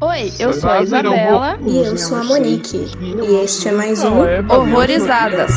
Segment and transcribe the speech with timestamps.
[0.00, 1.58] Oi, eu sou a Isabela.
[1.66, 2.90] E eu sou a Monique.
[3.00, 4.18] E este é mais um
[4.50, 5.52] Horrorizadas.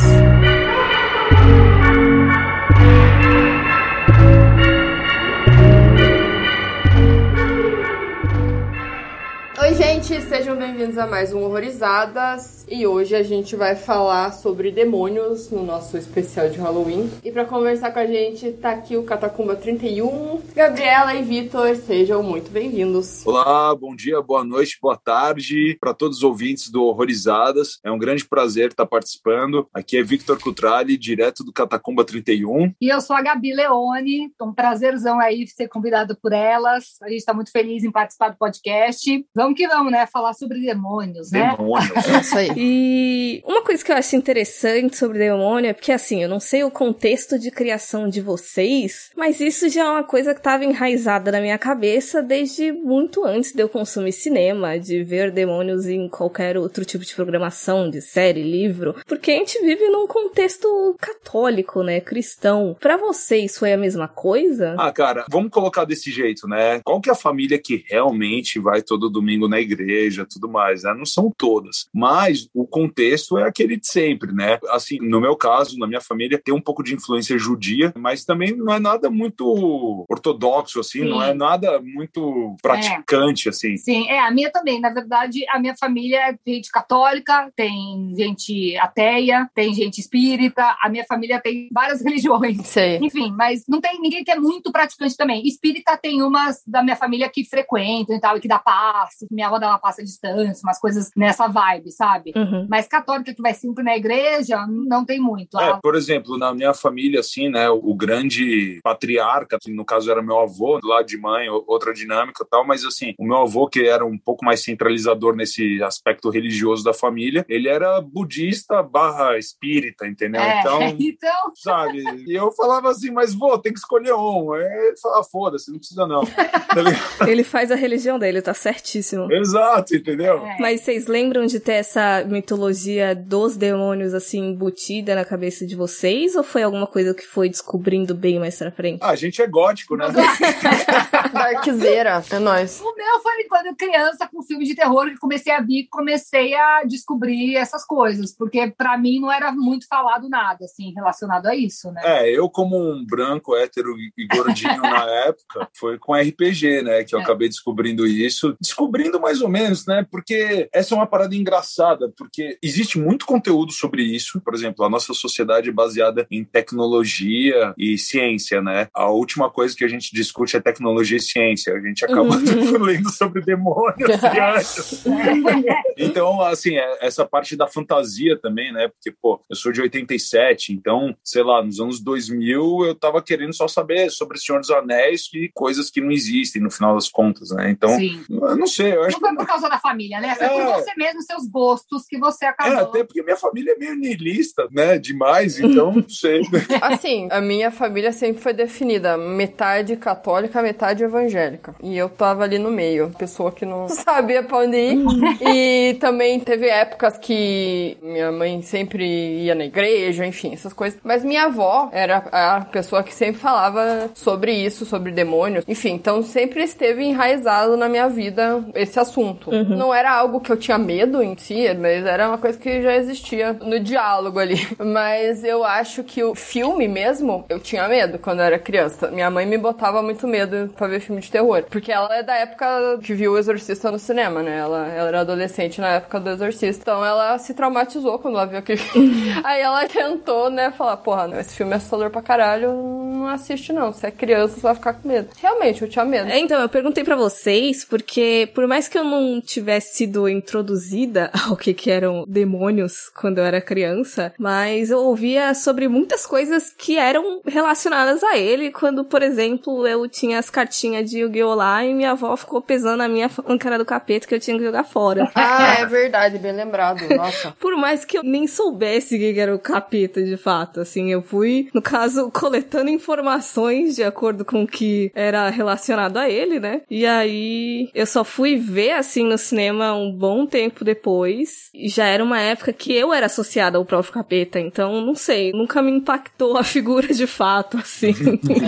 [9.60, 12.59] Oi, gente, sejam bem-vindos a mais um Horrorizadas.
[12.70, 17.10] E hoje a gente vai falar sobre demônios no nosso especial de Halloween.
[17.24, 20.40] E pra conversar com a gente tá aqui o Catacumba 31.
[20.54, 23.26] Gabriela e Vitor, sejam muito bem-vindos.
[23.26, 27.80] Olá, bom dia, boa noite, boa tarde para todos os ouvintes do Horrorizadas.
[27.84, 29.66] É um grande prazer estar participando.
[29.74, 32.72] Aqui é Victor Cutrali, direto do Catacumba 31.
[32.80, 34.32] E eu sou a Gabi Leone.
[34.40, 36.98] Um prazerzão aí ser convidado por elas.
[37.02, 39.26] A gente está muito feliz em participar do podcast.
[39.34, 40.06] Vamos que vamos, né?
[40.06, 41.56] Falar sobre demônios, né?
[41.56, 41.90] Demônios.
[42.06, 42.59] É isso aí.
[42.62, 46.62] E uma coisa que eu acho interessante sobre demônio é porque, assim, eu não sei
[46.62, 51.32] o contexto de criação de vocês, mas isso já é uma coisa que estava enraizada
[51.32, 56.58] na minha cabeça desde muito antes de eu consumir cinema, de ver demônios em qualquer
[56.58, 61.98] outro tipo de programação, de série, livro, porque a gente vive num contexto católico, né?
[61.98, 62.76] Cristão.
[62.78, 64.74] Pra vocês foi a mesma coisa?
[64.78, 66.82] Ah, cara, vamos colocar desse jeito, né?
[66.84, 70.92] Qual que é a família que realmente vai todo domingo na igreja, tudo mais, né?
[70.92, 74.58] Não são todas, mas o contexto é aquele de sempre, né?
[74.70, 78.56] Assim, no meu caso, na minha família, tem um pouco de influência judia, mas também
[78.56, 81.08] não é nada muito ortodoxo, assim, Sim.
[81.08, 83.76] não é nada muito praticante, assim.
[83.76, 84.80] Sim, é, a minha também.
[84.80, 90.88] Na verdade, a minha família é gente católica, tem gente ateia, tem gente espírita, a
[90.88, 92.66] minha família tem várias religiões.
[92.66, 92.98] Sei.
[92.98, 95.46] Enfim, mas não tem ninguém que é muito praticante também.
[95.46, 99.34] Espírita tem umas da minha família que frequentam e tal, e que dá passe, que
[99.34, 102.32] minha avó dá uma passe à distância, umas coisas nessa vibe, sabe?
[102.40, 102.66] Uhum.
[102.68, 105.58] Mas católica que vai sempre na igreja, não tem muito.
[105.58, 110.22] É, por exemplo, na minha família, assim, né, o grande patriarca, que no caso era
[110.22, 113.86] meu avô, lá de mãe, outra dinâmica e tal, mas assim, o meu avô, que
[113.86, 120.06] era um pouco mais centralizador nesse aspecto religioso da família, ele era budista barra espírita,
[120.06, 120.40] entendeu?
[120.40, 122.02] é, Então, então, sabe?
[122.26, 124.52] E eu falava assim, mas vô, tem que escolher um.
[124.52, 126.22] Aí ele falava, foda-se, não precisa não.
[126.70, 127.28] Tá?
[127.28, 129.30] Ele faz a religião dele, tá certíssimo.
[129.32, 130.46] Exato, entendeu?
[130.46, 130.56] é.
[130.60, 136.34] Mas vocês lembram de ter essa mitologia dos demônios assim embutida na cabeça de vocês?
[136.36, 139.00] Ou foi alguma coisa que foi descobrindo bem mais pra frente?
[139.02, 140.06] Ah, a gente é gótico, né?
[141.32, 142.80] Darkzeira, é nóis.
[142.80, 146.82] O meu foi quando criança com filme de terror que comecei a vir, comecei a
[146.84, 151.90] descobrir essas coisas, porque pra mim não era muito falado nada assim relacionado a isso,
[151.92, 152.00] né?
[152.04, 157.14] É, eu como um branco, hétero e gordinho na época, foi com RPG, né, que
[157.14, 157.22] eu É.
[157.22, 158.56] acabei descobrindo isso.
[158.60, 163.72] Descobrindo mais ou menos, né, porque essa é uma parada engraçada, porque existe muito conteúdo
[163.72, 164.40] sobre isso.
[164.40, 168.88] Por exemplo, a nossa sociedade é baseada em tecnologia e ciência, né?
[168.94, 171.74] A última coisa que a gente discute é tecnologia e ciência.
[171.74, 172.36] A gente acaba
[172.80, 175.04] lendo sobre demônios e anjos.
[175.96, 178.88] Então, assim, é- essa parte da fantasia também, né?
[178.88, 183.54] Porque, pô, eu sou de 87, então, sei lá, nos anos 2000 eu tava querendo
[183.54, 187.08] só saber sobre o Senhor dos Anéis e coisas que não existem no final das
[187.08, 187.70] contas, né?
[187.70, 188.24] Então, Sim.
[188.30, 190.34] eu não sei, eu acho Não foi por causa da família, né?
[190.36, 190.72] Foi por É.
[190.80, 192.78] você mesmo, seus gostos que você É, acabou.
[192.78, 194.98] até porque minha família é meio niilista, né?
[194.98, 196.40] Demais, então não sei.
[196.80, 201.74] Assim, a minha família sempre foi definida metade católica, metade evangélica.
[201.82, 204.98] E eu tava ali no meio, pessoa que não sabia pra onde ir.
[205.40, 209.04] e também teve épocas que minha mãe sempre
[209.44, 210.98] ia na igreja, enfim, essas coisas.
[211.02, 215.64] Mas minha avó era a pessoa que sempre falava sobre isso, sobre demônios.
[215.68, 219.50] Enfim, então sempre esteve enraizado na minha vida esse assunto.
[219.50, 221.54] Não era algo que eu tinha medo em si,
[221.90, 224.58] mas era uma coisa que já existia no diálogo ali.
[224.78, 229.10] Mas eu acho que o filme mesmo, eu tinha medo quando eu era criança.
[229.10, 231.64] Minha mãe me botava muito medo pra ver filme de terror.
[231.68, 234.58] Porque ela é da época que viu o Exorcista no cinema, né?
[234.58, 236.82] Ela, ela era adolescente na época do Exorcista.
[236.82, 239.10] Então ela se traumatizou quando ela viu aquele filme.
[239.42, 243.72] Aí ela tentou, né, falar: porra, não, esse filme é assustador pra caralho, não assiste
[243.72, 243.92] não.
[243.92, 245.28] Se é criança, você vai ficar com medo.
[245.40, 246.30] Realmente, eu tinha medo.
[246.30, 251.30] É, então, eu perguntei pra vocês, porque por mais que eu não tivesse sido introduzida
[251.48, 256.74] ao que, que eram demônios quando eu era criança, mas eu ouvia sobre muitas coisas
[256.76, 261.54] que eram relacionadas a ele, quando, por exemplo, eu tinha as cartinhas de Yu-Gi-Oh!
[261.54, 264.64] lá e minha avó ficou pesando a minha cara do capeta que eu tinha que
[264.64, 265.30] jogar fora.
[265.52, 267.02] Ah, é verdade, bem lembrado.
[267.16, 267.52] Nossa.
[267.58, 271.68] Por mais que eu nem soubesse que era o capeta de fato, assim, eu fui,
[271.72, 276.82] no caso, coletando informações de acordo com o que era relacionado a ele, né?
[276.90, 281.69] E aí eu só fui ver assim no cinema um bom tempo depois.
[281.72, 285.80] Já era uma época que eu era associada ao próprio capeta, então não sei, nunca
[285.80, 288.14] me impactou a figura de fato, assim.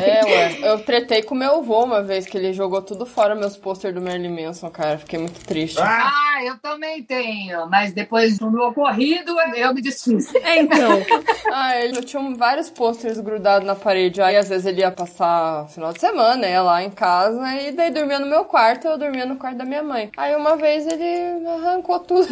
[0.02, 0.58] É, ué.
[0.62, 4.00] Eu tretei com meu avô uma vez que ele jogou tudo fora meus pôster do
[4.00, 4.98] Merlin Manson, cara.
[4.98, 5.78] Fiquei muito triste.
[5.80, 10.32] Ah, eu também tenho, mas depois do meu ocorrido eu me desfiz.
[10.42, 10.98] É, então.
[11.52, 14.20] ah, ele eu tinha vários pôsteres grudados na parede.
[14.20, 17.90] Aí às vezes ele ia passar final de semana, ia lá em casa, e daí
[17.90, 20.10] dormia no meu quarto, eu dormia no quarto da minha mãe.
[20.16, 22.26] Aí uma vez ele arrancou tudo.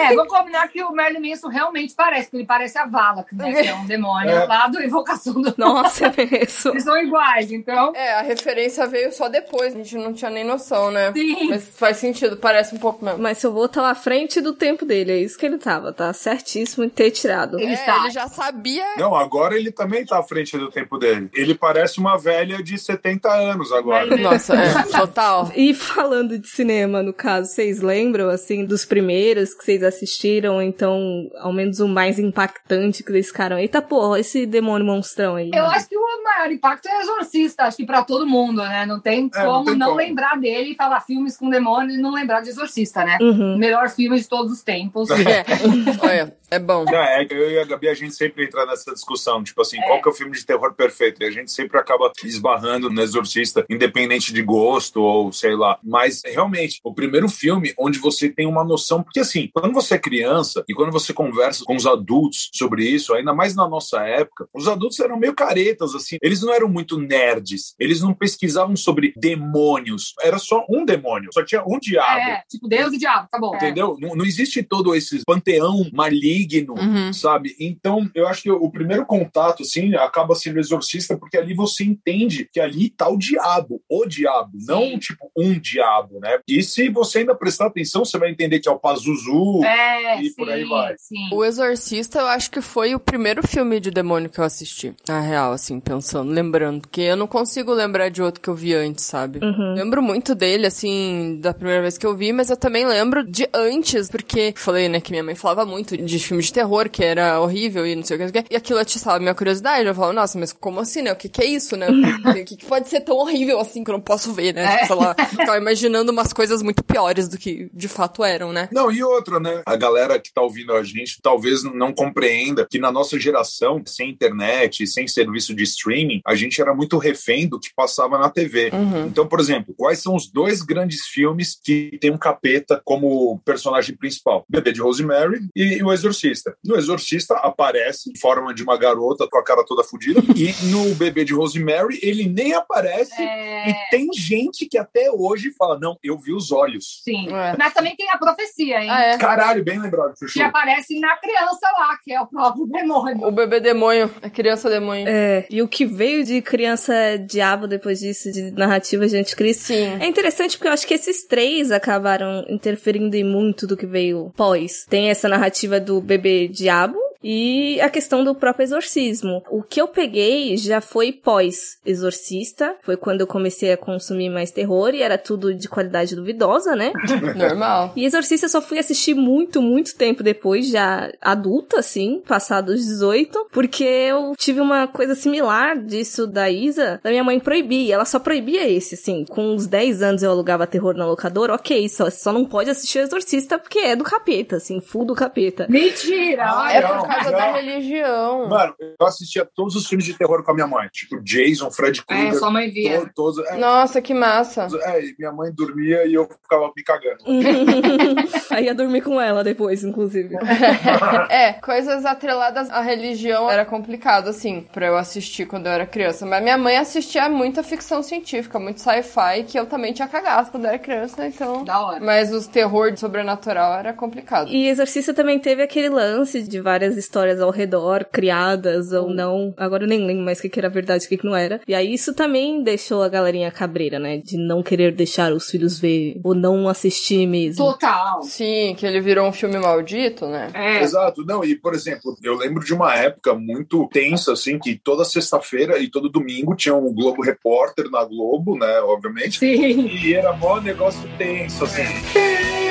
[0.00, 3.62] É, vou combinar que o Merlin Manson realmente parece, porque ele parece a Vala, né,
[3.62, 4.46] que é um demônio é.
[4.46, 6.70] lá do Invocação do Nossa, é mesmo.
[6.72, 7.92] Eles são iguais, então.
[7.94, 11.12] É, a referência veio só depois, a gente não tinha nem noção, né?
[11.12, 11.48] Sim.
[11.48, 13.20] Mas faz sentido, parece um pouco mesmo.
[13.20, 16.12] Mas seu avô tava à frente do tempo dele, é isso que ele tava, tá
[16.12, 17.58] certíssimo em ter tirado.
[17.58, 18.84] Ele, é, ele já sabia.
[18.96, 21.30] Não, agora ele também tá à frente do tempo dele.
[21.32, 24.16] Ele parece uma velha de 70 anos agora.
[24.16, 25.50] Nossa, é, total.
[25.54, 31.30] E falando de cinema, no caso, vocês lembram, assim, dos primeiros que vocês assistiram, então,
[31.38, 35.50] ao menos o mais impactante que vocês ficaram, eita porra, esse demônio monstrão aí.
[35.52, 38.84] Eu acho que o maior impacto é Exorcista, acho que pra todo mundo, né?
[38.86, 39.98] Não tem é, como não, tem não como.
[39.98, 43.18] lembrar dele e falar filmes com demônio e não lembrar de Exorcista, né?
[43.20, 43.56] Uhum.
[43.56, 45.08] Melhor filme de todos os tempos.
[45.26, 45.44] É.
[46.00, 46.84] Olha, é bom.
[46.88, 49.82] É, é, eu e a Gabi, a gente sempre entra nessa discussão, tipo assim, é.
[49.82, 51.22] qual que é o filme de terror perfeito?
[51.22, 55.78] E a gente sempre acaba esbarrando no Exorcista, independente de gosto ou sei lá.
[55.82, 59.98] Mas, realmente, o primeiro filme onde você tem uma noção, porque assim, quando você é
[59.98, 64.48] criança e quando você conversa com os adultos sobre isso, ainda mais na nossa época,
[64.54, 69.12] os adultos eram meio caretas, assim, eles não eram muito nerds, eles não pesquisavam sobre
[69.16, 72.20] demônios, era só um demônio, só tinha um diabo.
[72.20, 73.54] É, tipo Deus e diabo, tá bom.
[73.54, 73.96] Entendeu?
[74.00, 77.12] Não, não existe todo esse panteão maligno, uhum.
[77.12, 77.54] sabe?
[77.60, 82.48] Então, eu acho que o primeiro contato, assim, acaba sendo exorcista, porque ali você entende
[82.52, 84.66] que ali tá o diabo, o diabo, Sim.
[84.66, 86.38] não tipo um diabo, né?
[86.48, 90.28] E se você ainda prestar atenção, você vai entender que é o Pazuzu é, e
[90.28, 90.94] sim, por aí vai.
[90.98, 91.28] Sim.
[91.32, 94.94] O Exorcista, eu acho que foi o primeiro filme de demônio que eu assisti.
[95.08, 96.82] Na real, assim, pensando, lembrando.
[96.82, 99.40] Porque eu não consigo lembrar de outro que eu vi antes, sabe?
[99.42, 99.74] Uhum.
[99.74, 103.48] Lembro muito dele, assim, da primeira vez que eu vi, mas eu também lembro de
[103.52, 107.40] antes, porque falei, né, que minha mãe falava muito de filme de terror, que era
[107.40, 108.44] horrível e não sei o que.
[108.50, 109.86] E aquilo atiçava minha curiosidade.
[109.86, 111.12] Eu falava, nossa, mas como assim, né?
[111.12, 111.88] O que, que é isso, né?
[112.24, 114.64] o que, que pode ser tão horrível assim que eu não posso ver, né?
[114.64, 114.76] É.
[114.78, 118.55] Tipo, sei lá, ficava imaginando umas coisas muito piores do que de fato eram, né?
[118.72, 119.62] Não, e outra, né?
[119.66, 124.10] A galera que tá ouvindo a gente talvez não compreenda que na nossa geração, sem
[124.10, 128.70] internet, sem serviço de streaming, a gente era muito refém do que passava na TV.
[128.72, 129.06] Uhum.
[129.06, 133.96] Então, por exemplo, quais são os dois grandes filmes que tem um capeta como personagem
[133.96, 134.44] principal?
[134.48, 136.56] Bebê de Rosemary e O Exorcista.
[136.64, 140.94] No Exorcista aparece em forma de uma garota com a cara toda fodida e no
[140.94, 143.70] Bebê de Rosemary ele nem aparece é...
[143.70, 147.02] e tem gente que até hoje fala, não, eu vi os olhos.
[147.04, 147.56] Sim, é.
[147.56, 148.90] mas também tem a profecia, hein?
[148.90, 149.18] Ah, é.
[149.18, 150.34] Caralho, bem lembrado, Chuchu.
[150.34, 153.26] Que aparece na criança lá, que é o próprio demônio.
[153.26, 155.06] O bebê demônio, a criança demônio.
[155.08, 159.64] É, e o que veio de criança diabo depois disso, de narrativa de anticristo.
[159.64, 159.98] Sim.
[160.00, 164.32] É interessante porque eu acho que esses três acabaram interferindo em muito do que veio
[164.36, 164.86] pós.
[164.88, 169.42] Tem essa narrativa do bebê diabo, e a questão do próprio exorcismo.
[169.50, 174.94] O que eu peguei já foi pós-exorcista, foi quando eu comecei a consumir mais terror
[174.94, 176.92] e era tudo de qualidade duvidosa, né?
[177.36, 177.92] Normal.
[177.96, 183.48] E exorcista eu só fui assistir muito, muito tempo depois, já adulta, assim, passados 18,
[183.52, 188.18] porque eu tive uma coisa similar disso da Isa, da minha mãe proibir, ela só
[188.18, 192.32] proibia esse, assim, com uns 10 anos eu alugava terror na locadora, ok, só, só
[192.32, 195.66] não pode assistir o exorcista porque é do capeta, assim, full do capeta.
[195.68, 196.44] Mentira!
[196.46, 198.48] Ah, é por causa da religião.
[198.48, 200.88] Mano, eu assistia todos os filmes de terror com a minha mãe.
[200.92, 202.28] Tipo, Jason, Fred Krueger.
[202.28, 203.10] É, sua mãe via.
[203.14, 204.68] Todos, é, Nossa, que massa.
[204.82, 207.18] É, minha mãe dormia e eu ficava me cagando.
[208.50, 210.34] Aí ia dormir com ela depois, inclusive.
[211.30, 216.26] é, coisas atreladas à religião era complicado, assim, pra eu assistir quando eu era criança.
[216.26, 220.64] Mas minha mãe assistia muita ficção científica, muito sci-fi, que eu também tinha cagado quando
[220.64, 221.64] eu era criança, então...
[221.64, 222.00] Da hora.
[222.00, 224.48] Mas os terror de sobrenatural era complicado.
[224.48, 229.54] E Exorcista também teve aquele lance de várias histórias ao redor, criadas ou não.
[229.56, 231.36] Agora eu nem lembro mais o que, que era verdade e o que, que não
[231.36, 231.60] era.
[231.66, 234.18] E aí isso também deixou a galerinha cabreira, né?
[234.18, 237.64] De não querer deixar os filhos ver ou não assistir mesmo.
[237.64, 238.22] Total.
[238.22, 240.50] Sim, que ele virou um filme maldito, né?
[240.54, 240.82] É.
[240.82, 241.24] Exato.
[241.24, 245.78] Não, e por exemplo, eu lembro de uma época muito tensa, assim, que toda sexta-feira
[245.78, 248.80] e todo domingo tinha um Globo Repórter na Globo, né?
[248.80, 249.38] Obviamente.
[249.38, 249.88] Sim.
[249.88, 251.82] E era mó negócio tenso, assim.
[252.14, 252.65] E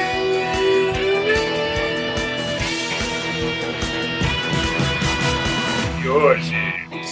[6.07, 6.64] hoje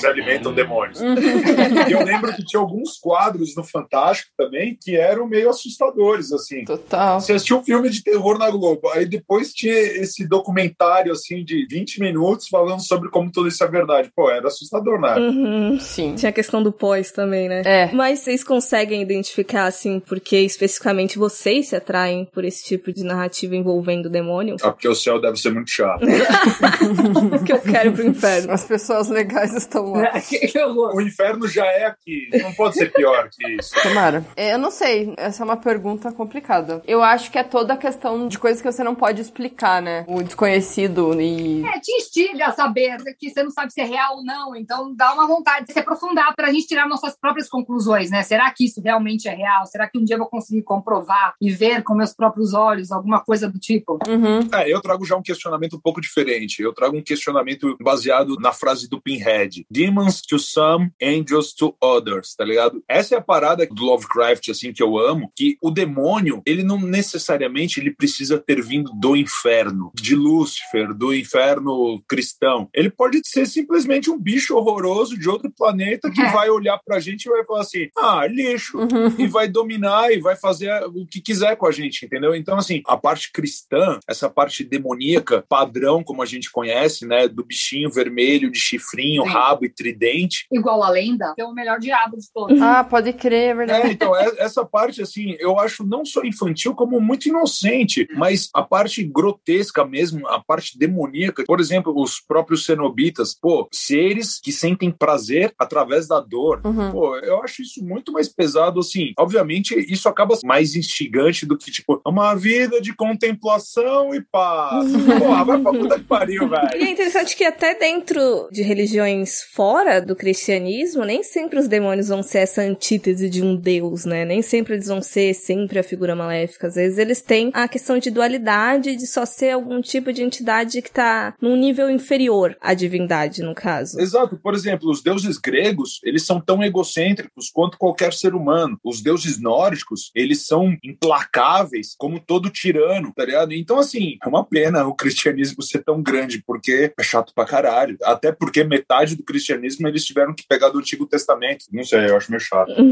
[0.04, 1.00] se alimentam demônios.
[1.02, 6.66] e eu lembro que tinha alguns quadros no Fantástico também que eram meio assustadores, assim.
[6.66, 7.20] Total.
[7.20, 11.66] Você assistiu um filme de terror na Globo, aí depois tinha esse documentário, assim, de
[11.70, 14.12] 20 minutos falando sobre como tudo isso é verdade.
[14.16, 15.16] Pô, era assustador, né?
[15.16, 15.80] Uhum.
[15.80, 16.16] Sim.
[16.16, 17.62] Tinha a questão do pós também, né?
[17.66, 17.92] É.
[17.94, 23.56] Mas vocês conseguem identificar, assim, porque especificamente vocês se atraem por esse tipo de narrativa
[23.56, 24.58] envolvendo demônio?
[24.62, 26.06] Ah, porque o céu deve ser muito chato.
[27.46, 28.52] que eu quero pro inferno.
[28.52, 29.93] As pessoas legais estão
[30.66, 30.96] horror.
[30.96, 33.74] o inferno já é aqui, não pode ser pior que isso.
[33.82, 34.26] Tomara.
[34.36, 36.82] É, Eu não sei, essa é uma pergunta complicada.
[36.88, 40.06] Eu acho que é toda a questão de coisas que você não pode explicar, né?
[40.08, 41.64] O desconhecido e.
[41.66, 44.94] É, te instiga a saber que você não sabe se é real ou não, então
[44.96, 48.24] dá uma vontade de se aprofundar pra gente tirar nossas próprias conclusões, né?
[48.24, 49.66] Será que isso realmente é real?
[49.66, 53.22] Será que um dia eu vou conseguir comprovar e ver com meus próprios olhos alguma
[53.22, 54.00] coisa do tipo?
[54.08, 54.48] Uhum.
[54.54, 56.62] É, eu trago já um questionamento um pouco diferente.
[56.62, 59.66] Eu trago um questionamento baseado na frase do Pinhead.
[59.84, 62.82] Demons to some, angels to others, tá ligado?
[62.88, 66.80] Essa é a parada do Lovecraft, assim, que eu amo, que o demônio, ele não
[66.80, 72.70] necessariamente ele precisa ter vindo do inferno, de Lúcifer, do inferno cristão.
[72.74, 76.32] Ele pode ser simplesmente um bicho horroroso de outro planeta que É.
[76.32, 78.78] vai olhar pra gente e vai falar assim, ah, lixo,
[79.20, 82.34] e vai dominar e vai fazer o que quiser com a gente, entendeu?
[82.36, 87.44] Então, assim, a parte cristã, essa parte demoníaca, padrão, como a gente conhece, né, do
[87.44, 89.30] bichinho vermelho, de chifrinho, Sim.
[89.30, 90.46] rabo e tridente.
[90.52, 92.62] Igual a lenda, é o melhor diabo de todos.
[92.62, 93.88] Ah, pode crer, é verdade.
[93.88, 98.50] É, então, é- essa parte, assim, eu acho não só infantil, como muito inocente, mas
[98.54, 104.52] a parte grotesca mesmo, a parte demoníaca, por exemplo, os próprios cenobitas, pô, seres que
[104.52, 106.62] sentem prazer através da dor.
[106.64, 106.92] Uhum.
[106.92, 109.14] Pô, eu acho isso muito mais pesado, assim.
[109.18, 114.86] Obviamente, isso acaba mais instigante do que, tipo, uma vida de contemplação e paz.
[115.20, 116.84] Porra, vai pra puta que pariu, E velho.
[116.86, 122.22] é interessante que até dentro de religiões fora do cristianismo, nem sempre os demônios vão
[122.22, 124.26] ser essa antítese de um deus, né?
[124.26, 126.68] Nem sempre eles vão ser sempre a figura maléfica.
[126.68, 130.82] Às vezes eles têm a questão de dualidade, de só ser algum tipo de entidade
[130.82, 134.02] que tá num nível inferior à divindade, no caso.
[134.02, 134.36] Exato.
[134.36, 138.78] Por exemplo, os deuses gregos, eles são tão egocêntricos quanto qualquer ser humano.
[138.84, 143.54] Os deuses nórdicos, eles são implacáveis como todo tirano, tá ligado?
[143.54, 147.96] Então, assim, é uma pena o cristianismo ser tão grande, porque é chato pra caralho.
[148.04, 151.66] Até porque metade do cristianismo eles tiveram que pegar do Antigo Testamento.
[151.72, 152.74] Não sei, eu acho meio chato.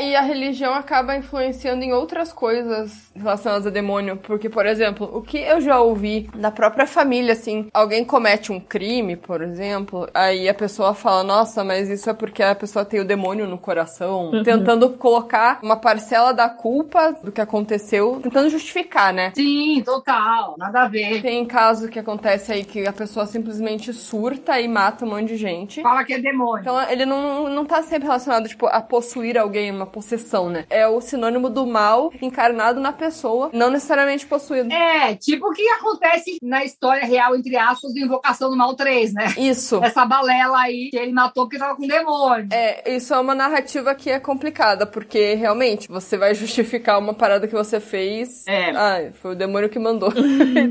[0.00, 4.16] E a religião acaba influenciando em outras coisas relacionadas a demônio.
[4.16, 8.60] Porque, por exemplo, o que eu já ouvi da própria família, assim, alguém comete um
[8.60, 13.00] crime, por exemplo, aí a pessoa fala, nossa, mas isso é porque a pessoa tem
[13.00, 19.12] o demônio no coração, tentando colocar uma parcela da culpa do que aconteceu, tentando justificar,
[19.12, 19.32] né?
[19.34, 21.22] Sim, total, nada a ver.
[21.22, 25.36] Tem caso que acontece aí que a pessoa simplesmente surta e mata um monte de
[25.36, 25.69] gente.
[25.82, 26.62] Fala que é demônio.
[26.62, 30.64] Então ele não, não tá sempre relacionado, tipo, a possuir alguém, uma possessão, né?
[30.70, 34.72] É o sinônimo do mal encarnado na pessoa, não necessariamente possuído.
[34.72, 39.14] É, tipo o que acontece na história real, entre aspas, do Invocação do Mal 3,
[39.14, 39.34] né?
[39.36, 39.82] Isso.
[39.82, 42.48] Essa balela aí que ele matou porque tava com demônio.
[42.52, 47.46] É, isso é uma narrativa que é complicada, porque realmente você vai justificar uma parada
[47.46, 48.46] que você fez.
[48.46, 48.70] É.
[48.70, 50.12] Ah, foi o demônio que mandou.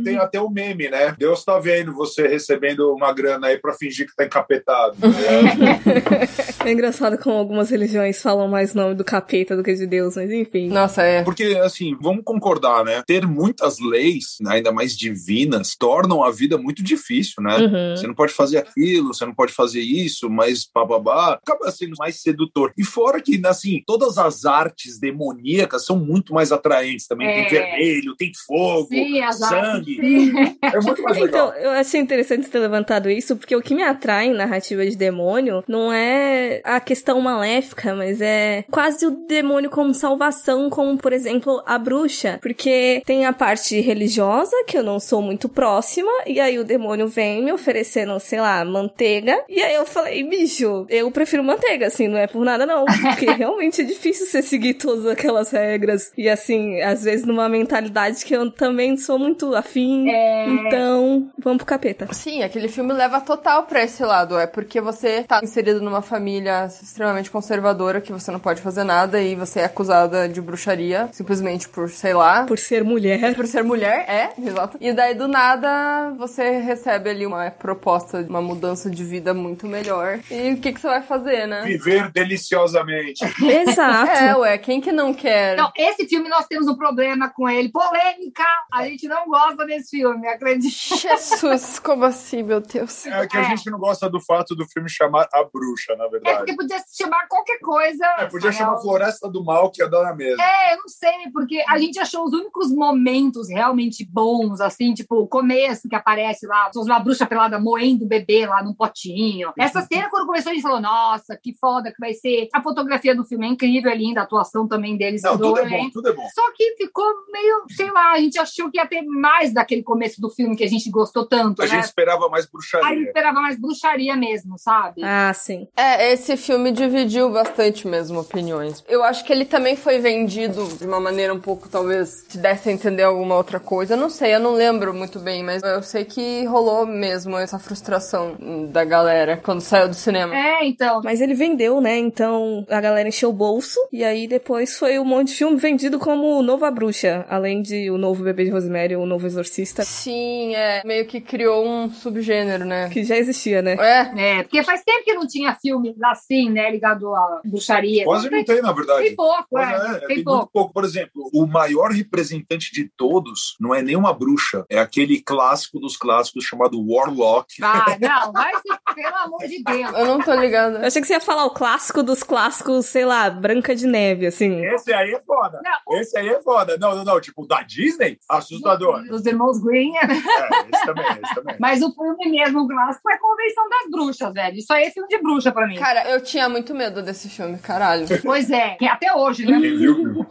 [0.04, 1.16] Tem até o meme, né?
[1.18, 4.89] Deus tá vendo você recebendo uma grana aí pra fingir que tá encapetado.
[6.66, 10.30] É engraçado como algumas religiões falam mais nome do capeta do que de Deus, mas
[10.30, 10.68] enfim.
[10.68, 11.24] Nossa, é.
[11.24, 13.02] Porque, assim, vamos concordar, né?
[13.08, 17.58] Ter muitas leis, né, ainda mais divinas, tornam a vida muito difícil, né?
[17.58, 17.96] Uhum.
[17.96, 22.22] Você não pode fazer aquilo, você não pode fazer isso, mas bababá, acaba sendo mais
[22.22, 22.74] sedutor.
[22.78, 27.28] E fora que, assim, todas as artes demoníacas são muito mais atraentes também.
[27.28, 27.46] É.
[27.46, 29.96] Tem vermelho, tem fogo, Sim, sangue.
[29.96, 30.32] Sim.
[30.62, 31.50] É muito mais legal.
[31.50, 34.96] Então, eu achei interessante ter levantado isso, porque o que me atrai em narrativa de
[34.96, 41.14] demônio não é a questão maléfica, mas é quase o demônio como salvação, como, por
[41.14, 42.38] exemplo, a bruxa.
[42.42, 47.08] Porque tem a parte religiosa, que eu não sou muito próxima, e aí o demônio
[47.08, 52.08] vem me oferecendo, sei lá, manteiga, e aí eu falei, bicho, eu prefiro manteiga, assim,
[52.08, 56.30] não é por nada não, porque realmente é difícil você seguir todas aquelas regras, e
[56.30, 60.46] assim, às vezes numa mentalidade que eu também sou muito afim, É.
[60.48, 62.08] então, vamos pro capeta.
[62.12, 64.38] Sim, aquele filme leva total pra esse lado.
[64.38, 69.22] É porque você tá inserido numa família extremamente conservadora que você não pode fazer nada
[69.22, 72.46] e você é acusada de bruxaria simplesmente por, sei lá.
[72.46, 73.36] Por ser mulher.
[73.36, 74.78] Por ser mulher, é, exato.
[74.82, 79.68] E daí do nada você recebe ali uma proposta de uma mudança de vida muito
[79.68, 80.20] melhor.
[80.30, 81.64] E o que, que você vai fazer, né?
[81.64, 83.24] Viver deliciosamente.
[83.42, 84.12] Exato.
[84.12, 85.54] É, ué, quem que não quer?
[85.54, 87.70] Então, esse filme nós temos um problema com ele.
[87.70, 88.44] Polêmica!
[88.74, 90.98] A gente não gosta desse filme, acredite.
[90.98, 93.06] Jesus, como assim, meu Deus?
[93.06, 96.10] É que a gente não gosta do fato do filme chamar A Bruxa, na É
[96.10, 96.38] verdade.
[96.40, 98.06] porque podia se chamar qualquer coisa.
[98.20, 98.82] É, podia chamar real.
[98.82, 100.44] Floresta do Mal, que ia dar na mesma.
[100.44, 105.16] É, eu não sei, porque a gente achou os únicos momentos realmente bons, assim, tipo,
[105.16, 109.52] o começo que aparece lá, uma bruxa pelada moendo o bebê lá num potinho.
[109.58, 112.48] Essa cena, quando começou, a gente falou, nossa, que foda que vai ser.
[112.54, 115.22] A fotografia do filme é incrível, é linda, a atuação também deles.
[115.24, 116.28] Não, do tudo é bom, tudo é bom.
[116.34, 120.20] Só que ficou meio, sei lá, a gente achou que ia ter mais daquele começo
[120.22, 121.72] do filme que a gente gostou tanto, A né?
[121.72, 123.04] gente esperava mais bruxaria.
[123.08, 125.02] esperava mais bruxaria mesmo, sabe?
[125.04, 125.68] Ah, sim.
[125.76, 128.84] É, esse filme dividiu bastante mesmo opiniões.
[128.88, 132.70] Eu acho que ele também foi vendido de uma maneira um pouco, talvez, te desse
[132.70, 133.94] a entender alguma outra coisa.
[133.94, 137.60] Eu não sei, eu não lembro muito bem, mas eu sei que rolou mesmo essa
[137.60, 138.36] frustração
[138.72, 140.36] da galera quando saiu do cinema.
[140.36, 141.02] É, então.
[141.04, 141.98] Mas ele vendeu, né?
[141.98, 143.80] Então a galera encheu o bolso.
[143.92, 147.26] E aí depois foi um monte de filme vendido como Nova Bruxa.
[147.30, 149.84] Além de O Novo Bebê de Rosemary ou O Novo Exorcista.
[149.84, 150.82] Sim, é.
[150.86, 152.90] Meio que criou um subgênero, né?
[152.90, 153.76] Que já existia, né?
[153.80, 158.04] É, É, porque faz tempo que não tinha filme assim, né, ligado à bruxaria.
[158.06, 159.04] Quase não tem, na verdade.
[159.04, 159.74] Tem pouco, é.
[159.74, 160.38] é, tem tem pouco.
[160.40, 160.74] muito pouco.
[160.74, 165.98] Por exemplo, o maior representante de todos não é nenhuma bruxa, é aquele clássico dos
[165.98, 167.56] clássicos chamado Warlock.
[167.62, 168.52] Ah, não, vai
[168.96, 169.94] pelo amor de Deus.
[169.94, 170.80] eu não tô ligada.
[170.80, 174.28] Eu achei que você ia falar o clássico dos clássicos, sei lá, Branca de Neve,
[174.28, 174.64] assim.
[174.66, 175.62] Esse aí é foda.
[175.64, 176.78] Não, Esse aí é foda.
[176.78, 177.22] Não, não, não.
[177.22, 178.18] Tipo, da Disney?
[178.28, 179.04] Assustador.
[179.04, 179.96] Dos irmãos Green.
[179.98, 181.56] É, esse também, esse também.
[181.60, 184.58] Mas o filme mesmo, o clássico, é Convenção das Bruxas, velho.
[184.58, 185.76] Isso aí é filme de bruxa pra mim.
[185.76, 188.06] Cara, eu tinha muito medo desse filme, caralho.
[188.24, 189.60] Pois é, que até hoje, né?
[189.60, 190.26] Quem viu.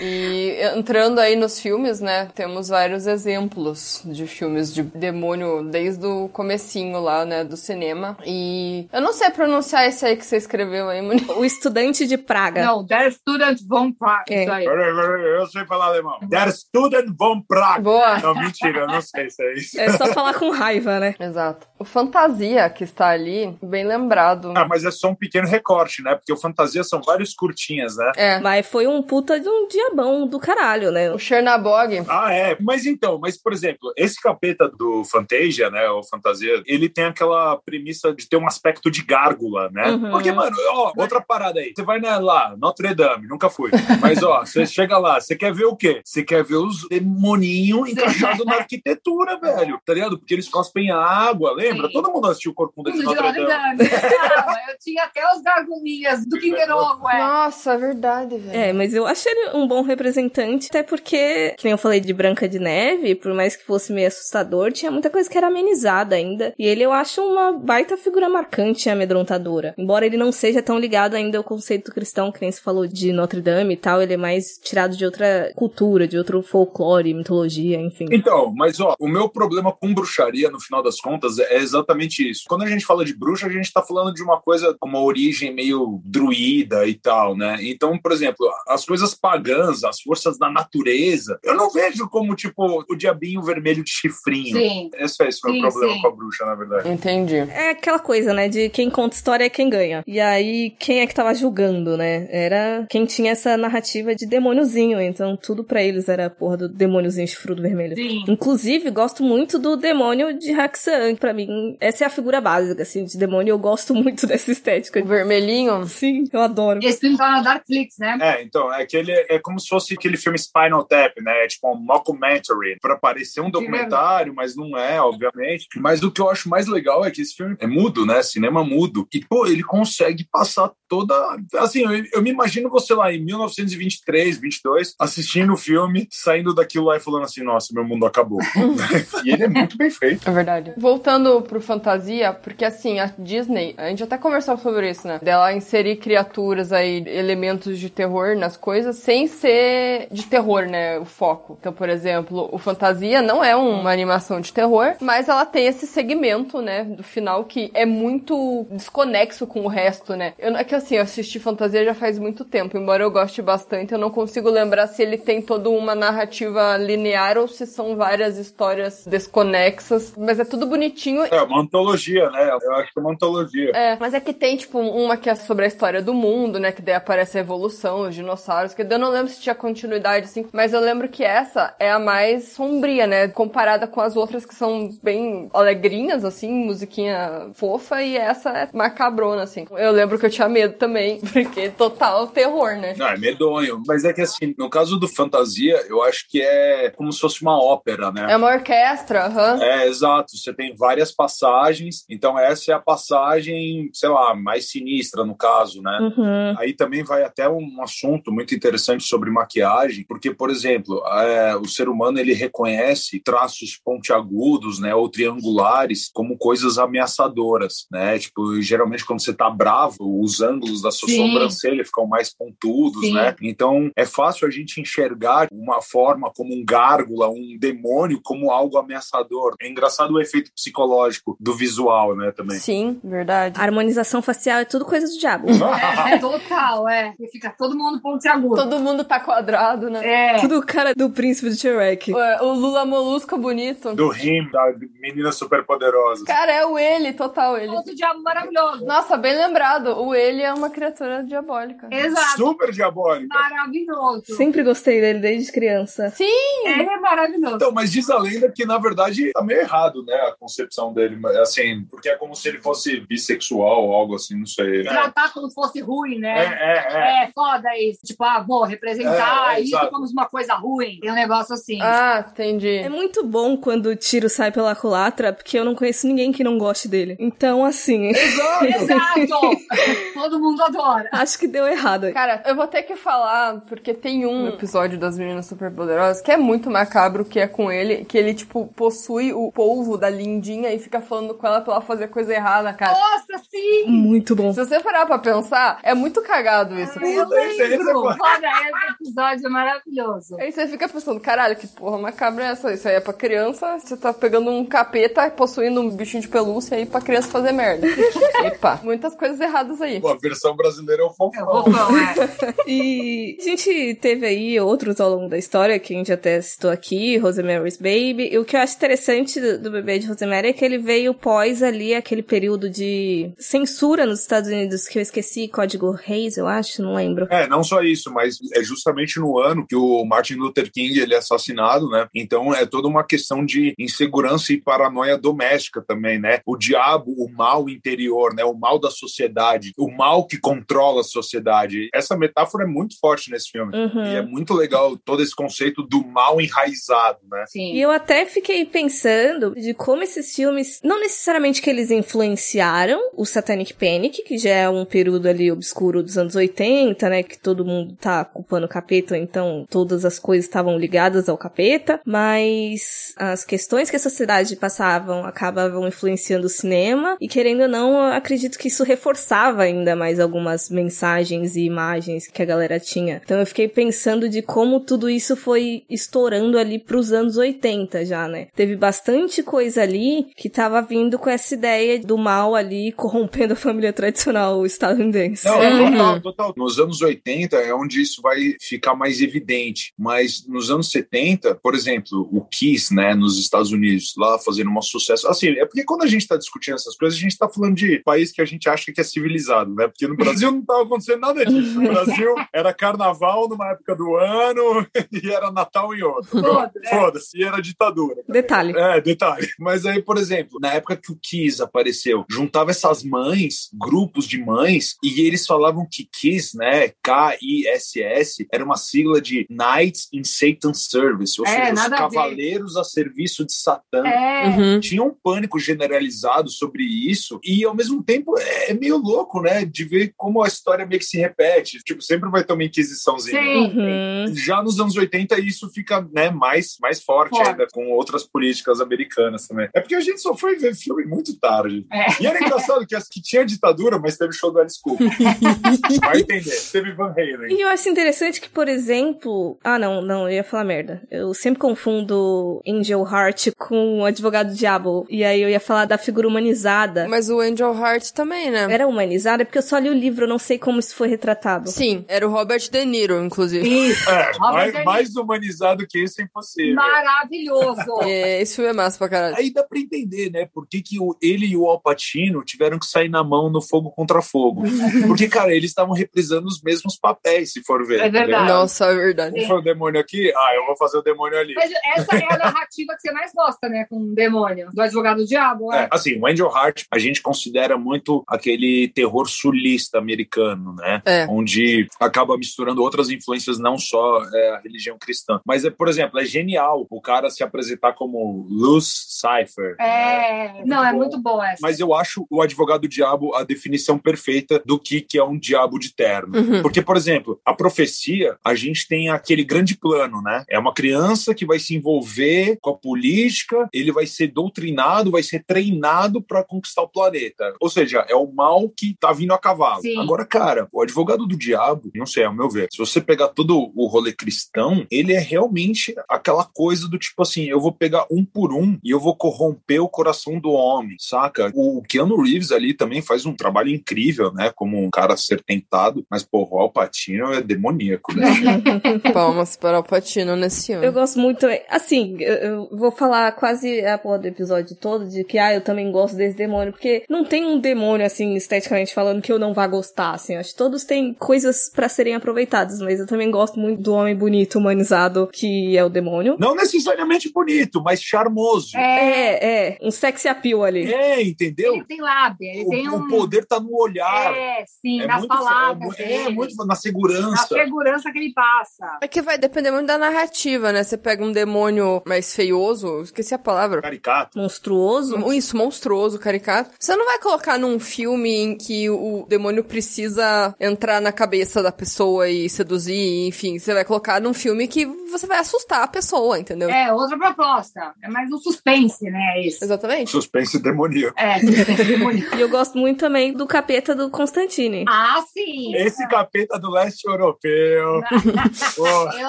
[0.00, 6.28] E entrando aí nos filmes, né, temos vários exemplos de filmes de demônio desde o
[6.28, 8.16] comecinho lá, né, do cinema.
[8.26, 11.24] E eu não sei pronunciar esse aí que você escreveu aí, Moni.
[11.36, 12.64] O Estudante de Praga.
[12.64, 14.34] Não, Der Student von Prague.
[14.34, 14.42] É.
[14.42, 14.64] Isso aí.
[14.64, 16.18] Eu sei falar alemão.
[16.22, 17.82] Der Student von Prague.
[17.82, 18.18] Boa.
[18.18, 19.80] Não, mentira, eu não sei se é isso.
[19.80, 21.14] É só falar com raiva, né?
[21.18, 21.66] Exato.
[21.78, 24.52] O Fantasia, que está ali, bem lembrado.
[24.54, 26.14] Ah, mas é só um pequeno recorte, né?
[26.14, 28.12] Porque o Fantasia são vários curtinhas, né?
[28.16, 28.40] É.
[28.40, 31.12] Mas foi um puta de um diabão do caralho, né?
[31.12, 32.04] O Chernabog.
[32.08, 32.56] Ah, é.
[32.60, 37.56] Mas então, mas por exemplo, esse capeta do Fantasia, né, ou Fantasia, ele tem aquela
[37.58, 39.92] premissa de ter um aspecto de gárgula, né?
[39.92, 40.10] Uhum.
[40.10, 41.72] Porque, mano, ó, outra parada aí.
[41.76, 43.70] Você vai né, lá, Notre Dame, nunca fui.
[44.00, 46.02] Mas, ó, você chega lá, você quer ver o quê?
[46.04, 49.78] Você quer ver os demoninhos encaixados na arquitetura, velho.
[49.86, 50.18] Tá ligado?
[50.18, 51.86] Porque eles cospem água, lembra?
[51.86, 51.92] Sim.
[51.92, 53.76] Todo mundo assistiu Corcunda de Notre Dame.
[53.76, 53.90] Dame.
[53.90, 57.18] Caramba, eu tinha até os gargulinhas do Kinder Ovo, é.
[57.18, 58.58] Nossa, é verdade, velho.
[58.58, 62.12] É, mas eu achei ele um bom representante, até porque, que nem eu falei de
[62.12, 66.16] Branca de Neve, por mais que fosse meio assustador, tinha muita coisa que era amenizada
[66.16, 66.54] ainda.
[66.58, 69.74] E ele eu acho uma baita figura marcante e amedrontadora.
[69.78, 73.12] Embora ele não seja tão ligado ainda ao conceito cristão, que nem se falou de
[73.12, 77.80] Notre Dame e tal, ele é mais tirado de outra cultura, de outro folclore, mitologia,
[77.80, 78.06] enfim.
[78.10, 82.44] Então, mas ó, o meu problema com bruxaria, no final das contas, é exatamente isso.
[82.48, 85.02] Quando a gente fala de bruxa, a gente tá falando de uma coisa com uma
[85.02, 87.58] origem meio druida e tal, né?
[87.62, 92.84] Então, por exemplo, as coisas pagãs, as forças da natureza, eu não vejo como, tipo,
[92.88, 94.56] o diabinho vermelho de chifrinho.
[94.56, 94.90] Sim.
[94.94, 96.00] Esse é esse meu Sim, problema sim.
[96.00, 96.88] com a bruxa, na verdade.
[96.88, 97.36] Entendi.
[97.36, 98.48] É aquela coisa, né?
[98.48, 100.02] De quem conta história é quem ganha.
[100.06, 102.28] E aí, quem é que tava julgando, né?
[102.30, 105.00] Era quem tinha essa narrativa de demôniozinho.
[105.00, 107.94] Então, tudo pra eles era a porra do demôniozinho chifrudo vermelho.
[107.94, 108.24] Sim.
[108.28, 111.14] Inclusive, gosto muito do demônio de Haxan.
[111.16, 113.52] Pra mim, essa é a figura básica, assim, de demônio.
[113.52, 115.00] Eu gosto muito dessa estética.
[115.00, 115.84] O vermelhinho.
[115.86, 116.80] Sim, eu adoro.
[116.82, 118.18] E esse filme tá na Darkflix, né?
[118.20, 121.44] É, então, é que ele é como se fosse aquele filme Spinal Tap, né?
[121.44, 125.68] É tipo um mockumentary, pra parecer um documentário, mas não é, obviamente.
[125.76, 128.22] Mas o que eu acho mais legal é que esse filme é mudo, né?
[128.22, 129.06] Cinema mudo.
[129.12, 131.14] E, pô, ele consegue passar toda.
[131.56, 136.86] Assim, eu, eu me imagino você lá em 1923, 22, assistindo o filme, saindo daquilo
[136.86, 138.38] lá e falando assim: nossa, meu mundo acabou.
[139.24, 140.28] e ele é muito bem feito.
[140.28, 140.72] É verdade.
[140.76, 145.18] Voltando pro fantasia, porque assim, a Disney, a gente até conversou sobre isso, né?
[145.22, 150.98] Dela inserir criaturas aí, elementos de terror nas coisas, sem ser de terror, né?
[150.98, 151.56] O foco.
[151.60, 155.86] Então, por exemplo, o fantasia não é uma animação de terror, mas ela tem esse
[155.86, 156.84] segmento, né?
[156.84, 160.34] Do final que é muito desconexo com o resto, né?
[160.38, 163.92] Eu, é que assim, eu assisti fantasia já faz muito tempo, embora eu goste bastante,
[163.92, 168.38] eu não consigo lembrar se ele tem toda uma narrativa linear ou se são várias
[168.38, 171.24] histórias desconexas, mas é tudo bonitinho.
[171.24, 172.50] É uma antologia, né?
[172.62, 173.70] Eu acho que é uma antologia.
[173.74, 176.72] É, mas é que tem, tipo, uma que é sobre a história do mundo, né?
[176.72, 180.46] Que daí aparece a evolução, os dinossauros, que eu não lembro se tinha continuidade, assim,
[180.52, 183.28] mas eu lembro que essa é a mais sombria, né?
[183.28, 189.42] Comparada com as outras que são bem alegrinhas, assim, musiquinha fofa, e essa é macabrona,
[189.42, 189.66] assim.
[189.72, 192.94] Eu lembro que eu tinha medo também, porque total terror, né?
[192.96, 193.82] Não, é medonho.
[193.86, 197.42] Mas é que assim, no caso do fantasia, eu acho que é como se fosse
[197.42, 198.26] uma ópera, né?
[198.28, 199.62] É uma orquestra, aham.
[199.62, 200.36] É, exato.
[200.36, 202.04] Você tem várias passagens.
[202.08, 205.98] Então, essa é a passagem, sei lá, mais sinistra no caso, né?
[206.00, 206.58] Uhum.
[206.58, 211.66] Aí também vai até um assunto muito interessante sobre maquiagem, porque, por exemplo, é, o
[211.66, 218.18] ser humano ele reconhece traços pontiagudos, né, ou triangulares como coisas ameaçadoras, né?
[218.18, 221.28] Tipo, geralmente quando você tá bravo, os ângulos da sua Sim.
[221.28, 223.14] sobrancelha ficam mais pontudos, Sim.
[223.14, 223.34] né?
[223.42, 228.78] Então é fácil a gente enxergar uma forma como um gárgula, um demônio, como algo
[228.78, 229.54] ameaçador.
[229.60, 232.58] É engraçado o efeito psicológico do visual, né, também.
[232.58, 233.58] Sim, verdade.
[233.58, 235.46] A harmonização facial é tudo coisa do diabo.
[236.04, 237.14] É, é total, é.
[237.18, 238.54] E fica todo mundo pontiagudo.
[238.54, 240.34] Todo mundo tá quadrado, né?
[240.34, 240.38] É.
[240.38, 242.12] Tudo o cara do príncipe do Shrek.
[242.12, 243.94] Ué, O Lula Molusco bonito.
[243.94, 246.24] Do rim, da menina super poderosa.
[246.24, 247.74] Cara, é o ele, total ele.
[247.74, 248.84] Outro diabo maravilhoso.
[248.84, 249.98] Nossa, bem lembrado.
[249.98, 251.88] O ele é uma criatura diabólica.
[251.90, 252.36] Exato.
[252.36, 253.36] Super diabólica.
[253.36, 254.36] Maravilhoso.
[254.36, 256.10] Sempre gostei dele desde criança.
[256.10, 256.24] Sim,
[256.66, 257.56] Ele é maravilhoso.
[257.56, 261.18] Então, mas diz a lenda que, na verdade, tá meio errado, né, a concepção dele.
[261.40, 264.80] Assim, porque é como se ele fosse bissexual ou algo assim, não sei.
[264.80, 266.58] É, Tratar como se fosse ruim, é, né?
[266.60, 267.24] é.
[267.24, 268.00] É, foda isso.
[268.04, 269.90] Tipo, ah, vou representar É, é, isso exato.
[269.90, 270.98] como uma coisa ruim.
[271.00, 271.78] Tem um negócio assim.
[271.80, 272.76] Ah, entendi.
[272.76, 276.44] É muito bom quando o tiro sai pela culatra, porque eu não conheço ninguém que
[276.44, 277.16] não goste dele.
[277.18, 279.24] Então, assim, Exato!
[280.14, 281.08] Todo mundo adora.
[281.12, 282.12] acho que deu errado.
[282.12, 286.36] Cara, eu vou ter que falar, porque tem um episódio das Meninas Superpoderosas que é
[286.36, 290.78] muito macabro, que é com ele, que ele, tipo, possui o polvo da lindinha e
[290.78, 292.92] fica falando com ela pra ela fazer coisa errada, cara.
[292.92, 293.84] Nossa, sim!
[293.86, 294.52] Muito bom.
[294.52, 296.98] Se você parar pra pensar, é muito cagado isso.
[296.98, 298.02] Eu esse é lembro.
[298.02, 300.36] Foda, esse episódio é maravilhoso.
[300.38, 302.72] Aí você fica pensando, caralho, que porra macabra é essa?
[302.72, 306.76] Isso aí é pra criança, você tá pegando um capeta, possuindo um bichinho de pelúcia
[306.76, 307.86] aí pra criança fazer merda.
[308.44, 310.00] Epa, muitas coisas erradas aí.
[310.00, 311.64] Pô, versão brasileira é o É o fofão.
[311.64, 312.54] fofão, é.
[312.66, 316.70] E a gente teve aí outros ao longo da história, que a gente até citou
[316.70, 318.30] aqui, Rosemary's Baby.
[318.32, 321.12] E o que eu acho interessante do, do bebê de Rosemary é que ele veio
[321.12, 326.46] pós ali aquele período de censura nos Estados Unidos, que eu esqueci, Código Reis, eu
[326.46, 327.26] acho, não lembro.
[327.30, 331.14] É, não só isso, mas é justamente no ano que o Martin Luther King ele
[331.14, 332.06] é assassinado, né?
[332.14, 336.40] Então é toda uma questão de insegurança e paranoia doméstica também, né?
[336.46, 338.44] O diabo, o mal interior, né?
[338.44, 341.88] O mal da sociedade, o mal que controla a sociedade.
[341.92, 343.76] Essa metáfora é muito forte nesse filme.
[343.76, 344.04] Uhum.
[344.04, 347.44] E é muito legal todo esse conceito do mal enraizado, né?
[347.48, 347.76] E Sim.
[347.76, 353.74] eu até fiquei pensando de como esses filmes, não necessariamente que eles influenciaram o Satanic
[353.74, 357.96] Panic, que já é um período ali obscuro dos anos 80, né, que todo mundo
[358.00, 363.90] tá culpando o capeta, então todas as coisas estavam ligadas ao capeta, mas as questões
[363.90, 368.68] que a sociedade passavam acabavam influenciando o cinema, e querendo ou não, eu acredito que
[368.68, 373.20] isso reforçava ainda mais algumas mensagens e imagens que a galera tinha.
[373.24, 378.28] Então eu fiquei pensando de como tudo isso foi estourando ali pros anos 80 já,
[378.28, 378.48] né?
[378.54, 383.56] Teve bastante coisa ali que tava vindo com essa ideia do mal ali corrompendo a
[383.56, 385.46] família tradicional estadunidense.
[385.46, 385.90] Não, Uhum.
[385.92, 386.54] total, total.
[386.56, 389.92] Nos anos 80 é onde isso vai ficar mais evidente.
[389.98, 394.82] Mas nos anos 70, por exemplo, o Kiss, né, nos Estados Unidos, lá fazendo um
[394.82, 395.26] sucesso.
[395.28, 397.98] Assim, é porque quando a gente tá discutindo essas coisas, a gente tá falando de
[398.04, 399.88] país que a gente acha que é civilizado, né?
[399.94, 401.80] Porque no Brasil não tava acontecendo nada disso.
[401.80, 406.40] No Brasil era carnaval numa época do ano e era Natal em outro.
[406.40, 406.72] Foda?
[406.88, 408.22] Foda-se, e era ditadura.
[408.28, 408.76] Detalhe.
[408.76, 409.48] É, detalhe.
[409.58, 414.38] Mas aí, por exemplo, na época que o Kiss apareceu, juntava essas mães, grupos de
[414.38, 420.86] mães, e eles falavam que Kiss, né, K-I-S-S, era uma sigla de Knights in Satan's
[420.90, 424.04] Service, ou É, seja, os nada a cavaleiros a serviço de Satã.
[424.04, 424.48] É.
[424.48, 424.80] Uhum.
[424.80, 429.64] Tinha um pânico generalizado sobre isso, e ao mesmo tempo é é meio louco, né?
[429.74, 431.78] De ver como a história meio que se repete.
[431.84, 433.42] Tipo, sempre vai ter uma inquisiçãozinha.
[433.42, 433.78] Sim.
[433.78, 434.34] Uhum.
[434.34, 437.50] Já nos anos 80 isso fica né, mais, mais forte Forte.
[437.50, 439.68] ainda, com outras políticas americanas também.
[439.74, 441.86] É porque a gente só foi ver filme muito tarde.
[441.92, 442.22] É.
[442.22, 445.08] E era engraçado que, que tinha ditadura, mas teve show do Alice Cooper.
[446.00, 446.60] Vai entender.
[446.70, 447.56] Teve Van Halen.
[447.56, 449.58] E eu acho interessante que, por exemplo.
[449.62, 451.02] Ah, não, não, eu ia falar merda.
[451.10, 455.06] Eu sempre confundo Angel Heart com o Advogado Diabo.
[455.08, 457.06] E aí eu ia falar da figura humanizada.
[457.08, 458.66] Mas o Angel Heart também, né?
[458.70, 461.68] Era humanizada porque eu só li o livro, eu não sei como isso foi retratado.
[461.68, 463.68] Sim, era o Robert De Niro, inclusive.
[463.68, 464.08] Isso.
[464.08, 466.74] É, mais, mais humanizado que isso é impossível.
[466.76, 467.74] Maravilhoso.
[468.04, 469.36] É, esse filme é massa pra caralho.
[469.36, 470.46] Aí dá pra entender, né?
[470.52, 473.90] Por que, que o- ele e o Alpatino tiveram que sair na mão no fogo
[473.90, 474.62] contra fogo.
[475.06, 477.96] Porque, cara, eles estavam reprisando os mesmos papéis, se for ver.
[478.00, 478.26] É verdade.
[478.26, 478.48] ligado?
[478.48, 479.46] Nossa, é verdade.
[479.46, 481.54] Foi o demônio aqui, ah, eu vou fazer o demônio ali.
[481.54, 483.86] Mas essa é a narrativa que você mais gosta, né?
[483.88, 484.68] Com o demônio.
[484.72, 485.88] Do advogado do diabo, É, é.
[485.90, 491.00] assim, o Angel Heart a gente considera muito aquele terror sulista americano, né?
[491.04, 491.26] É.
[491.28, 495.40] Onde acaba misturando outras influências, não só é, a religião cristã.
[495.46, 499.76] Mas, é, por exemplo, é genial o cara se apresentar como Luz Cypher.
[499.78, 500.98] É, É, não, é bom.
[500.98, 501.60] muito boa essa.
[501.62, 505.38] Mas eu acho o advogado do diabo a definição perfeita do que, que é um
[505.38, 506.36] diabo de terno.
[506.36, 506.62] Uhum.
[506.62, 510.44] Porque, por exemplo, a profecia, a gente tem aquele grande plano, né?
[510.48, 515.22] É uma criança que vai se envolver com a política, ele vai ser doutrinado, vai
[515.22, 517.54] ser treinado para conquistar o planeta.
[517.60, 519.82] Ou seja, é o mal que tá vindo a cavalo.
[519.82, 520.00] Sim.
[520.00, 523.70] Agora, cara, o advogado do diabo, não sei, ao meu ver, se você pegar todo
[523.76, 528.24] o rolê cristão, ele é realmente aquela coisa do tipo assim, eu vou pegar um
[528.24, 531.52] por um e eu vou corromper o coração do homem, saca?
[531.54, 534.50] O Keanu Reeves ali também faz um trabalho incrível, né?
[534.54, 538.28] Como um cara a ser tentado, mas, porra, o Alpatino é demoníaco, né?
[539.12, 540.84] Palmas para o Patino nesse ano.
[540.84, 541.46] Eu gosto muito.
[541.68, 545.60] Assim, eu, eu vou falar quase a porra do episódio todo de que, ah, eu
[545.60, 549.52] também gosto desse demônio, porque não tem um demônio, assim, esteticamente falando, que eu não
[549.54, 550.36] vá gostar, assim.
[550.36, 554.14] Acho que todos têm coisas pra serem aproveitadas, mas eu também gosto muito do homem
[554.16, 556.36] bonito, humanizado, que é o demônio.
[556.38, 558.76] Não necessariamente bonito, mas charmoso.
[558.76, 560.92] É, É, é, um sexy appeal ali.
[560.92, 561.74] É, entendeu?
[561.74, 562.96] ele tem lábia, ele O, tem um...
[562.96, 564.34] o poder tá no olhar.
[564.34, 567.46] É, sim, É nas muito- palavras é, é muito na na segurança.
[567.46, 568.98] segurança que ele passa.
[569.00, 570.82] É que vai depender muito da narrativa, né?
[570.82, 573.80] Você pega um demônio mais feioso, esqueci a palavra.
[573.80, 574.38] Caricato.
[574.38, 575.32] Monstruoso.
[575.32, 576.70] Isso, monstruoso, caricato.
[576.78, 581.72] Você não vai colocar num filme em que o demônio precisa entrar na cabeça da
[581.72, 583.58] pessoa e seduzir, enfim.
[583.58, 586.70] Você vai colocar num filme que você vai assustar a pessoa, entendeu?
[586.70, 587.92] É, outra proposta.
[588.02, 589.64] É mais um suspense, né, isso.
[589.64, 590.10] Exatamente.
[590.10, 591.18] Suspense demoníaco.
[591.18, 592.34] É, suspense demoníaco.
[592.34, 594.84] E eu gosto muito também do capeta do Constantine.
[594.88, 595.74] Ah, sim!
[595.76, 598.00] Esse capeta do leste europeu.
[598.76, 599.28] Eu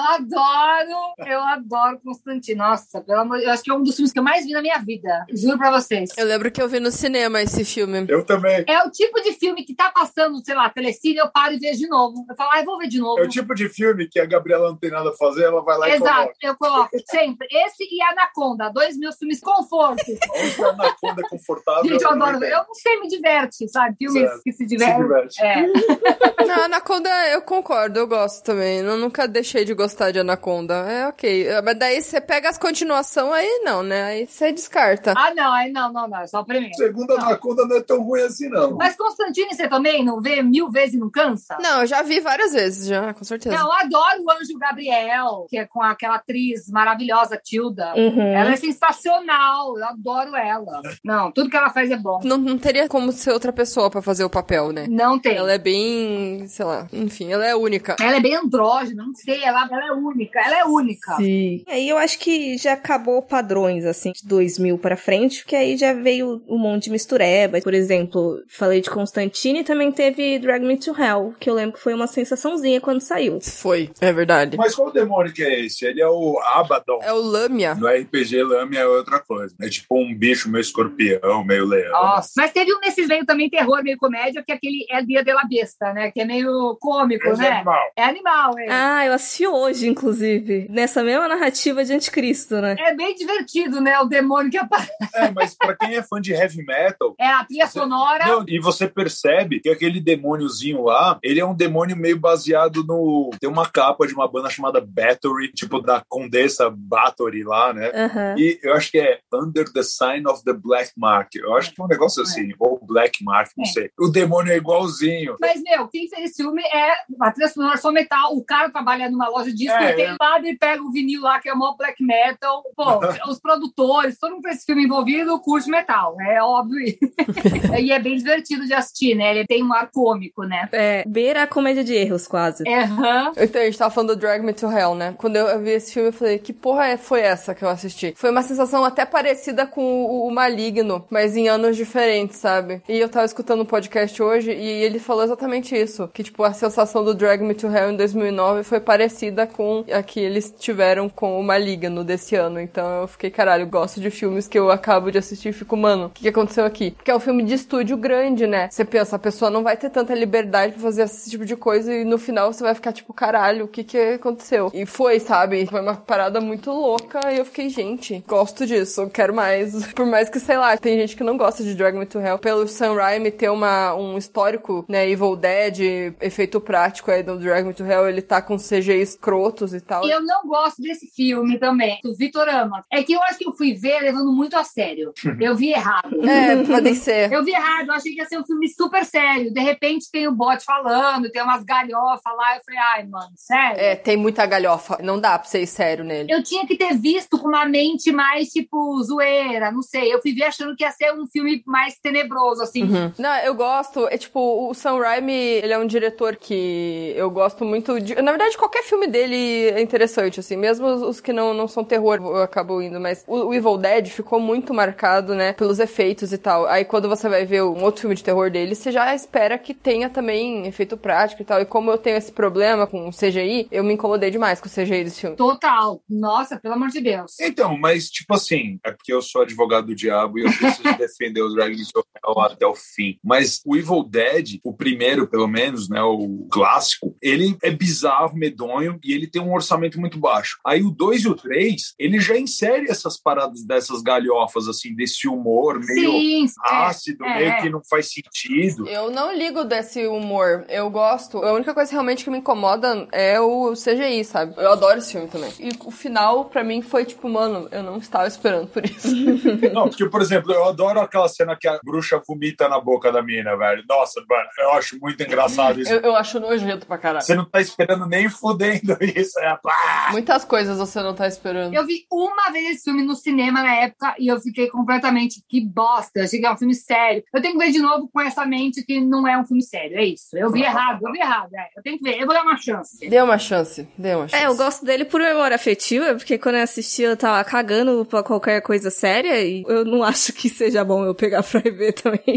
[0.00, 2.58] adoro, eu adoro Constantino.
[2.58, 4.62] Nossa, pelo amor eu acho que é um dos filmes que eu mais vi na
[4.62, 5.24] minha vida.
[5.32, 6.10] Juro pra vocês.
[6.16, 8.06] Eu lembro que eu vi no cinema esse filme.
[8.08, 8.64] Eu também.
[8.66, 11.78] É o tipo de filme que tá passando, sei lá, telecine, eu paro e vejo
[11.78, 12.24] de novo.
[12.28, 13.18] Eu falo, ah, eu vou ver de novo.
[13.20, 15.78] É o tipo de filme que a Gabriela não tem nada a fazer, ela vai
[15.78, 17.46] lá e Exato, eu coloco sempre.
[17.50, 20.02] Esse e Anaconda, dois meus filmes conforto.
[20.06, 21.84] Onde a anaconda é confortável.
[21.90, 22.44] Gente, eu adoro.
[22.44, 23.96] Eu não sei, me diverte, sabe?
[23.96, 24.42] Filmes Certo.
[24.42, 25.02] que se Se divertem.
[25.02, 25.42] diverte.
[25.42, 25.66] É.
[26.46, 28.78] Não, Anaconda eu concordo, eu gosto também.
[28.78, 30.74] Eu nunca deixei de gostar de Anaconda.
[30.74, 31.48] É ok.
[31.64, 34.04] Mas daí você pega as continuações, aí não, né?
[34.04, 35.14] Aí você descarta.
[35.16, 36.74] Ah, não, aí não, não, não, é só o primeiro.
[36.74, 38.76] Segunda anaconda não é tão ruim assim, não.
[38.76, 41.56] Mas Constantine, você também não vê mil vezes e não cansa?
[41.60, 43.54] Não, eu já vi várias vezes, já, com certeza.
[43.54, 47.92] Não, eu adoro o Anjo Gabriel, que é com aquela atriz maravilhosa, Tilda.
[47.94, 48.20] Uhum.
[48.20, 50.80] Ela é sensacional, eu adoro ela.
[51.04, 52.20] Não, tudo que ela faz é bom.
[52.24, 54.86] Não, não teria como ser outra pessoa pra fazer o papel, né?
[54.88, 55.36] Não tem.
[55.36, 57.96] Ela é bem, sei lá, enfim, ela é única.
[58.00, 61.16] Ela é bem andrógena, não sei, ela, ela é única, ela é única.
[61.16, 61.62] Sim.
[61.68, 65.92] Aí eu acho que já acabou padrões, assim, de 2000 pra frente, porque aí já
[65.92, 67.60] veio um monte de mistureba.
[67.60, 71.76] Por exemplo, falei de Constantine e também teve Drag Me to Hell, que eu lembro
[71.76, 73.38] que foi uma sensaçãozinha quando saiu.
[73.40, 74.56] Foi, é verdade.
[74.56, 75.84] Mas qual demônio que é esse?
[75.84, 76.98] Ele é o Abaddon.
[77.02, 77.74] É o Lâmia.
[77.74, 79.54] No RPG, Lâmia é outra coisa.
[79.60, 81.92] É tipo um bicho meio escorpião, meio leão.
[81.92, 82.32] Nossa.
[82.36, 85.32] Mas teve um desses meio também terror, meio comédia, que é aquele É Dia de
[85.32, 86.10] la Besta, né?
[86.10, 87.56] Que é meio cômico, Esse é né?
[87.56, 87.84] animal.
[87.96, 88.66] É animal, é.
[88.70, 92.76] Ah, eu assisti hoje, inclusive, nessa mesma narrativa de Anticristo, né?
[92.78, 93.98] É bem divertido, né?
[94.00, 94.92] O demônio que aparece.
[95.14, 98.26] É, mas pra quem é fã de heavy metal, É a trilha sonora.
[98.26, 103.30] Não, e você percebe que aquele demôniozinho lá, ele é um demônio meio baseado no.
[103.40, 107.90] Tem uma capa de uma banda chamada Battery, tipo da Condessa Bathory lá, né?
[107.94, 108.34] Aham.
[108.38, 111.28] E eu acho que é Under the Sign of the Black Mark.
[111.34, 113.68] Eu acho que é um negócio assim, ou Black Mark, não É.
[113.68, 113.90] sei.
[113.98, 115.36] O demônio é igualzinho.
[115.40, 118.34] Mas, meu, quem fez esse filme é a trilha sonora só metal.
[118.36, 120.16] O cara trabalha numa loja de disco, É, ele tem é.
[120.20, 122.62] lado e pega o vinil lá, que é o maior black metal.
[122.76, 122.84] Pô,
[123.30, 126.16] os produtores, todo mundo com esse filme envolvido, curte metal.
[126.20, 126.78] É óbvio
[127.80, 129.30] e é bem divertido de assistir, né?
[129.36, 130.68] Ele tem um ar cômico, né?
[130.72, 132.64] É, beira a comédia de erros, quase.
[132.66, 133.32] É, aham.
[133.36, 135.14] Então, a gente tava falando do Drag Me to Hell, né?
[135.18, 138.14] Quando eu vi esse filme, eu falei, que porra é- foi essa que eu assisti?
[138.16, 142.82] Foi uma sensação até parecida com o, o Maligno, mas em anos diferentes, sabe?
[142.88, 146.08] E eu tava escutando um podcast hoje e ele falou exatamente isso.
[146.12, 150.02] Que, tipo, a sensação do Drag Me to Hell em 2009 foi parecida com a
[150.02, 152.60] que eles tiveram com o Maligno desse ano.
[152.60, 156.06] Então eu fiquei, caralho, gosto de filmes que eu acabo de assistir e fico, mano,
[156.06, 156.92] o que, que aconteceu aqui?
[156.92, 158.68] Porque é um filme de estúdio grande, né?
[158.70, 162.04] Você pensa, pessoa não vai ter tanta liberdade pra fazer esse tipo de coisa e
[162.04, 164.70] no final você vai ficar tipo, caralho, o que que aconteceu?
[164.72, 165.66] E foi, sabe?
[165.66, 169.84] Foi uma parada muito louca e eu fiquei, gente, gosto disso, eu quero mais.
[169.94, 172.38] Por mais que, sei lá, tem gente que não gosta de Drag Me to Hell.
[172.38, 177.66] Pelo Sam Raimi ter uma, um histórico, né, Evil Dead, efeito prático aí do Drag
[177.66, 180.06] Me to Hell, ele tá com CG escrotos e tal.
[180.06, 182.84] E eu não gosto desse filme também, do Vitor Ama.
[182.92, 185.12] É que eu acho que eu fui ver levando muito a sério.
[185.40, 186.24] Eu vi errado.
[186.24, 187.32] É, pode ser.
[187.32, 189.15] Eu vi errado, eu achei que ia ser um filme super sério.
[189.50, 192.56] De repente tem o bot falando, tem umas galhofas lá.
[192.56, 193.80] Eu falei, ai, mano, sério?
[193.80, 194.98] É, tem muita galhofa.
[195.02, 196.32] Não dá pra ser sério nele.
[196.32, 200.12] Eu tinha que ter visto com uma mente mais, tipo, zoeira, não sei.
[200.12, 202.84] Eu vivi achando que ia ser um filme mais tenebroso, assim.
[202.84, 203.12] Uhum.
[203.18, 204.06] Não, eu gosto.
[204.08, 208.14] É tipo, o Sam Raimi, ele é um diretor que eu gosto muito de.
[208.16, 210.56] Na verdade, qualquer filme dele é interessante, assim.
[210.56, 213.00] Mesmo os, os que não, não são terror, eu acabo indo.
[213.00, 215.52] Mas o, o, Evil Dead ficou muito marcado, né?
[215.52, 216.66] Pelos efeitos e tal.
[216.66, 219.74] Aí quando você vai ver um outro filme de terror dele, você já espera que
[219.74, 221.60] tenha também efeito prático e tal.
[221.60, 224.70] E como eu tenho esse problema com o CGI, eu me incomodei demais com o
[224.70, 225.36] CGI desse filme.
[225.36, 226.02] Total.
[226.08, 227.38] Nossa, pelo amor de Deus.
[227.40, 231.42] Então, mas tipo assim, é porque eu sou advogado do diabo e eu preciso defender
[231.42, 231.76] o Dragon
[232.22, 233.18] Ball até o fim.
[233.22, 238.98] Mas o Evil Dead, o primeiro, pelo menos, né, o clássico, ele é bizarro, medonho
[239.02, 240.58] e ele tem um orçamento muito baixo.
[240.66, 245.28] Aí o 2 e o 3, ele já insere essas paradas dessas galhofas, assim, desse
[245.28, 247.60] humor meio Sim, ácido, é, meio é.
[247.60, 248.88] que não faz sentido.
[248.88, 250.64] Eu não ligo desse humor.
[250.68, 251.42] Eu gosto.
[251.44, 254.54] A única coisa realmente que me incomoda é o CGI, sabe?
[254.56, 255.52] Eu adoro esse filme também.
[255.58, 259.14] E o final, pra mim, foi tipo, mano, eu não estava esperando por isso.
[259.72, 263.22] Não, porque, por exemplo, eu adoro aquela cena que a bruxa vomita na boca da
[263.22, 263.82] mina, velho.
[263.88, 265.92] Nossa, mano, eu acho muito engraçado isso.
[265.92, 267.24] eu, eu acho nojento pra caralho.
[267.24, 269.38] Você não tá esperando nem fudendo isso.
[269.40, 269.58] É...
[269.66, 270.08] Ah!
[270.12, 271.74] Muitas coisas você não tá esperando.
[271.74, 275.60] Eu vi uma vez esse filme no cinema na época e eu fiquei completamente que
[275.60, 276.22] bosta.
[276.22, 277.22] Achei que é um filme sério.
[277.34, 279.98] Eu tenho que ver de novo com essa mente que não é um filme sério.
[279.98, 280.36] É isso.
[280.36, 281.54] Eu vi errado, eu vi errado.
[281.54, 281.68] É.
[281.76, 282.20] Eu tenho que ver.
[282.20, 283.08] Eu vou dar uma chance.
[283.08, 284.42] Dê uma chance, dê uma chance.
[284.42, 288.22] É, eu gosto dele por memória afetiva, porque quando eu assisti eu tava cagando pra
[288.22, 292.36] qualquer coisa séria e eu não acho que seja bom eu pegar pra ver também.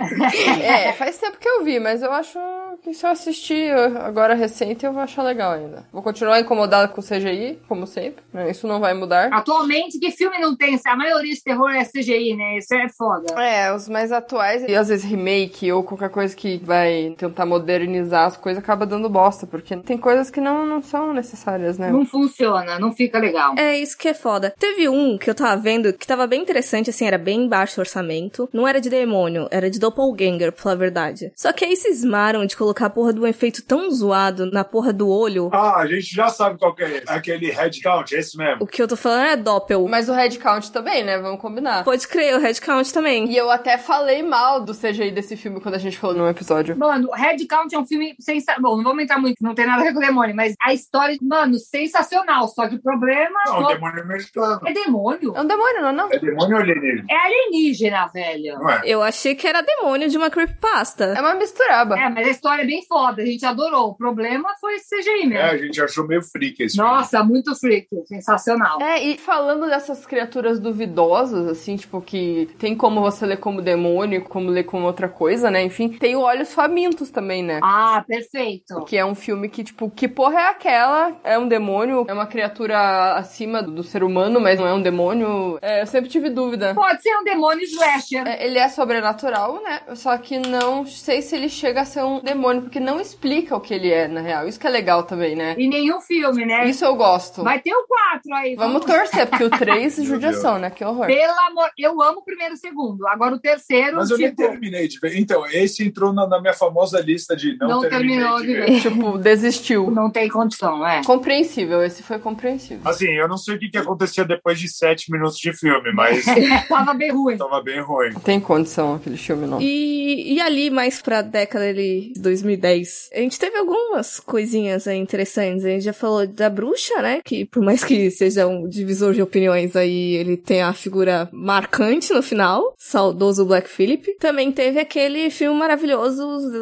[0.62, 2.40] É, faz tempo que eu vi, mas eu acho
[2.84, 5.86] que se eu assistir agora recente eu vou achar legal ainda.
[5.92, 8.50] Vou continuar incomodado com o CGI, como sempre, né?
[8.50, 9.30] Isso não vai mudar.
[9.34, 10.80] Atualmente, que filme não tem?
[10.86, 12.58] A maioria de terror é CGI, né?
[12.58, 13.34] Isso é foda.
[13.42, 18.26] É, os mais atuais e às vezes remake ou qualquer coisa que vai tentar modernizar
[18.26, 21.92] as coisas acaba dando bosta, porque tem coisas que não, não são necessárias, né?
[21.92, 23.56] Não funciona, não fica legal.
[23.58, 24.54] É isso que é foda.
[24.58, 28.50] Teve um que eu tava vendo que tava bem interessante, assim, era bem baixo orçamento.
[28.54, 31.32] Não era de demônio, era de doppelganger, pra falar a verdade.
[31.36, 34.94] Só que aí cismaram de colocar a porra de um efeito tão zoado na porra
[34.94, 35.50] do olho.
[35.52, 37.10] Ah, a gente já sabe qual que é esse.
[37.10, 38.64] Aquele head count, esse mesmo.
[38.64, 39.88] O que eu tô falando é doppel.
[39.88, 41.18] Mas o headcount também, né?
[41.18, 41.84] Vamos combinar.
[41.84, 43.30] Pode crer, o head count também.
[43.30, 46.78] E eu até falei mal do CGI desse filme quando a gente falou num episódio.
[46.78, 48.72] Mano, Red Count é um filme sensacional.
[48.72, 50.74] Bom, não vamos entrar muito, não tem nada a ver com o demônio, mas a
[50.74, 52.48] história, mano, sensacional.
[52.48, 54.60] Só que o problema Não, todo- demônio mexicano.
[54.66, 55.34] é demônio.
[55.36, 56.12] É um demônio, não é não?
[56.12, 57.06] É demônio ou alienígena?
[57.10, 58.60] É alienígena, velho.
[58.60, 58.82] Não é?
[58.86, 61.06] Eu achei que era demônio de uma creepypasta.
[61.06, 61.98] É uma misturaba.
[62.00, 63.22] É, mas a história é bem foda.
[63.22, 63.90] A gente adorou.
[63.90, 65.42] O problema foi esse CGI É, mesmo.
[65.50, 67.88] a gente achou meio freak esse Nossa, muito freak.
[68.06, 68.82] Sensacional.
[68.82, 74.24] É, e falando dessas criaturas duvidosas, assim, tipo, que tem como você ler como demônio,
[74.24, 75.64] como ler como outra coisa, né?
[75.64, 77.60] Enfim, tem o Olhos Famintos também, né?
[77.64, 78.84] Ah, perfeito.
[78.86, 81.16] Que é um filme que, tipo, que porra é aquela?
[81.24, 85.58] É um demônio, é uma criatura acima do ser humano, mas não é um demônio.
[85.62, 86.74] É, eu sempre tive dúvida.
[86.74, 88.28] Pode ser um demônio slasher.
[88.28, 89.82] É, Ele é sobrenatural, né?
[89.96, 93.62] Só que não sei se ele chega a ser um demônio, porque não explica o
[93.62, 94.48] que ele é, na real.
[94.48, 95.56] Isso que é legal também, né?
[95.58, 96.68] E nenhum filme, né?
[96.68, 97.44] Isso eu gosto.
[97.44, 98.56] Vai ter o 4 aí.
[98.56, 100.70] Vamos torcer, porque o 3, judiação, né?
[100.70, 101.08] Que horror.
[101.08, 103.08] Pelo amor, eu amo o primeiro e o segundo.
[103.08, 105.18] Agora o terceiro, Mas eu nem tipo, terminei de ver.
[105.18, 108.66] Então, esse entrou na, na minha famosa lista de não, Não terminou de ver.
[108.66, 108.82] ver.
[108.82, 109.92] Tipo, desistiu.
[109.92, 111.04] não tem condição, é.
[111.04, 112.80] Compreensível, esse foi compreensível.
[112.86, 116.24] Assim, eu não sei o que, que acontecia depois de sete minutos de filme, mas
[116.70, 117.38] Tava bem ruim.
[117.38, 118.12] tava bem ruim.
[118.14, 119.62] Não tem condição aquele filme, não.
[119.62, 125.66] E, e ali, mais pra década de 2010, a gente teve algumas coisinhas aí interessantes.
[125.66, 127.20] A gente já falou da bruxa, né?
[127.26, 132.14] Que por mais que seja um divisor de opiniões aí, ele tem a figura marcante
[132.14, 132.74] no final.
[132.78, 134.16] Saudoso Black Phillip.
[134.20, 135.89] Também teve aquele filme maravilhoso,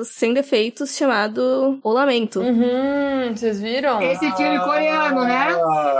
[0.05, 2.39] sem defeitos, chamado O Lamento.
[2.39, 4.01] Uhum, vocês viram?
[4.01, 5.47] Esse filme coreano, né?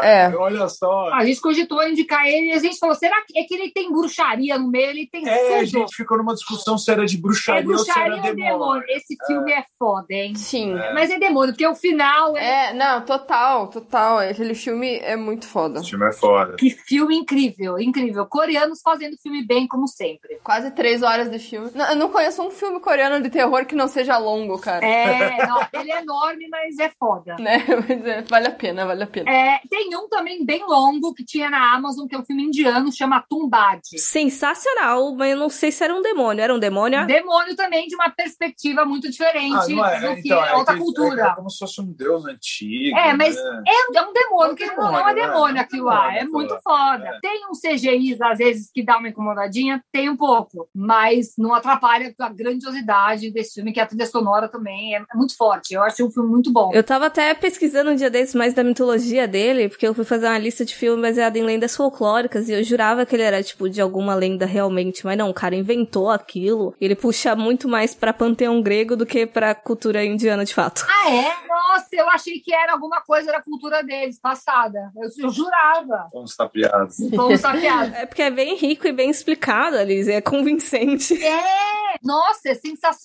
[0.04, 0.36] É.
[0.36, 1.10] Olha só.
[1.14, 3.92] A gente cogitou indicar ele e a gente falou: será que é que ele tem
[3.92, 4.90] bruxaria no meio?
[4.90, 5.66] Ele tem É, a tudo.
[5.66, 8.52] gente ficou numa discussão se era de É bruxaria, ou se bruxaria era ou demônio.
[8.54, 8.84] demônio?
[8.90, 10.36] Esse filme é foda, hein?
[10.36, 10.74] Sim.
[10.94, 12.70] Mas é demônio, porque o final é.
[12.70, 14.20] É, não, total, total.
[14.20, 15.80] Aquele filme é muito foda.
[15.80, 16.56] Esse filme é foda.
[16.56, 18.26] Que filme incrível, incrível.
[18.26, 20.38] Coreanos fazendo filme bem, como sempre.
[20.44, 21.70] Quase três horas de filme.
[21.76, 24.86] Não, eu não conheço um filme coreano de terror que não seja longo, cara.
[24.86, 27.36] É, não, ele é enorme, mas é foda.
[27.40, 27.64] Né?
[27.88, 29.30] Mas é, vale a pena, vale a pena.
[29.32, 32.92] É, tem um também bem longo que tinha na Amazon, que é um filme indiano,
[32.92, 33.82] chama Tumbad.
[33.98, 36.18] Sensacional, mas eu não sei se era um demônio.
[36.18, 36.42] demônio?
[36.44, 37.06] Era um demônio?
[37.08, 41.24] Demônio também de uma perspectiva muito diferente Ah, é, do que então, é outra cultura.
[41.28, 42.98] É, como se fosse um deus antigo.
[42.98, 43.64] É, mas né?
[43.68, 45.22] É, um- é um demônio, que não, não é demônio, né?
[45.28, 45.96] demônio É um aquilo lá.
[45.96, 47.06] demônio É aquilo muito foda.
[47.08, 47.20] É.
[47.22, 50.68] Tem uns CGIs, às vezes, que dá uma incomodadinha, tem um pouco.
[50.76, 55.36] Mas não atrapalha a grandiosidade desse filme, que a trilha sonora também é, é muito
[55.36, 55.74] forte.
[55.74, 56.72] Eu achei um filme muito bom.
[56.74, 60.28] Eu tava até pesquisando um dia desses mais da mitologia dele, porque eu fui fazer
[60.28, 63.70] uma lista de filmes baseada em lendas folclóricas e eu jurava que ele era, tipo,
[63.70, 66.76] de alguma lenda realmente, mas não, o cara inventou aquilo.
[66.80, 70.86] Ele puxa muito mais pra panteão grego do que pra cultura indiana de fato.
[70.90, 71.48] Ah, é?
[71.48, 74.92] Nossa, eu achei que era alguma coisa da cultura deles, passada.
[74.96, 76.10] Eu, eu jurava.
[76.12, 76.98] Fomos tapeados.
[77.16, 77.88] Fomos saqueados.
[77.98, 81.14] É porque é bem rico e bem explicado, Alice, é convincente.
[81.24, 82.97] É, nossa, é sensacional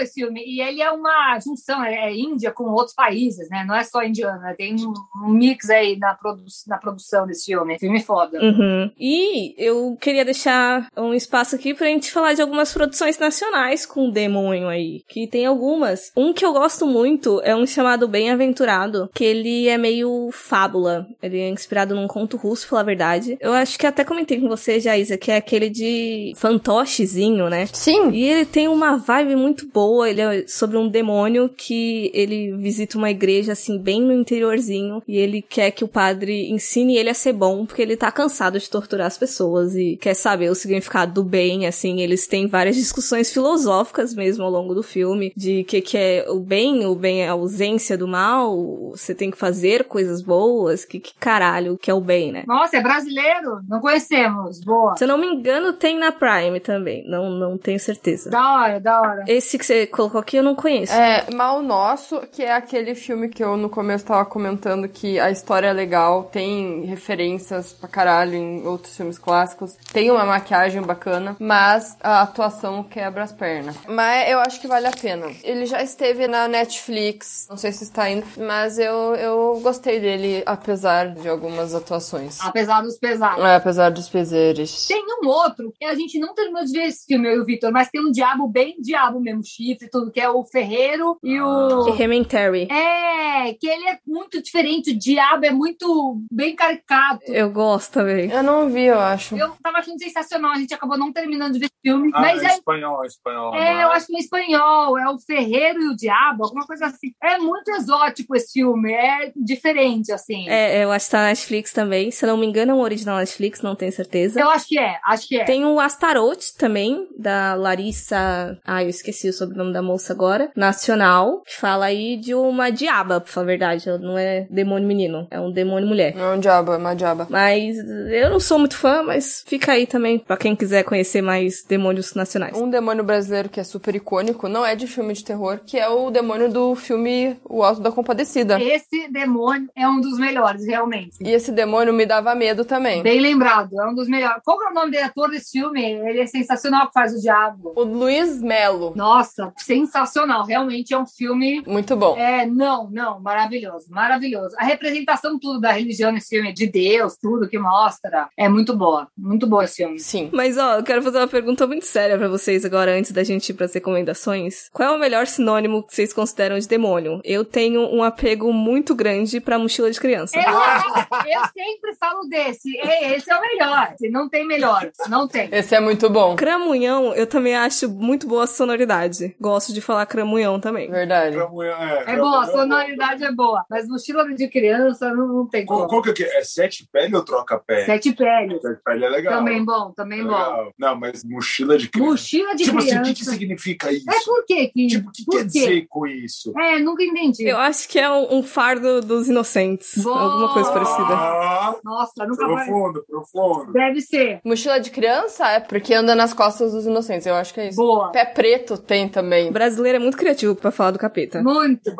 [0.00, 0.42] esse filme.
[0.44, 3.64] E ele é uma junção, é, é Índia com outros países, né?
[3.66, 4.54] Não é só indiano, né?
[4.56, 4.92] tem um,
[5.24, 7.78] um mix aí na, produ na produção desse filme.
[7.78, 8.38] Filme foda.
[8.40, 8.90] Uhum.
[8.98, 14.10] E eu queria deixar um espaço aqui pra gente falar de algumas produções nacionais com
[14.10, 15.02] demônio aí.
[15.08, 16.12] Que tem algumas.
[16.16, 21.06] Um que eu gosto muito é um chamado Bem-Aventurado, que ele é meio fábula.
[21.22, 23.36] Ele é inspirado num conto russo, pela verdade.
[23.40, 27.66] Eu acho que até comentei com você, Jaisa, que é aquele de fantochezinho, né?
[27.72, 28.10] Sim.
[28.10, 32.98] E ele tem uma vibe muito boa, ele é sobre um demônio que ele visita
[32.98, 37.14] uma igreja assim bem no interiorzinho e ele quer que o padre ensine ele a
[37.14, 41.12] ser bom, porque ele tá cansado de torturar as pessoas e quer saber o significado
[41.12, 45.80] do bem, assim, eles têm várias discussões filosóficas mesmo ao longo do filme, de que
[45.80, 49.84] que é o bem, o bem é a ausência do mal, você tem que fazer
[49.84, 52.44] coisas boas, que, que caralho que é o bem, né?
[52.46, 53.60] Nossa, é brasileiro?
[53.68, 54.60] Não conhecemos.
[54.60, 54.96] Boa.
[54.96, 58.30] Se eu não me engano, tem na Prime também, não, não tenho certeza.
[58.30, 59.11] Da hora, da hora.
[59.26, 60.92] Esse que você colocou aqui eu não conheço.
[60.92, 65.30] É, Mal Nosso, que é aquele filme que eu no começo tava comentando que a
[65.30, 71.36] história é legal, tem referências pra caralho em outros filmes clássicos, tem uma maquiagem bacana,
[71.38, 73.76] mas a atuação quebra as pernas.
[73.86, 75.30] Mas eu acho que vale a pena.
[75.42, 80.42] Ele já esteve na Netflix, não sei se está indo, mas eu, eu gostei dele,
[80.46, 82.40] apesar de algumas atuações.
[82.40, 83.44] Apesar dos pesados.
[83.44, 84.86] É, apesar dos pesares.
[84.86, 87.44] Tem um outro que a gente não terminou de ver esse filme, eu e o
[87.44, 91.40] Victor, mas tem um diabo bem diabo mesmo, chifre, tudo, que é o Ferreiro e
[91.40, 91.88] o.
[91.88, 92.68] Elementary.
[92.70, 97.20] É, que ele é muito diferente, o diabo é muito bem caricato.
[97.26, 98.30] Eu gosto também.
[98.30, 99.36] Eu não vi, eu acho.
[99.36, 102.42] Eu tava achando sensacional, a gente acabou não terminando de ver esse filme, Ah, mas
[102.42, 103.54] é é, espanhol, é espanhol.
[103.54, 106.86] é, não eu acho que é espanhol, é o Ferreiro e o Diabo, alguma coisa
[106.86, 107.12] assim.
[107.22, 110.48] É muito exótico esse filme, é diferente, assim.
[110.48, 112.10] É, eu acho que tá na Netflix também.
[112.10, 114.40] Se eu não me engano, é um original Netflix, não tenho certeza.
[114.40, 115.44] Eu acho que é, acho que é.
[115.44, 118.58] Tem o Astaroth também, da Larissa.
[118.64, 120.50] Ah, eu esqueci o sobrenome da moça agora.
[120.56, 123.88] Nacional, que fala aí de uma diaba, pra falar a verdade.
[123.88, 126.14] Ela Não é demônio menino, é um demônio mulher.
[126.14, 127.26] Não é um diabo, é uma diaba.
[127.28, 131.64] Mas eu não sou muito fã, mas fica aí também pra quem quiser conhecer mais
[131.64, 132.56] demônios nacionais.
[132.56, 135.88] Um demônio brasileiro que é super icônico, não é de filme de terror, que é
[135.88, 138.60] o demônio do filme O Alto da Compadecida.
[138.62, 141.16] Esse demônio é um dos melhores, realmente.
[141.20, 143.02] E esse demônio me dava medo também.
[143.02, 144.42] Bem lembrado, é um dos melhores.
[144.44, 145.82] Qual que é o nome do ator desse filme?
[145.82, 147.72] Ele é sensacional que faz o diabo.
[147.76, 148.81] O Luiz Melo.
[148.96, 150.44] Nossa, sensacional.
[150.44, 151.62] Realmente é um filme.
[151.66, 152.16] Muito bom.
[152.16, 154.54] É, não, não, maravilhoso, maravilhoso.
[154.58, 159.08] A representação tudo da religião nesse filme, de Deus, tudo que mostra, é muito boa.
[159.16, 159.98] Muito boa esse filme.
[159.98, 160.30] Sim.
[160.32, 163.50] Mas ó, eu quero fazer uma pergunta muito séria pra vocês agora, antes da gente
[163.50, 164.68] ir pras recomendações.
[164.72, 167.20] Qual é o melhor sinônimo que vocês consideram de demônio?
[167.24, 170.36] Eu tenho um apego muito grande pra mochila de criança.
[170.36, 172.76] Eu, eu sempre falo desse.
[172.78, 173.94] É, Esse é o melhor.
[174.10, 174.90] Não tem melhor.
[175.08, 175.48] Não tem.
[175.52, 176.36] Esse é muito bom.
[176.36, 179.36] Cramunhão, eu também acho muito boa a sonoridade.
[179.40, 180.90] Gosto de falar cramunhão também.
[180.90, 181.36] Verdade.
[181.36, 183.64] É boa, a sonoridade é boa.
[183.70, 185.90] Mas mochila de criança não, não tem Qual, como.
[185.90, 186.38] qual que é que é?
[186.38, 187.84] É sete pele ou troca pele?
[187.84, 188.60] Sete peles.
[188.62, 189.34] Sete pele é legal.
[189.38, 190.28] Também bom, também bom.
[190.30, 190.72] Legal.
[190.78, 192.10] Não, mas mochila de criança.
[192.10, 193.10] Mochila de tipo assim, criança.
[193.10, 194.10] o que, que significa isso?
[194.10, 194.70] É por quê?
[194.74, 195.46] Que, Tipo, o que por quer quê?
[195.48, 196.52] dizer com isso?
[196.58, 197.44] É, nunca entendi.
[197.46, 200.02] Eu acho que é um, um fardo dos inocentes.
[200.02, 200.20] Boa!
[200.20, 201.14] Alguma coisa parecida.
[201.14, 202.66] Ah, Nossa, nunca mais.
[202.66, 203.72] profundo, profundo.
[203.72, 204.40] Deve ser.
[204.44, 207.26] Mochila de criança é porque anda nas costas dos inocentes.
[207.26, 207.76] Eu acho que é isso.
[207.76, 208.10] Boa.
[208.10, 209.48] Pé preto tem também.
[209.48, 211.42] O brasileiro é muito criativo pra falar do capeta.
[211.42, 211.94] Muito.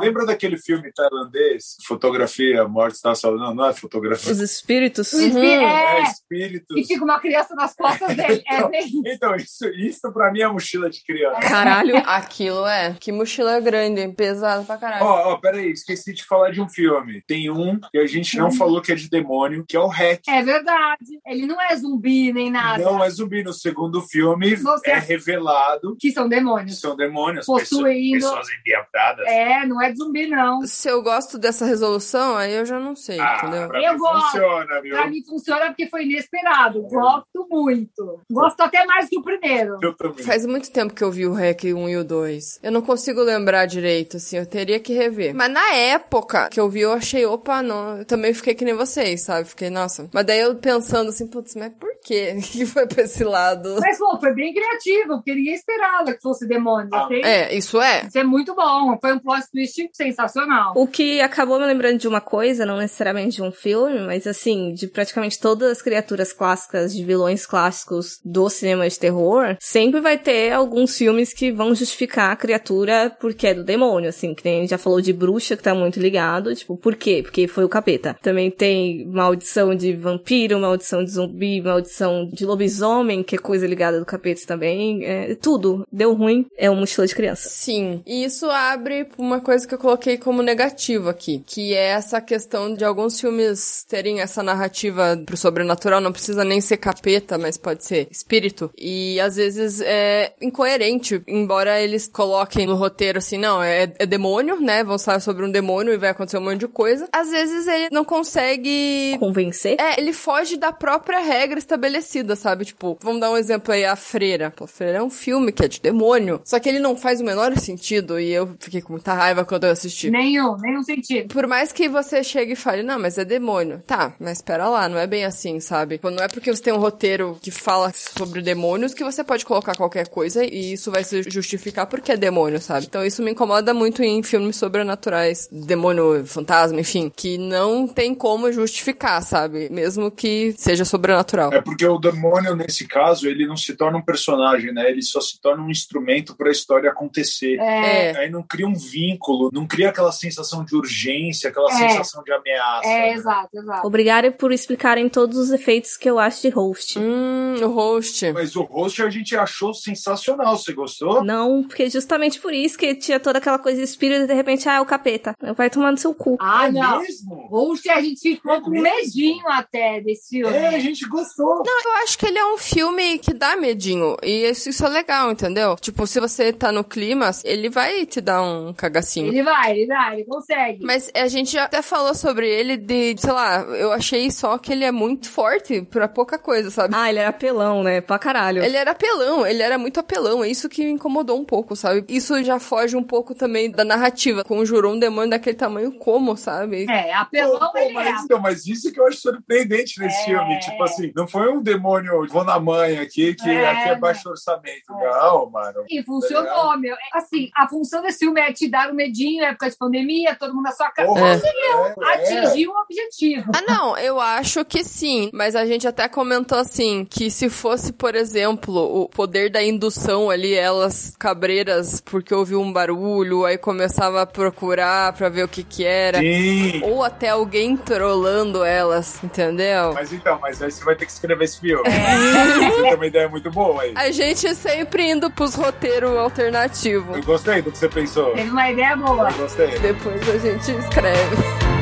[0.00, 1.76] Lembra daquele filme tailandês?
[1.86, 3.38] Fotografia, Morte está salva.
[3.38, 4.32] Não, não é fotografia.
[4.32, 5.12] Os espíritos.
[5.12, 6.76] O espí- É, é, espíritos.
[6.76, 8.42] e fica uma criança nas costas dele.
[8.48, 11.40] É bem Então, isso, isso pra mim é mochila de criança.
[11.40, 11.96] Caralho.
[12.06, 12.94] Aquilo é.
[12.98, 15.04] Que mochila grande, pesada pra caralho.
[15.04, 17.22] Ó, ó, peraí, esqueci de falar de um filme.
[17.26, 20.20] Tem um que a gente não falou que é de demônio, que é o Hack.
[20.28, 21.20] É verdade.
[21.26, 22.82] Ele não é zumbi nem nada.
[22.84, 23.42] Não é zumbi.
[23.42, 26.80] No segundo filme Você- é revelado Que são que demônios.
[26.80, 27.46] são demônios.
[27.46, 28.14] Possuindo.
[28.18, 29.26] Pessoas, pessoas endiabradas.
[29.26, 30.62] É, não é de zumbi, não.
[30.66, 33.68] Se eu gosto dessa resolução, aí eu já não sei, Ah, entendeu?
[33.68, 34.24] pra Eu mim gosto.
[34.30, 34.94] funciona, viu?
[34.96, 36.82] Pra mim funciona porque foi inesperado.
[36.82, 38.20] Gosto muito.
[38.30, 39.78] Gosto até mais que o primeiro.
[39.82, 40.24] Eu também.
[40.24, 42.60] Faz muito tempo que eu vi o REC 1 e o 2.
[42.62, 45.34] Eu não consigo lembrar direito, assim, eu teria que rever.
[45.34, 47.98] Mas na época que eu vi, eu achei, opa, não.
[47.98, 49.48] Eu também fiquei que nem vocês, sabe?
[49.48, 50.08] Fiquei, nossa.
[50.12, 53.76] Mas daí eu pensando assim, putz, mas por quê que foi pra esse lado?
[53.80, 56.88] Mas, pô, foi bem criativo, porque ninguém esperava que fosse demônio.
[56.92, 58.06] Ah, Achei- É, isso é.
[58.06, 58.96] Isso é muito bom.
[59.00, 60.72] Foi um plot twist sensacional.
[60.76, 64.72] O que acabou me lembrando de uma coisa, não necessariamente de um filme, mas assim,
[64.72, 70.18] de praticamente todas as criaturas clássicas, de vilões clássicos do cinema de terror, sempre vai
[70.18, 74.58] ter alguns filmes que vão justificar a criatura porque é do demônio, assim, que nem
[74.58, 77.20] a gente já falou de bruxa, que tá muito ligado, tipo, por quê?
[77.22, 78.16] Porque foi o capeta.
[78.22, 83.98] Também tem maldição de vampiro, maldição de zumbi, maldição de lobisomem, que é coisa ligada
[83.98, 85.65] do capeta também, é, tudo.
[85.90, 87.48] Deu ruim, é um mochila de criança.
[87.48, 92.20] Sim, e isso abre uma coisa que eu coloquei como negativo aqui, que é essa
[92.20, 97.56] questão de alguns filmes terem essa narrativa pro sobrenatural, não precisa nem ser capeta, mas
[97.56, 103.62] pode ser espírito, e às vezes é incoerente, embora eles coloquem no roteiro assim, não,
[103.62, 106.68] é, é demônio, né, vão falar sobre um demônio e vai acontecer um monte de
[106.68, 109.76] coisa, às vezes ele não consegue Convencer?
[109.80, 112.64] é, ele foge da própria regra estabelecida, sabe?
[112.64, 114.52] Tipo, vamos dar um exemplo aí, A Freira.
[114.54, 117.20] Pô, A Freira é um filme que é de demônio, só que ele não faz
[117.20, 120.10] o menor sentido e eu fiquei com muita raiva quando eu assisti.
[120.10, 121.32] Nenhum, nenhum sentido.
[121.32, 123.82] Por mais que você chegue e fale, não, mas é demônio.
[123.86, 125.98] Tá, mas espera lá, não é bem assim, sabe?
[126.02, 129.74] Não é porque você tem um roteiro que fala sobre demônios que você pode colocar
[129.74, 132.86] qualquer coisa e isso vai se justificar porque é demônio, sabe?
[132.86, 138.52] Então isso me incomoda muito em filmes sobrenaturais, demônio, fantasma, enfim, que não tem como
[138.52, 139.68] justificar, sabe?
[139.70, 141.52] Mesmo que seja sobrenatural.
[141.52, 144.90] É porque o demônio, nesse caso, ele não se torna um personagem, né?
[144.90, 147.56] Ele só se torna um instrumento para a história acontecer.
[147.60, 148.16] É, É.
[148.18, 151.88] Aí não cria um vínculo, não cria aquela sensação de urgência, aquela É.
[151.88, 152.88] sensação de ameaça.
[152.88, 153.12] é, né?
[153.14, 153.86] exato, exato.
[153.86, 156.98] Obrigada por explicarem todos os efeitos que eu acho de host.
[156.98, 158.32] Hum, o host.
[158.32, 160.56] Mas o host a gente achou sensacional.
[160.56, 161.22] Você gostou?
[161.22, 164.68] Não, porque justamente por isso que tinha toda aquela coisa de espírito e de repente,
[164.68, 165.34] ah, é o capeta.
[165.56, 166.36] Vai tomar no seu cu.
[166.40, 167.00] Ah, é não.
[167.00, 167.48] mesmo?
[167.50, 170.52] Hoje a gente ficou com medinho até desse filme.
[170.56, 171.62] É, a gente gostou.
[171.64, 174.16] Não, eu acho que ele é um filme que dá medinho.
[174.22, 175.76] E isso, isso é legal, entendeu?
[175.76, 179.28] Tipo, se você tá no clima, ele vai te dar um cagacinho.
[179.28, 180.84] Ele vai, ele vai, ele consegue.
[180.84, 184.72] Mas a gente já até falou sobre ele de, sei lá, eu achei só que
[184.72, 186.94] ele é muito forte pra pouca coisa, sabe?
[186.96, 188.00] Ah, ele era apelão, né?
[188.00, 188.62] Pra caralho.
[188.64, 192.04] Ele era apelão, ele era muito apelão, é isso que me incomodou um pouco, sabe?
[192.08, 194.42] Isso já foge um pouco também da narrativa.
[194.44, 196.86] Conjurou um demônio daquele tamanho como, sabe?
[196.88, 197.92] É, apelão Pô, pô, ele é.
[197.92, 200.24] mas, então, mas isso que eu acho surpreendente nesse É.
[200.24, 200.58] filme.
[200.60, 204.28] Tipo assim, não foi um demônio vou na mãe aqui, que É, aqui é baixo
[204.28, 204.84] orçamento.
[204.88, 205.84] Não, mano.
[205.88, 206.94] E funcionou, meu.
[207.12, 210.64] Assim, a função desse filme é te dar um medinho, época de pandemia, todo mundo
[210.64, 211.08] na sua casa.
[211.08, 211.34] Porra, É.
[211.34, 211.94] é,
[212.32, 212.42] é.
[212.44, 213.50] Atingir um objetivo.
[213.54, 215.30] Ah, não, eu acho que sim.
[215.32, 220.30] Mas a gente até comentou assim, que se fosse, por exemplo, o poder da indução
[220.30, 225.62] ali, elas cabreiras, porque ouviu um barulho, aí começava a procurar pra ver o que
[225.62, 226.18] que era.
[226.18, 226.80] Sim.
[226.84, 229.92] Ou até alguém trolando elas, entendeu?
[229.94, 231.82] Mas então, mas aí você vai ter que escrever esse filme.
[231.88, 233.92] Você tem uma ideia muito boa aí.
[233.94, 237.16] A gente sempre indo pros roteiros alternativos.
[237.16, 238.34] Eu gostei do que você pensou.
[238.34, 239.30] Teve uma ideia boa.
[239.30, 239.78] Eu gostei.
[239.78, 241.75] Depois a gente escreve.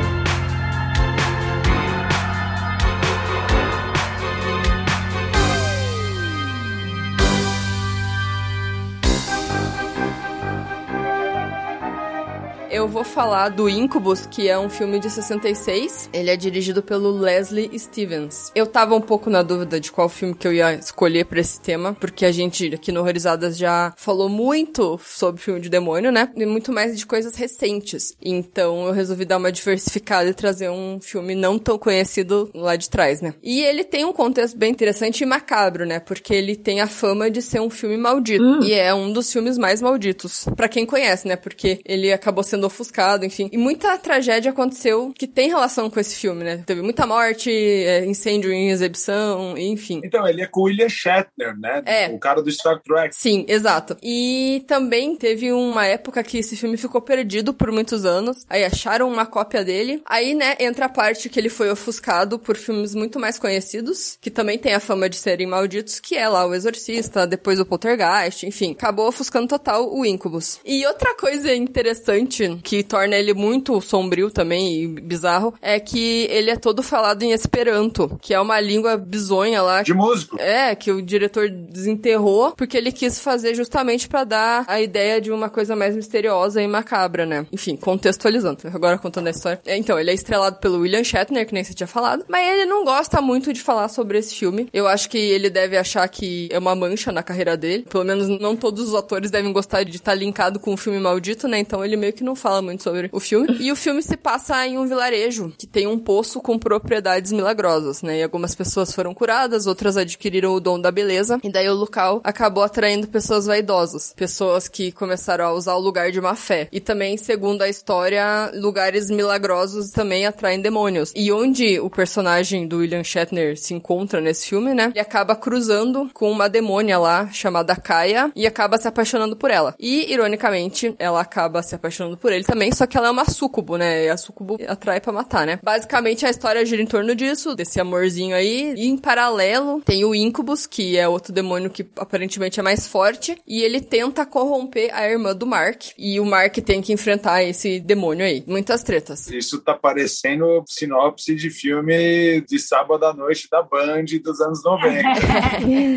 [12.85, 16.07] Eu vou falar do Incubus, que é um filme de 66.
[16.13, 18.51] Ele é dirigido pelo Leslie Stevens.
[18.53, 21.59] Eu tava um pouco na dúvida de qual filme que eu ia escolher pra esse
[21.59, 26.31] tema, porque a gente aqui no Horrorizadas já falou muito sobre filme de demônio, né?
[26.35, 28.15] E muito mais de coisas recentes.
[28.21, 32.87] Então eu resolvi dar uma diversificada e trazer um filme não tão conhecido lá de
[32.87, 33.33] trás, né?
[33.41, 35.99] E ele tem um contexto bem interessante e macabro, né?
[35.99, 38.63] Porque ele tem a fama de ser um filme maldito.
[38.63, 40.45] E é um dos filmes mais malditos.
[40.55, 41.35] Pra quem conhece, né?
[41.35, 43.49] Porque ele acabou sendo ofuscado, enfim.
[43.51, 46.63] E muita tragédia aconteceu que tem relação com esse filme, né?
[46.65, 50.01] Teve muita morte, é, incêndio em exibição, enfim.
[50.03, 51.81] Então, ele é com o William Shatner, né?
[51.85, 52.07] É.
[52.09, 53.15] O cara do Star Trek.
[53.15, 53.97] Sim, exato.
[54.03, 58.45] E também teve uma época que esse filme ficou perdido por muitos anos.
[58.49, 60.01] Aí acharam uma cópia dele.
[60.05, 64.29] Aí, né, entra a parte que ele foi ofuscado por filmes muito mais conhecidos, que
[64.29, 68.45] também tem a fama de serem malditos, que é lá o Exorcista, depois o Poltergeist,
[68.45, 68.71] enfim.
[68.71, 70.59] Acabou ofuscando total o Incubus.
[70.65, 76.49] E outra coisa interessante que torna ele muito sombrio também e bizarro é que ele
[76.49, 79.83] é todo falado em Esperanto, que é uma língua bizonha lá.
[79.83, 80.41] De músico.
[80.41, 85.31] É, que o diretor desenterrou porque ele quis fazer justamente para dar a ideia de
[85.31, 87.45] uma coisa mais misteriosa e macabra, né?
[87.51, 88.57] Enfim, contextualizando.
[88.73, 89.61] Agora contando a história.
[89.65, 92.65] É, então, ele é estrelado pelo William Shatner, que nem você tinha falado, mas ele
[92.65, 94.67] não gosta muito de falar sobre esse filme.
[94.73, 97.85] Eu acho que ele deve achar que é uma mancha na carreira dele.
[97.87, 101.47] Pelo menos não todos os atores devem gostar de estar linkado com um filme maldito,
[101.47, 101.59] né?
[101.59, 103.57] Então ele meio que não fala muito sobre o filme.
[103.59, 108.01] E o filme se passa em um vilarejo que tem um poço com propriedades milagrosas,
[108.01, 108.19] né?
[108.19, 111.39] E algumas pessoas foram curadas, outras adquiriram o dom da beleza.
[111.43, 116.11] E daí o local acabou atraindo pessoas vaidosas, pessoas que começaram a usar o lugar
[116.11, 116.67] de má fé.
[116.71, 121.11] E também, segundo a história, lugares milagrosos também atraem demônios.
[121.15, 124.89] E onde o personagem do William Shatner se encontra nesse filme, né?
[124.91, 129.75] Ele acaba cruzando com uma demônia lá chamada Kaia e acaba se apaixonando por ela.
[129.79, 133.77] E, ironicamente, ela acaba se apaixonando por ele também, só que ela é uma sucubo,
[133.77, 134.05] né?
[134.05, 135.59] E a sucubo atrai para matar, né?
[135.61, 138.73] Basicamente, a história gira em torno disso, desse amorzinho aí.
[138.75, 143.37] E em paralelo, tem o Incubus, que é outro demônio que aparentemente é mais forte,
[143.47, 145.83] e ele tenta corromper a irmã do Mark.
[145.97, 148.43] E o Mark tem que enfrentar esse demônio aí.
[148.47, 149.27] Muitas tretas.
[149.27, 155.01] Isso tá parecendo sinopse de filme de sábado à noite da Band dos anos 90.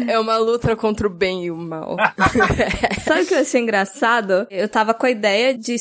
[0.10, 1.96] é uma luta contra o bem e o mal.
[3.04, 4.46] Sabe o que eu achei engraçado?
[4.50, 5.78] Eu tava com a ideia de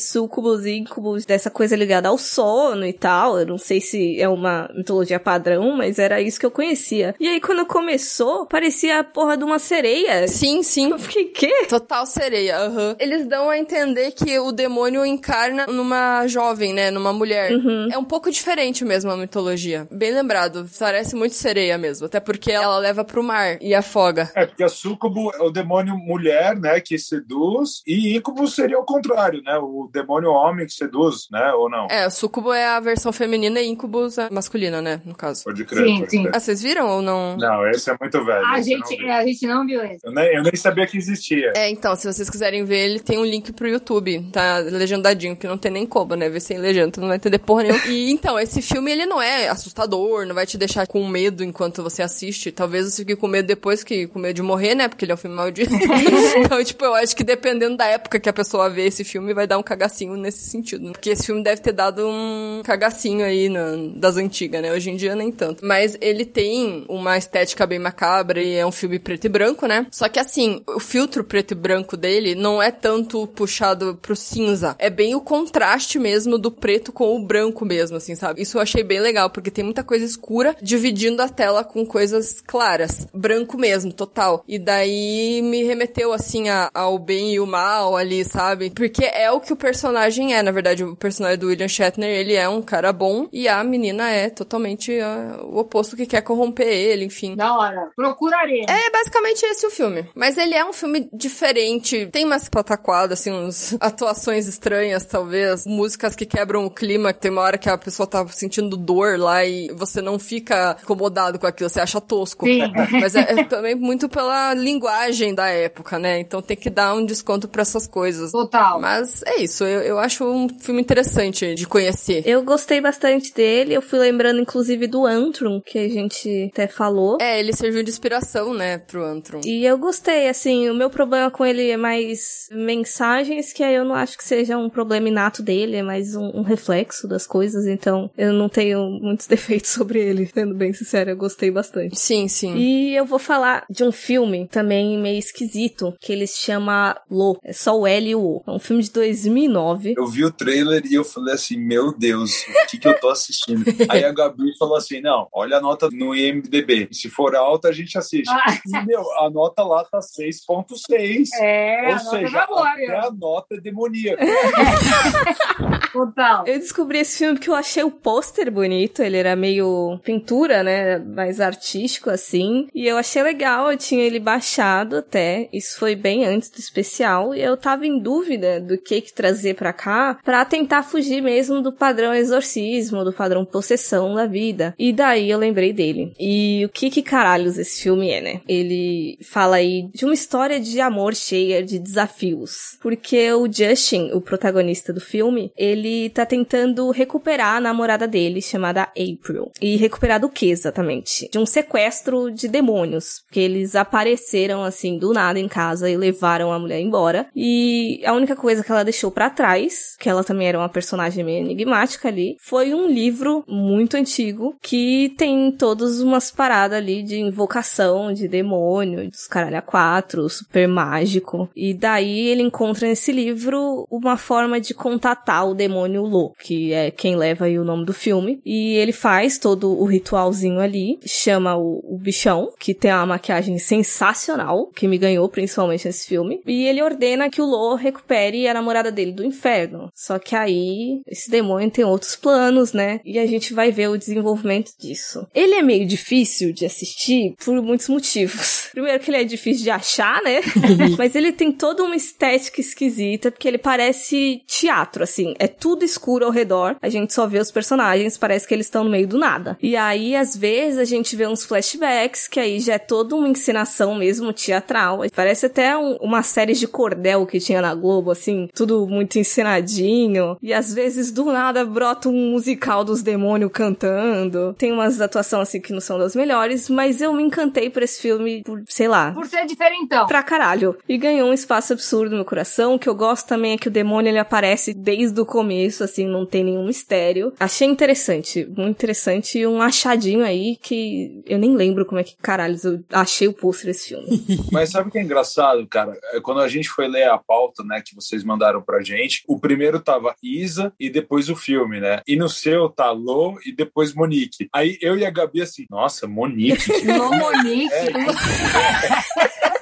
[0.47, 3.39] sucubus e incubus, dessa coisa ligada ao sono e tal.
[3.39, 7.15] Eu não sei se é uma mitologia padrão, mas era isso que eu conhecia.
[7.19, 10.27] E aí, quando começou, parecia a porra de uma sereia.
[10.27, 10.91] Sim, sim.
[10.91, 11.65] Eu fiquei, quê?
[11.67, 12.89] Total sereia, aham.
[12.89, 12.95] Uhum.
[12.99, 16.91] Eles dão a entender que o demônio encarna numa jovem, né?
[16.91, 17.51] Numa mulher.
[17.51, 17.89] Uhum.
[17.91, 19.87] É um pouco diferente mesmo a mitologia.
[19.91, 20.65] Bem lembrado.
[20.79, 22.05] Parece muito sereia mesmo.
[22.05, 24.31] Até porque ela leva pro mar e afoga.
[24.35, 26.79] É, porque a sucubo é o demônio mulher, né?
[26.79, 27.81] Que seduz.
[27.85, 29.57] E íncubus seria o contrário, né?
[29.57, 31.53] O demônio homem que seduz, né?
[31.53, 31.87] Ou não?
[31.89, 35.01] É, sucubo é a versão feminina e incubus é masculina, né?
[35.05, 35.43] No caso.
[35.43, 35.85] Pode crer.
[35.85, 36.23] Sim, pode sim.
[36.23, 36.35] crer.
[36.35, 37.37] Ah, vocês viram ou não?
[37.37, 38.45] Não, esse é muito velho.
[38.45, 39.09] A gente, não vi.
[39.09, 40.05] a gente não viu esse.
[40.05, 41.53] Eu nem, eu nem sabia que existia.
[41.55, 45.47] É, então, se vocês quiserem ver, ele tem um link pro YouTube, tá legendadinho, que
[45.47, 46.29] não tem nem como, né?
[46.29, 47.77] Ver sem legenda, tu não vai entender porra nenhuma.
[47.87, 51.81] E então, esse filme, ele não é assustador, não vai te deixar com medo enquanto
[51.81, 52.51] você assiste.
[52.51, 54.87] Talvez você fique com medo depois que com medo de morrer, né?
[54.87, 55.71] Porque ele é um filme maldito.
[56.37, 59.47] então, tipo, eu acho que dependendo da época que a pessoa vê esse filme, vai
[59.47, 60.85] dar um cagacinho nesse sentido.
[60.85, 60.91] né?
[60.91, 64.71] Porque esse filme deve ter dado um cagacinho aí na- das antigas, né?
[64.71, 65.65] Hoje em dia nem tanto.
[65.65, 69.87] Mas ele tem uma estética bem macabra e é um filme preto e branco, né?
[69.91, 74.75] Só que assim, o filtro preto e branco dele não é tanto puxado pro cinza.
[74.79, 78.41] É bem o contraste mesmo do preto com o branco mesmo, assim, sabe?
[78.41, 82.41] Isso eu achei bem legal, porque tem muita coisa escura dividindo a tela com coisas
[82.45, 83.07] claras.
[83.13, 84.43] Branco mesmo, total.
[84.47, 88.69] E daí me remeteu, assim, a- ao bem e o mal ali, sabe?
[88.71, 90.83] Porque é o que o personagem é, na verdade.
[90.83, 94.99] O personagem do William Shatner, ele é um cara bom e a menina é totalmente
[94.99, 97.35] ah, o oposto que quer corromper ele, enfim.
[97.35, 97.89] Da hora.
[97.95, 98.65] Procurarei.
[98.67, 100.05] É basicamente esse o filme.
[100.15, 102.07] Mas ele é um filme diferente.
[102.07, 105.65] Tem umas pataquadas, assim, uns atuações estranhas, talvez.
[105.65, 107.13] Músicas que quebram o clima.
[107.13, 111.39] Tem uma hora que a pessoa tá sentindo dor lá e você não fica incomodado
[111.39, 112.45] com aquilo, você acha tosco.
[112.45, 112.61] Sim.
[112.99, 116.19] Mas é, é também muito pela linguagem da época, né?
[116.19, 118.31] Então tem que dar um desconto pra essas coisas.
[118.31, 118.79] Total.
[118.79, 122.23] Mas é isso, eu, eu acho um filme interessante de conhecer.
[122.25, 123.73] Eu gostei bastante dele.
[123.73, 127.17] Eu fui lembrando, inclusive, do Antrum, que a gente até falou.
[127.19, 129.41] É, ele serviu de inspiração, né, pro Antrum.
[129.45, 133.85] E eu gostei, assim, o meu problema com ele é mais mensagens, que aí eu
[133.85, 137.65] não acho que seja um problema inato dele, é mais um, um reflexo das coisas,
[137.67, 141.99] então eu não tenho muitos defeitos sobre ele, sendo bem sincera, eu gostei bastante.
[141.99, 142.55] Sim, sim.
[142.55, 147.37] E eu vou falar de um filme também meio esquisito, que ele se chama Lo,
[147.43, 148.43] é só o L e o O.
[148.47, 149.95] É um filme de 2009.
[149.97, 153.09] Eu vi o trailer e eu falei assim, meu Deus, o que, que eu tô
[153.09, 153.65] assistindo?
[153.89, 156.87] Aí a Gabi falou assim, não, olha a nota no IMDB.
[156.91, 158.29] Se for alta, a gente assiste.
[158.29, 158.59] Ah.
[158.63, 161.29] E, meu, a nota lá tá 6.6.
[161.41, 164.23] É, Ou a seja, nota tá boa, até a nota é demoníaca.
[165.91, 166.45] Total.
[166.45, 170.99] Eu descobri esse filme porque eu achei o pôster bonito, ele era meio pintura, né,
[170.99, 176.25] mais artístico assim, e eu achei legal, eu tinha ele baixado até, isso foi bem
[176.25, 179.86] antes do especial, e eu tava em dúvida do que que trazer pra cá,
[180.23, 184.73] pra tentar fugir mesmo do padrão exorcismo, do padrão possessão da vida.
[184.77, 186.13] E daí eu lembrei dele.
[186.19, 188.41] E o que que caralhos esse filme é, né?
[188.47, 194.21] Ele fala aí de uma história de amor cheia de desafios, porque o Justin, o
[194.21, 199.51] protagonista do filme, ele tá tentando recuperar a namorada dele, chamada April.
[199.61, 201.29] E recuperar do que exatamente?
[201.31, 206.51] De um sequestro de demônios, porque eles apareceram assim do nada em casa e levaram
[206.51, 207.27] a mulher embora.
[207.35, 211.23] E a única coisa que ela deixou pra trás Que ela também era uma personagem
[211.23, 217.19] meio enigmática ali, foi um livro muito antigo que tem todas umas paradas ali de
[217.19, 221.49] invocação de demônio, dos caralho a quatro, super mágico.
[221.55, 226.91] E daí ele encontra nesse livro uma forma de contatar o demônio Lo, que é
[226.91, 228.39] quem leva aí o nome do filme.
[228.45, 233.57] E ele faz todo o ritualzinho ali, chama o, o bichão, que tem uma maquiagem
[233.57, 236.41] sensacional, que me ganhou principalmente nesse filme.
[236.45, 239.56] E ele ordena que o Lo recupere a namorada dele do inferno.
[239.95, 242.99] Só que aí esse demônio tem outros planos, né?
[243.03, 245.27] E a gente vai ver o desenvolvimento disso.
[245.33, 248.69] Ele é meio difícil de assistir por muitos motivos.
[248.71, 250.41] Primeiro que ele é difícil de achar, né?
[250.97, 255.33] Mas ele tem toda uma estética esquisita, porque ele parece teatro, assim.
[255.39, 256.75] É tudo escuro ao redor.
[256.81, 259.57] A gente só vê os personagens, parece que eles estão no meio do nada.
[259.61, 263.27] E aí, às vezes, a gente vê uns flashbacks, que aí já é toda uma
[263.27, 265.01] encenação mesmo teatral.
[265.15, 269.17] Parece até um, uma série de cordel que tinha na Globo, assim, tudo muito
[269.47, 270.37] encenadinho.
[270.41, 274.53] E às vezes, do nada, brota um musical dos demônios cantando.
[274.57, 278.01] Tem umas atuações assim que não são das melhores, mas eu me encantei por esse
[278.01, 279.11] filme, por, sei lá.
[279.11, 280.05] Por ser diferentão.
[280.07, 280.77] Pra caralho.
[280.87, 282.75] E ganhou um espaço absurdo no meu coração.
[282.75, 286.05] O que eu gosto também é que o demônio ele aparece desde o começo, assim,
[286.05, 287.33] não tem nenhum mistério.
[287.39, 289.39] Achei interessante, muito interessante.
[289.39, 293.33] E um achadinho aí que eu nem lembro como é que caralho eu achei o
[293.33, 294.07] pôster desse filme.
[294.51, 295.97] Mas sabe o que é engraçado, cara?
[296.13, 299.36] É quando a gente foi ler a pauta, né, que vocês mandaram pra gente, o
[299.39, 302.01] primeiro tava Isa e depois o filme, né?
[302.07, 304.49] E no seu tá Lô e depois Monique.
[304.53, 306.71] Aí eu e a Gabi assim, nossa, Monique.
[306.85, 307.73] Lô Monique.
[307.73, 307.89] É,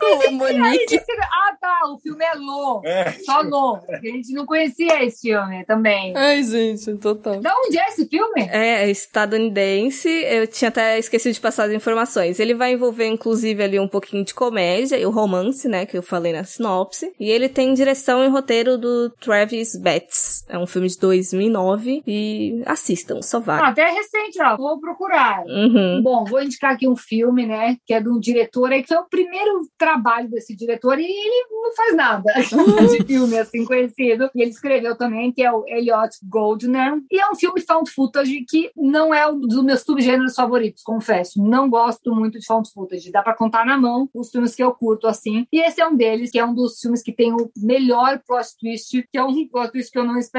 [0.05, 0.99] Lô Monique.
[1.21, 2.81] Ah, tá, o filme é Lô.
[2.85, 3.11] É.
[3.25, 3.79] Só Lô.
[3.89, 6.15] A gente não conhecia esse filme também.
[6.15, 7.39] Ai, gente, total.
[7.39, 8.41] Da onde é esse filme?
[8.49, 10.09] É, estadunidense.
[10.09, 12.39] Eu tinha até esquecido de passar as informações.
[12.39, 16.03] Ele vai envolver, inclusive, ali um pouquinho de comédia e o romance, né, que eu
[16.03, 17.13] falei na sinopse.
[17.19, 20.34] E ele tem direção e roteiro do Travis bets.
[20.47, 23.59] É um filme de 2009 e assistam, só vai.
[23.59, 24.55] Ah, até é recente, ó.
[24.57, 25.43] Vou procurar.
[25.45, 26.01] Uhum.
[26.03, 28.97] Bom, vou indicar aqui um filme, né, que é de um diretor aí, que foi
[28.97, 32.31] o primeiro trabalho desse diretor e ele não faz nada
[32.89, 34.29] de filme, assim, conhecido.
[34.35, 37.01] E ele escreveu também, que é o Elliot Goldner.
[37.11, 41.41] E é um filme found footage que não é um dos meus subgêneros favoritos, confesso.
[41.41, 43.11] Não gosto muito de found footage.
[43.11, 45.47] Dá pra contar na mão os filmes que eu curto, assim.
[45.51, 48.47] E esse é um deles, que é um dos filmes que tem o melhor plot
[48.59, 50.34] twist, que é um plot twist que eu não esperava.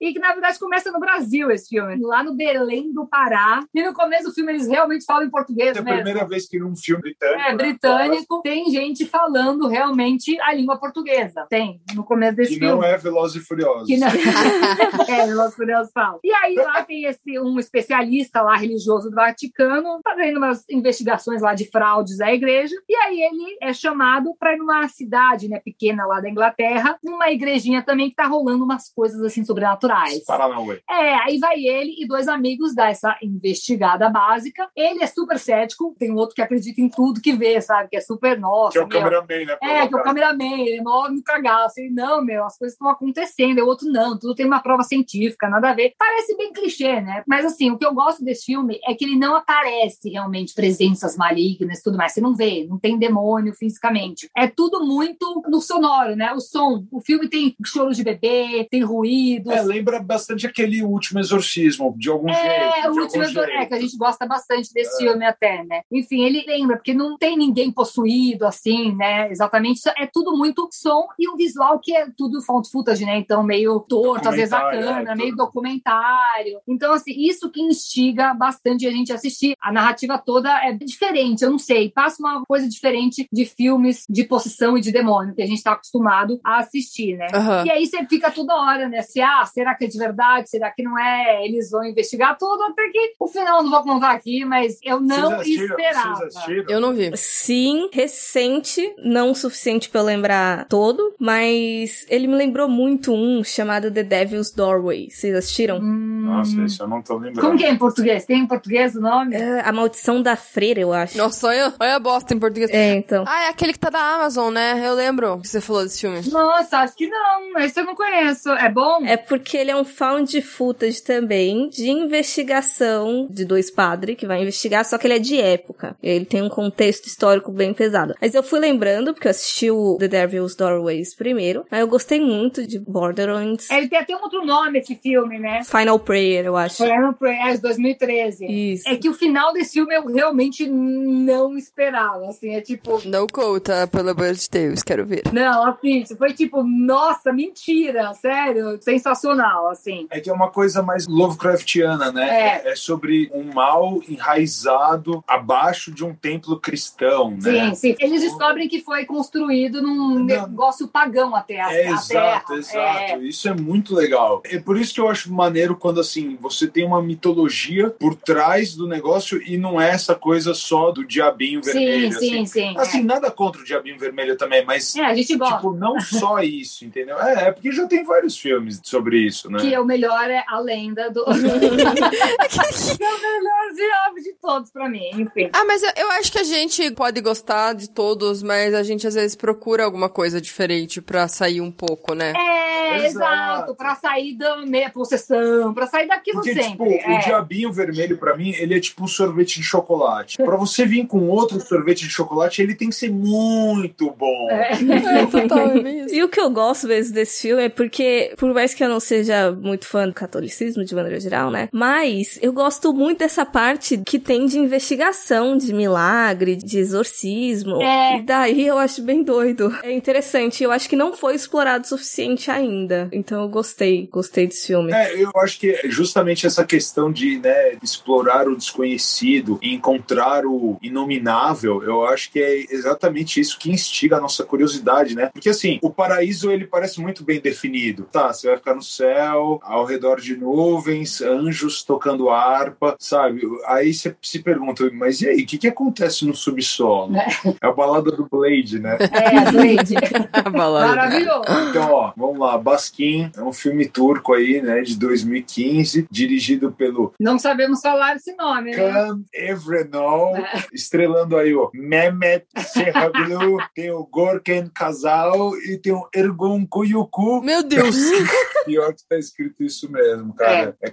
[0.00, 1.96] E que, na verdade, começa no Brasil, esse filme.
[2.02, 3.64] Lá no Belém do Pará.
[3.74, 6.02] E no começo do filme eles realmente falam em português É a mesmo.
[6.02, 7.40] primeira vez que num filme britânico.
[7.40, 11.46] É, né, britânico, tem gente falando realmente a língua portuguesa.
[11.48, 12.74] Tem, no começo desse Que filme.
[12.74, 13.86] não é Velozes e Furiosos.
[13.86, 14.08] Que não...
[15.08, 16.18] é, Los Curiosos falam.
[16.24, 21.54] E aí lá tem esse um especialista lá religioso do Vaticano fazendo umas investigações lá
[21.54, 22.74] de fraudes à igreja.
[22.88, 27.30] E aí ele é chamado para ir numa cidade, né, pequena lá da Inglaterra, numa
[27.30, 30.24] igrejinha também que tá rolando umas coisas assim sobrenaturais.
[30.24, 30.80] Paranauê.
[30.88, 34.68] É, aí vai ele e dois amigos dar essa investigada básica.
[34.74, 37.88] Ele é super cético, tem um outro que acredita em tudo que vê, sabe?
[37.90, 38.72] Que é super nossa.
[38.72, 39.56] Que é o cameraman, né?
[39.62, 41.80] é, que é o cameraman, ele morre no cagaço.
[41.80, 43.58] Ele, não, meu, as coisas estão acontecendo.
[43.58, 45.94] E o outro, não, tudo tem uma prova científica, nada a ver.
[45.98, 47.22] Parece bem clichê, né?
[47.26, 51.16] Mas assim, o que eu gosto desse filme é que ele não aparece realmente presenças
[51.16, 52.12] malignas e tudo mais.
[52.12, 54.28] Você não vê, não tem demônio fisicamente.
[54.36, 56.32] É tudo muito no sonoro, né?
[56.32, 56.84] O som.
[56.90, 58.82] O filme tem choro de bebê, tem
[59.26, 59.52] ruídos.
[59.52, 62.88] É, lembra bastante aquele último exorcismo, de algum É, jeito.
[62.88, 65.82] o de último algum é, que a gente gosta bastante desse filme até, né?
[65.90, 69.30] Enfim, ele lembra, porque não tem ninguém possuído, assim, né?
[69.30, 69.80] Exatamente.
[69.96, 73.18] É tudo muito som e um visual que é tudo found footage, né?
[73.18, 75.44] Então, meio torto, às vezes a Documentário, câmera, é, meio tudo.
[75.44, 76.60] documentário.
[76.68, 79.54] Então, assim, isso que instiga bastante a gente a assistir.
[79.60, 81.90] A narrativa toda é diferente, eu não sei.
[81.90, 85.72] Passa uma coisa diferente de filmes de possessão e de demônio, que a gente tá
[85.72, 87.26] acostumado a assistir, né?
[87.32, 87.64] Aham.
[87.66, 89.02] E aí você fica toda hora, né?
[89.16, 90.50] Se, ah, será que é de verdade?
[90.50, 91.42] Será que não é?
[91.42, 95.00] Eles vão investigar tudo, até que o final eu não vou contar aqui, mas eu
[95.00, 96.16] não esperava.
[96.16, 96.64] Vocês assistiram?
[96.68, 97.10] Eu não vi.
[97.16, 103.42] Sim, recente, não o suficiente pra eu lembrar todo, mas ele me lembrou muito um
[103.42, 105.08] chamado The Devil's Doorway.
[105.10, 105.80] Vocês assistiram?
[105.80, 107.40] Nossa, isso eu não tô lembrando.
[107.40, 108.26] Como que é em português?
[108.26, 109.34] Tem em português o nome?
[109.34, 111.16] É, a Maldição da Freira, eu acho.
[111.16, 112.70] Nossa, olha, olha a bosta em português.
[112.70, 113.24] É, então.
[113.26, 114.86] Ah, é aquele que tá da Amazon, né?
[114.86, 116.20] Eu lembro que você falou desse filme.
[116.30, 117.58] Nossa, acho que não.
[117.60, 118.50] Esse eu não conheço.
[118.50, 119.05] É bom?
[119.06, 124.42] É porque ele é um found footage também de investigação de dois padres que vai
[124.42, 125.96] investigar, só que ele é de época.
[126.02, 128.14] Ele tem um contexto histórico bem pesado.
[128.20, 132.20] Mas eu fui lembrando, porque eu assisti o The Devil's Doorways primeiro, aí eu gostei
[132.20, 133.70] muito de Borderlands.
[133.70, 135.62] Ele tem até um outro nome esse filme, né?
[135.64, 136.84] Final Prayer, eu acho.
[136.84, 138.46] Aaron Prayer, de 2013.
[138.46, 138.88] Isso.
[138.88, 143.00] É que o final desse filme eu realmente não esperava, assim, é tipo...
[143.06, 145.22] Não conta, pelo amor de Deus, quero ver.
[145.32, 150.06] Não, assim, foi tipo, nossa, mentira, sério, sensacional, assim.
[150.10, 152.62] É que é uma coisa mais Lovecraftiana, né?
[152.64, 152.76] É.
[152.76, 157.70] sobre um mal enraizado abaixo de um templo cristão, né?
[157.70, 157.96] Sim, sim.
[157.98, 160.24] Eles descobrem que foi construído num Não.
[160.24, 162.08] negócio pagão até a, É, a exato,
[162.48, 162.58] terra.
[162.58, 163.12] exato.
[163.12, 163.18] É.
[163.18, 164.42] Isso é muito legal.
[164.44, 168.74] É por isso que eu acho maneiro quando, assim, você tem uma mitologia por trás
[168.74, 172.12] do negócio e não é essa coisa só do diabinho Sim, vermelho.
[172.12, 172.46] sim, assim.
[172.46, 172.74] sim.
[172.78, 174.94] Assim, nada contra o diabinho vermelho também, mas.
[174.96, 175.00] é.
[175.00, 175.56] É, a gente gosta.
[175.56, 177.18] Tipo, não só isso, entendeu?
[177.20, 179.58] É, é porque já tem vários filmes sobre isso, né?
[179.58, 181.24] Que é o melhor é a lenda do.
[181.24, 185.50] que é o melhor diabo de todos pra mim, enfim.
[185.52, 189.04] Ah, mas eu, eu acho que a gente pode gostar de todos, mas a gente
[189.04, 192.32] às vezes procura alguma coisa diferente pra sair um pouco, né?
[192.36, 193.06] É, Exato.
[193.06, 196.86] exato, pra sair da meia possessão, pra sair daquilo Porque, tipo, sempre.
[196.86, 197.18] o é.
[197.18, 200.36] diabinho vermelho, pra mim, ele é tipo um sorvete de chocolate.
[200.36, 204.48] Pra você vir com outro sorvete de chocolate, ele tem que ser muito bom.
[204.50, 204.72] É.
[204.74, 206.14] É, total, é isso.
[206.14, 209.00] E o que eu gosto mesmo desse filme é porque, por mais que eu não
[209.00, 211.68] seja muito fã do catolicismo de maneira geral, né?
[211.72, 217.82] Mas eu gosto muito dessa parte que tem de investigação, de milagre, de exorcismo.
[217.82, 218.18] É.
[218.18, 219.76] E daí eu acho bem doido.
[219.82, 220.62] É interessante.
[220.62, 223.08] Eu acho que não foi explorado o suficiente ainda.
[223.12, 224.92] Então eu gostei, gostei desse filme.
[224.92, 230.44] É, eu acho que é justamente essa questão de né, explorar o desconhecido e encontrar
[230.44, 235.30] o inominável, eu acho que é exatamente isso que instiga a nossa curiosidade, né?
[235.32, 238.08] Porque assim, o paraíso ele parece muito bem definido.
[238.10, 243.42] Tá, você vai ficar no céu, ao redor de nuvens, anjos tocando harpa, sabe?
[243.66, 247.16] Aí você se pergunta, mas e aí, o que, que acontece no subsolo?
[247.16, 247.26] É.
[247.62, 248.96] É a balada do Blade, né?
[249.00, 249.94] É, a Blade.
[250.32, 250.88] A balada.
[250.88, 251.42] Maravilhoso.
[251.70, 252.56] Então, ó, vamos lá.
[252.58, 258.34] Baskin é um filme turco aí, né, de 2015, dirigido pelo Não sabemos falar esse
[258.36, 258.76] nome, né?
[258.76, 260.64] Can Evrenol, É.
[260.72, 267.42] estrelando aí o Mehmet Serraglu, tem o Gorken Casal e tem o Ergun Kuyuku.
[267.42, 267.96] Meu Deus!
[268.66, 270.76] Pior que tá escrito isso mesmo, cara.
[270.82, 270.90] É,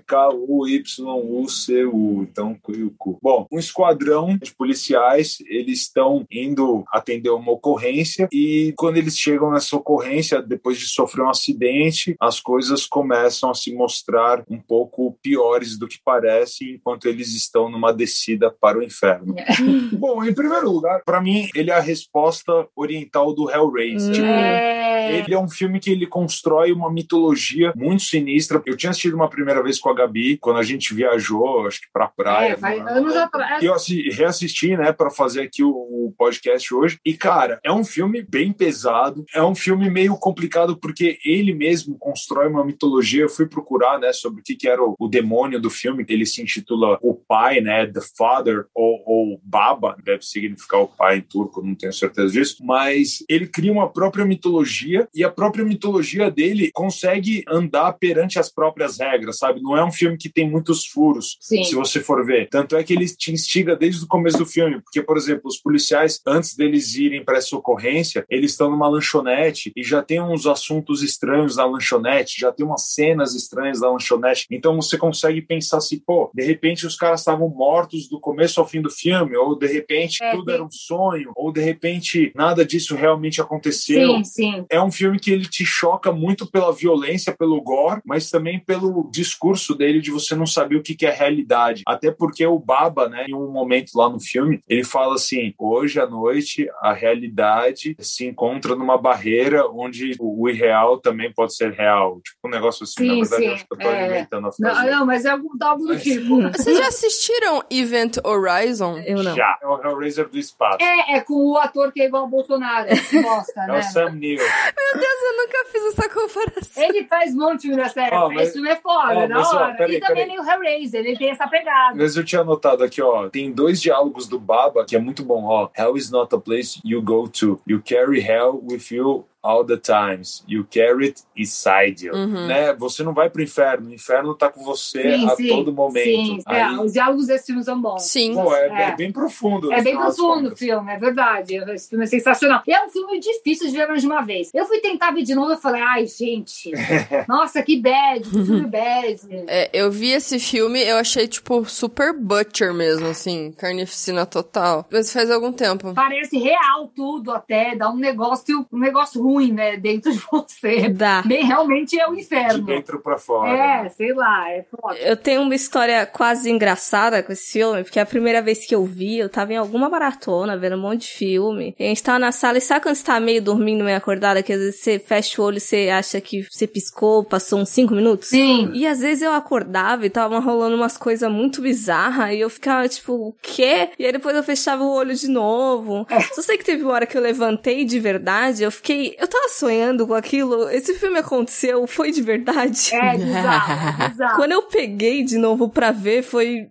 [1.03, 3.17] K-U-Y-U-C-U, então Kuyuku.
[3.21, 9.51] Bom, um esquadrão de policiais, eles estão indo atender uma ocorrência e quando eles chegam
[9.51, 15.17] nessa ocorrência, depois de sofrer um acidente, as coisas começam a se mostrar um pouco
[15.21, 19.35] piores do que parece enquanto eles estão numa descida para o inferno.
[19.97, 24.13] Bom, em primeiro lugar, para mim, ele é a resposta oriental do Hellraiser.
[24.13, 25.19] Tipo, É.
[25.19, 28.61] ele é um filme que ele constrói uma mitologia muito sinistra.
[28.65, 31.87] Eu tinha assistido uma primeira vez com a Gabi, quando a gente viajou, acho que
[31.93, 32.57] pra praia.
[32.61, 33.61] É, anos atrás.
[33.61, 36.97] e eu assi- reassisti, né, para fazer aqui o, o podcast hoje.
[37.05, 39.25] E, cara, é um filme bem pesado.
[39.33, 43.23] É um filme meio complicado porque ele mesmo constrói uma mitologia.
[43.23, 46.05] Eu fui procurar, né, sobre o que, que era o, o demônio do filme.
[46.07, 51.17] Ele se intitula O Pai, né, The Father, ou, ou Baba, deve significar o pai
[51.17, 52.57] em turco, não tenho certeza disso.
[52.63, 58.51] Mas ele cria uma própria mitologia e a própria mitologia dele consegue andar perante as
[58.51, 59.61] próprias regras, sabe?
[59.61, 61.63] Não é um filme que tem muitos furos Sim.
[61.63, 62.49] se você for ver.
[62.49, 65.57] Tanto é que ele te instiga desde o começo do filme, porque, por exemplo, os
[65.57, 70.47] policiais, antes deles irem para essa ocorrência, eles estão numa lanchonete e já tem uns
[70.47, 74.47] assuntos estranhos na lanchonete, já tem umas cenas estranhas na lanchonete.
[74.49, 78.67] Então você consegue pensar assim, pô, de repente os caras estavam mortos do começo ao
[78.67, 80.53] fim do filme, ou de repente É, tudo sim.
[80.53, 84.17] era um sonho, ou de repente nada disso realmente aconteceu.
[84.17, 84.65] Sim, sim.
[84.69, 89.09] É um filme que ele te choca muito pela violência, pelo gore, mas também pelo
[89.11, 91.83] discurso dele de você não saber o que que é realidade.
[91.87, 95.99] Até porque o Baba, né, em um momento lá no filme, ele fala assim: hoje
[95.99, 102.19] à noite a realidade se encontra numa barreira onde o irreal também pode ser real.
[102.21, 102.93] Tipo um negócio assim.
[102.97, 104.05] Sim, Na verdade, sim, eu acho que eu tô é.
[104.07, 104.89] inventando a Não, frase.
[104.89, 106.41] não, mas é algo, algo do tipo.
[106.53, 108.97] Vocês já assistiram Event Horizon?
[109.05, 109.35] Eu não.
[109.35, 109.57] Já.
[109.61, 110.77] É o Hellraiser do espaço.
[110.81, 113.79] É, é com o ator que é igual ao Bolsonaro, que gosta, É né?
[113.79, 114.37] o Sam Neill.
[114.39, 116.83] Meu Deus, eu nunca fiz essa comparação.
[116.83, 118.15] Ele faz monte de filme da série.
[118.15, 119.73] Ó, mas- Esse filme é foda, da mas, ó, hora.
[119.75, 120.29] peraí, e também peraí.
[120.37, 121.95] tem o Hellraiser, ele tem essa pegada.
[121.95, 123.29] Mas eu tinha anotado aqui, ó.
[123.29, 125.69] Tem dois diálogos do Baba que é muito bom, ó.
[125.77, 127.59] Hell is not a place you go to.
[127.67, 130.43] You carry hell with you all the times.
[130.47, 132.13] You carry it inside you.
[132.13, 132.47] Uhum.
[132.47, 132.73] Né?
[132.75, 133.89] Você não vai pro inferno.
[133.89, 136.05] O inferno tá com você Sim, a sim, todo momento.
[136.05, 138.03] Sim, é, Aí, os diálogos desse filme são bons.
[138.03, 138.33] Sim.
[138.33, 138.89] pô, é, É.
[138.89, 139.71] é bem profundo.
[139.71, 141.55] É bem profundo o filme, é verdade.
[141.55, 142.61] Esse filme é sensacional.
[142.65, 144.49] E é um filme difícil de ver mais de uma vez.
[144.53, 146.71] Eu fui tentar ver de novo e falei, Ai, gente.
[147.27, 149.19] Nossa, que bad, que filme bad.
[149.47, 154.85] É, eu vi esse filme, eu achei, tipo, super butcher mesmo, assim, carnificina total.
[154.89, 155.93] Mas faz algum tempo.
[155.93, 160.89] Parece real tudo até, dá um negócio, um negócio ruim, né, dentro de você.
[160.89, 161.21] Dá.
[161.25, 162.63] Bem, realmente é o De inferno.
[162.65, 163.49] dentro pra fora.
[163.85, 164.97] É, sei lá, é foda.
[164.99, 168.83] Eu tenho uma história quase engraçada com esse filme, porque a primeira vez que eu
[168.85, 171.75] vi, eu tava em alguma maratona, vendo um monte de filme.
[171.79, 174.41] E a gente tava na sala, e sabe quando você tá meio dormindo, meio acordada,
[174.43, 177.69] que às vezes você fecha o olho e você acha que você piscou, passou uns
[177.69, 178.29] cinco minutos?
[178.29, 178.71] Sim.
[178.73, 182.87] E às vezes eu acordava e tava rolando umas coisas muito bizarras e eu ficava
[182.87, 183.89] tipo, o quê?
[183.97, 186.05] E aí depois eu fechava o olho de novo.
[186.33, 189.15] Só sei que teve uma hora que eu levantei de verdade, eu fiquei.
[189.23, 190.69] Eu tava sonhando com aquilo.
[190.69, 192.93] Esse filme aconteceu, foi de verdade.
[192.93, 194.35] É bizarro, é bizarro.
[194.35, 196.67] Quando eu peguei de novo pra ver, foi.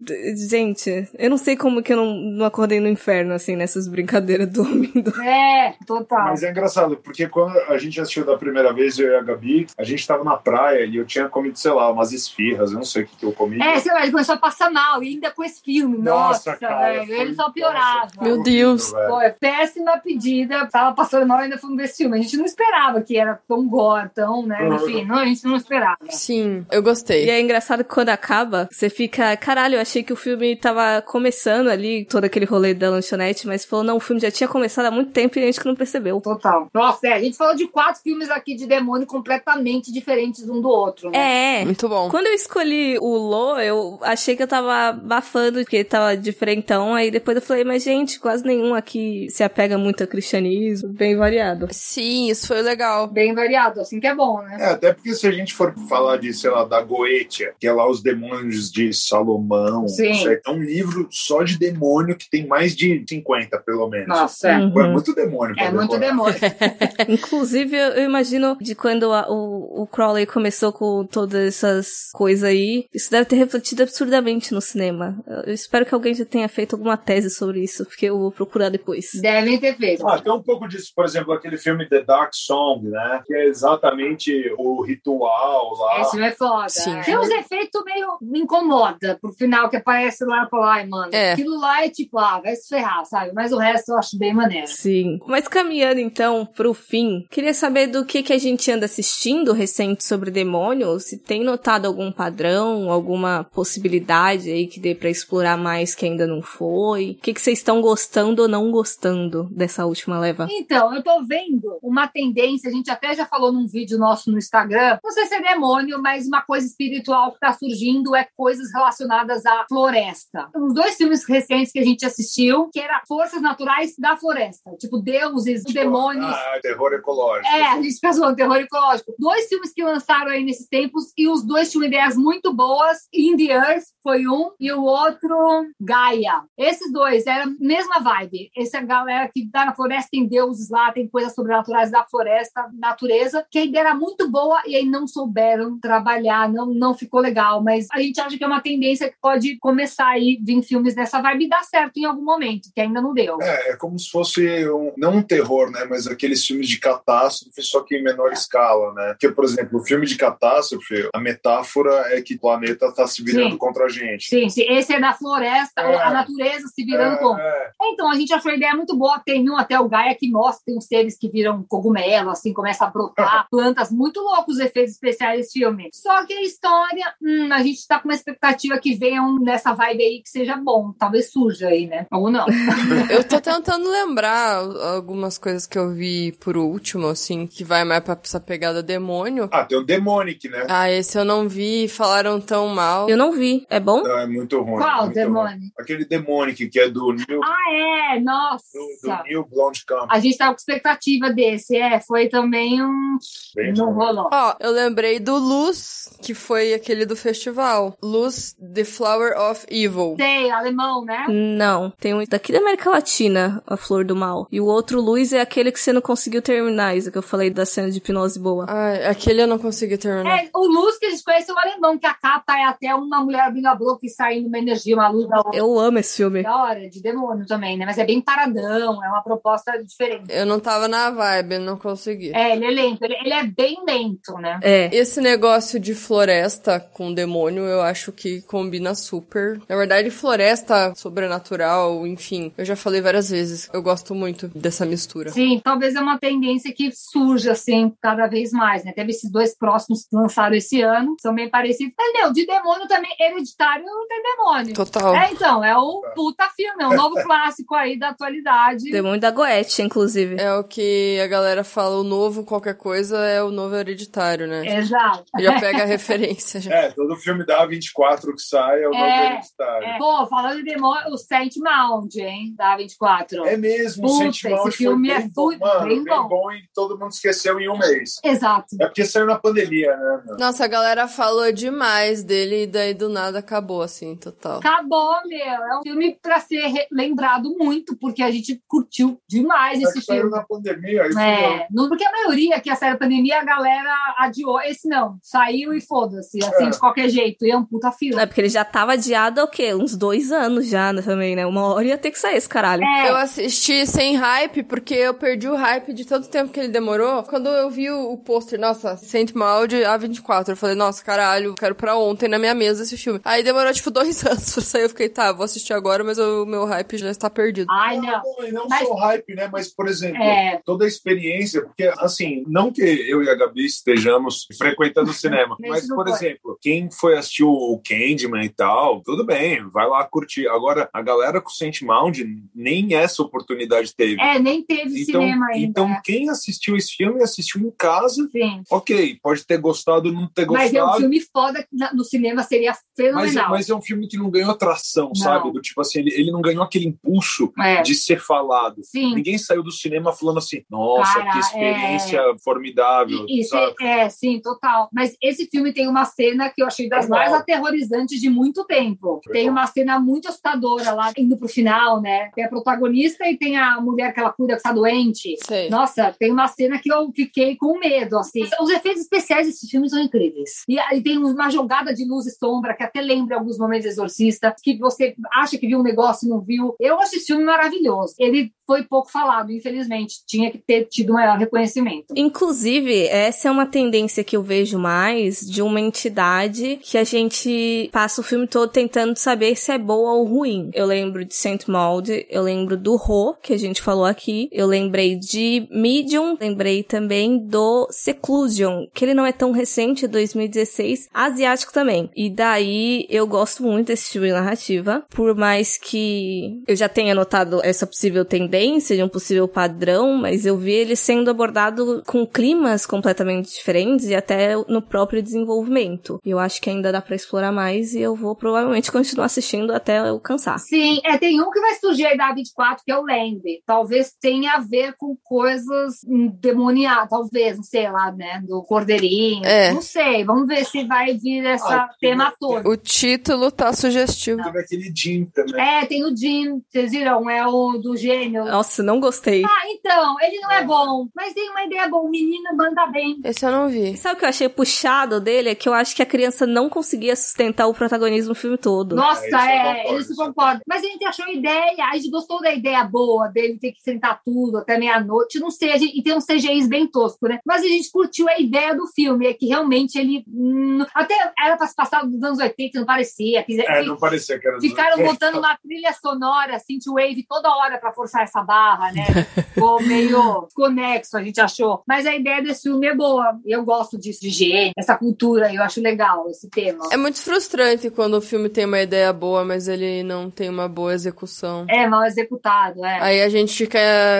[0.48, 4.48] Gente, eu não sei como que eu não, não acordei no inferno, assim, nessas brincadeiras
[4.50, 5.12] dormindo.
[5.22, 6.24] É, total.
[6.26, 9.66] Mas é engraçado, porque quando a gente assistiu da primeira vez, eu e a Gabi,
[9.78, 12.84] a gente tava na praia e eu tinha comido, sei lá, umas esfirras, eu não
[12.84, 13.62] sei o que, que eu comi.
[13.62, 15.96] É, sei lá, ele começou a passar mal, e ainda com esse filme.
[15.96, 18.00] Nossa, Nossa, cara, velho, ele foi- só piorava.
[18.16, 18.92] nossa, Meu Deus.
[18.92, 19.08] horrível.
[19.10, 20.66] Pô, é péssima pedida.
[20.66, 22.18] Tava passando mal e ainda fomos ver esse filme.
[22.18, 24.60] A gente não esperava que era tão gore, tão, né?
[24.62, 24.74] Uhum.
[24.74, 25.96] Enfim, não, a gente não esperava.
[26.10, 27.30] Sim, eu E gostei.
[27.30, 31.68] é engraçado que quando acaba, você fica, caralho, eu achei que o filme tava começando
[31.68, 34.90] ali, todo aquele rolê da lanchonete, mas falou, não, o filme já tinha começado há
[34.90, 36.20] muito tempo e a gente que não percebeu.
[36.20, 36.68] Total.
[36.74, 40.68] Nossa, é, a gente falou de quatro filmes aqui de demônio completamente diferentes um do
[40.68, 41.60] outro, né?
[41.60, 41.64] É.
[41.64, 42.10] Muito bom.
[42.10, 46.94] Quando eu escolhi o Lo, eu achei que eu tava abafando, porque ele tava diferentão,
[46.94, 51.16] aí depois eu falei, mas gente, quase nenhum aqui se apega muito ao cristianismo, bem
[51.16, 51.68] variado.
[51.70, 53.06] Sim, isso foi legal.
[53.06, 54.56] Bem variado, assim que é bom, né?
[54.60, 57.72] É, até porque se a gente for falar de, sei lá, da Goetia, que é
[57.72, 60.10] lá os demônios de Salomão, Sim.
[60.10, 64.08] isso aí, é um livro só de demônio que tem mais de 50, pelo menos.
[64.08, 64.52] Nossa, é.
[64.54, 64.92] É Uhum.
[64.92, 65.54] muito demônio.
[65.58, 66.34] É muito demônio.
[67.08, 72.86] Inclusive, eu imagino de quando a- o, o Crowley começou com todas essas coisas aí,
[72.92, 75.22] isso deve ter refletido absurdamente no cinema.
[75.26, 78.30] Eu eu espero que alguém já tenha feito alguma tese sobre isso, porque eu vou
[78.32, 79.10] procurar depois.
[79.20, 80.06] Devem ter feito.
[80.08, 83.22] Ah, tem um pouco disso, por exemplo, aquele filme The Dark Song, né?
[83.26, 86.00] Que é exatamente o ritual lá.
[86.02, 86.68] Esse filme é foda.
[86.68, 87.00] Sim.
[87.02, 91.08] Tem uns efeitos meio me incomoda pro final que aparece lá e fala, ai, mano,
[91.14, 91.32] É.
[91.32, 93.32] aquilo lá é tipo, ah, vai se ferrar, sabe?
[93.32, 94.66] Mas o resto eu acho bem maneiro.
[94.66, 95.18] Sim.
[95.26, 100.04] Mas caminhando então pro fim, queria saber do que que a gente anda assistindo recente
[100.04, 105.94] sobre demônio, se tem notado algum padrão, alguma possibilidade aí que dê pra explorar mais
[105.94, 107.12] que ainda não foi.
[107.18, 110.46] O que que vocês estão gostando ou não gostando dessa última leva?
[110.50, 114.38] Então, eu tô vendo uma tendência, a gente até já falou num vídeo nosso no
[114.38, 118.72] Instagram, não sei se é demônio, mas uma coisa espiritual que tá surgindo é coisas
[118.72, 120.48] relacionadas à floresta.
[120.54, 124.98] Uns dois filmes recentes que a gente assistiu, que era Forças Naturais da Floresta, tipo
[124.98, 126.34] deuses, demônios.
[126.34, 127.54] Ah, terror ecológico.
[127.54, 129.14] É, a gente fez um terror ecológico.
[129.18, 132.98] Dois filmes que lançaram aí nesses tempos e os dois tinham ideias muito boas.
[133.12, 135.36] In the Earth foi um e o outro
[135.80, 136.42] Gaia.
[136.58, 138.50] Esses dois era a mesma vibe.
[138.56, 143.46] Essa galera que tá na floresta tem deuses lá, tem coisas sobrenaturais da floresta, natureza,
[143.50, 147.62] que a ideia era muito boa e aí não souberam trabalhar, não, não ficou legal.
[147.62, 151.20] Mas a gente acha que é uma tendência que pode começar aí vir filmes dessa
[151.20, 153.40] vibe e dar certo em algum momento, que ainda não deu.
[153.40, 155.84] É, é como se fosse um, não um terror, né?
[155.88, 159.08] Mas aqueles filmes de catástrofe, só que em menor escala, né?
[159.12, 163.22] Porque, por exemplo, o filme de catástrofe, a metáfora é que o planeta está se
[163.22, 163.58] virando Sim.
[163.58, 164.28] contra a gente.
[164.28, 166.02] Sim, sim, esse é da floresta, É.
[166.02, 167.42] a natureza se virando É, contra.
[167.42, 167.70] é.
[167.84, 169.20] Então, a gente achou a ideia muito boa.
[169.24, 172.84] Tem um até o Gaia que mostra, tem uns seres que viram cogumelo, assim, começa
[172.84, 173.90] a brotar plantas.
[173.90, 175.88] Muito loucos os efeitos especiais desse filme.
[175.92, 179.72] Só que a história, hum, a gente tá com uma expectativa que venha um nessa
[179.72, 180.92] vibe aí que seja bom.
[180.98, 182.06] Talvez suja aí, né?
[182.12, 182.46] Ou não.
[183.10, 184.62] Eu tô tentando lembrar
[184.94, 189.48] algumas coisas que eu vi por último, assim, que vai mais pra essa pegada demônio.
[189.52, 190.66] Ah, tem o Demonic, né?
[190.68, 193.08] Ah, esse eu não vi, falaram tão mal.
[193.08, 193.66] Eu não vi.
[193.68, 194.02] É bom?
[194.02, 194.78] Não, é muito ruim.
[194.80, 195.58] Qual muito demônio?
[195.58, 195.72] ruim.
[195.78, 198.18] Aquele Demonic que é do Neil, Ah, é?
[198.18, 198.78] do, Nossa!
[199.02, 200.06] do Neil Blomkamp.
[200.10, 201.71] A gente tava com expectativa desse.
[201.76, 203.18] É, foi também um...
[203.54, 204.28] Bem Não rolou.
[204.32, 207.96] Ó, eu lembrei do Luz, que foi aquele do festival.
[208.02, 210.16] Luz, The Flower of Evil.
[210.18, 211.26] Sei, alemão, né?
[211.28, 211.90] Não.
[211.98, 214.46] Tem um daqui da América Latina, a Flor do Mal.
[214.50, 217.50] E o outro Luz é aquele que você não conseguiu terminar, isso que eu falei
[217.50, 218.66] da cena de hipnose boa.
[218.68, 220.38] Ah, aquele eu não consegui terminar.
[220.38, 222.94] É, o Luz que a gente conhece é o alemão, que a capa é até
[222.94, 225.56] uma mulher abrindo a boca e saindo uma energia, uma luz da outra.
[225.56, 226.42] Eu amo esse filme.
[226.42, 227.84] Da hora, de demônio também, né?
[227.84, 230.24] Mas é bem paradão, é uma proposta diferente.
[230.28, 232.32] Eu não tava na vibe, não consegui.
[232.34, 234.60] É, ele é lento, ele, ele é bem lento, né?
[234.62, 234.90] É.
[234.92, 239.60] Esse negócio de floresta com demônio, eu acho que combina super.
[239.68, 243.68] Na verdade, floresta sobrenatural, enfim, eu já falei várias vezes.
[243.72, 245.30] Eu gosto muito dessa mistura.
[245.30, 248.92] Sim, talvez é uma tendência que surja, assim, cada vez mais, né?
[248.92, 251.92] Teve esses dois próximos que lançaram esse ano, são bem parecidos.
[251.96, 254.74] Mas, meu, de demônio também, hereditário não tem demônio.
[254.74, 255.14] Total.
[255.14, 258.90] É, então, é o puta filme, é um novo clássico aí da atualidade.
[258.90, 260.36] Demônio da Goethe, inclusive.
[260.38, 264.78] É o que a galera fala, o novo qualquer coisa é o novo hereditário, né?
[264.78, 265.24] Exato.
[265.38, 266.60] Já pega a referência.
[266.60, 266.72] Já.
[266.82, 269.86] É, todo filme da 24 que sai é o É, novo hereditário.
[269.88, 269.98] É.
[269.98, 273.44] Pô, falando de demônio, o Saint Mound, hein, da 24.
[273.46, 276.28] É mesmo, Puta, o Sentinel esse filme é bem bom, fu- mano, bem bem bom.
[276.28, 276.52] bom.
[276.52, 278.18] e todo mundo esqueceu em um mês.
[278.24, 278.66] Exato.
[278.80, 280.22] É porque saiu na pandemia, né?
[280.26, 280.36] meu?
[280.38, 284.58] Nossa, a galera falou demais dele e daí do nada acabou, assim, total.
[284.58, 285.38] Acabou, meu.
[285.46, 290.04] É um filme pra ser lembrado muito, porque a gente curtiu demais É esse que
[290.04, 290.36] saiu filme.
[290.36, 294.60] na pandemia, isso É, não, porque a maioria que a série pandemia, a galera adiou.
[294.62, 296.70] Esse não, saiu e foda-se, assim, É.
[296.70, 297.44] de qualquer jeito.
[297.46, 298.20] E é um puta filme.
[298.20, 299.74] É porque ele já tava adiado há o quê?
[299.74, 301.46] Uns dois anos já né, também, né?
[301.46, 302.82] Uma hora ia ter que sair esse caralho.
[302.84, 306.68] É, Eu assisti sem hype, porque eu perdi o hype de tanto tempo que ele
[306.68, 307.22] demorou.
[307.24, 311.74] Quando eu vi o, o pôster, nossa, Saint Maud A24, eu falei, nossa, caralho, quero
[311.74, 313.20] pra ontem na minha mesa esse filme.
[313.24, 314.82] Aí demorou, tipo, dois anos pra sair.
[314.82, 317.66] Eu fiquei, tá, vou assistir agora, mas o meu hype já está perdido.
[317.70, 318.12] Ai, não.
[318.22, 319.48] Não, e não Mas- só hype, né?
[319.52, 320.60] Mas, por exemplo, É.
[320.64, 321.21] toda a experiência,
[321.62, 326.06] porque, assim, não que eu e a Gabi estejamos frequentando o cinema, Mas mas, por
[326.08, 330.46] exemplo, quem foi assistir o Candyman e tal, tudo bem, vai lá curtir.
[330.48, 334.20] Agora, a galera com Saint Mound nem essa oportunidade teve.
[334.20, 335.66] É, nem teve então, cinema ainda.
[335.66, 338.62] então, quem assistiu esse filme assistiu em casa, Sim.
[338.70, 341.00] ok, pode ter gostado ou não ter Mas é um gostado.
[341.00, 343.50] filme foda no cinema seria Mas, fenomenal.
[343.50, 345.14] mas é um filme que não ganhou atração, Não.
[345.14, 345.50] sabe?
[345.52, 347.82] Do tipo assim, ele, ele não ganhou aquele impulso É.
[347.82, 348.82] de ser falado.
[348.84, 349.14] Sim.
[349.14, 353.26] Ninguém saiu do cinema falando assim, nossa, Cara, que experiência formidável.
[353.28, 353.74] Isso sabe?
[353.80, 354.88] é, é, sim, total.
[354.92, 357.18] Mas esse filme tem uma cena que eu achei das Animal.
[357.18, 359.20] mais aterrorizantes de muito tempo.
[359.30, 362.30] Tem uma cena muito assustadora lá, indo pro final, né?
[362.34, 365.36] Tem a protagonista e tem a mulher que ela cuida que tá doente.
[365.46, 365.68] Sei.
[365.68, 368.42] Nossa, tem uma cena que eu fiquei com medo, assim.
[368.60, 370.62] Os efeitos especiais desse filme são incríveis.
[370.68, 373.88] E aí tem uma jogada de luz e sombra que até lembra alguns momentos de
[373.88, 376.74] Exorcista, que você acha que viu um negócio e não viu.
[376.80, 378.14] Eu acho esse filme maravilhoso.
[378.18, 380.24] Ele foi pouco falado, infelizmente.
[380.26, 382.14] Tinha que ter tido um maior reconhecimento.
[382.16, 387.88] Inclusive, essa é uma tendência que eu vejo mais de uma entidade que a gente
[387.92, 390.70] passa o filme todo tentando saber se é boa ou ruim.
[390.74, 394.66] Eu lembro de Saint Maud, eu lembro do Ro, que a gente falou aqui, eu
[394.66, 401.08] lembrei de Medium, lembrei também do Seclusion, que ele não é tão recente, é 2016,
[401.12, 402.10] asiático também.
[402.16, 407.14] E daí eu gosto muito desse filme de narrativa, por mais que eu já tenha
[407.14, 412.26] notado essa possível tendência de um possível padrão, mas eu vi ele sendo abordado com
[412.26, 416.20] climas completamente diferentes e até no próprio desenvolvimento.
[416.24, 419.72] E eu acho que ainda dá pra explorar mais e eu vou provavelmente continuar assistindo
[419.72, 420.58] até eu cansar.
[420.58, 423.62] Sim, é, tem um que vai surgir aí da 24, que é o Lembre.
[423.66, 425.96] Talvez tenha a ver com coisas
[426.40, 428.42] demoniadas, talvez, não sei lá, né?
[428.46, 429.44] Do Cordeirinho.
[429.44, 429.72] É.
[429.72, 432.68] Não sei, vamos ver se vai vir essa Ah, tema todo.
[432.68, 434.42] O título tá sugestivo.
[434.42, 435.60] Teve aquele Jim também.
[435.60, 437.28] É, tem o Jim, vocês viram?
[437.28, 438.44] É o do gênio.
[438.44, 439.44] Nossa, não gostei.
[439.44, 440.81] Ah, então, ele não é bom,
[441.14, 442.02] mas tem uma ideia boa.
[442.02, 443.20] O menino manda bem.
[443.24, 443.96] Esse eu não vi.
[443.96, 445.50] Sabe o que eu achei puxado dele?
[445.50, 448.94] É que eu acho que a criança não conseguia sustentar o protagonismo o filme todo.
[448.96, 450.60] Nossa, é, isso eu concordam.
[450.66, 453.82] Mas a gente achou a ideia, a gente gostou da ideia boa dele ter que
[453.82, 455.38] sentar tudo até meia-noite.
[455.40, 457.38] Não sei, a gente, e tem uns CGIs bem tosco, né?
[457.46, 460.24] Mas a gente curtiu a ideia do filme, é que realmente ele.
[460.28, 463.42] hum, até era pra se passar dos anos 80, não parecia.
[463.44, 465.12] Fiz- É, não parecia que era dos Ficaram 80.
[465.12, 469.04] botando uma trilha sonora, synthwave, toda hora pra forçar essa barra, né?
[469.54, 470.46] Ficou meio
[470.76, 471.82] conexo, a gente achou.
[471.86, 473.38] Mas a ideia desse filme é boa.
[473.44, 476.88] E eu gosto disso, de gênero, essa cultura, eu acho legal esse tema.
[476.90, 480.68] É muito frustrante quando o filme tem uma ideia boa, mas ele não tem uma
[480.68, 481.66] boa execução.
[481.68, 483.00] É mal executado, é.
[483.00, 483.78] Aí a gente fica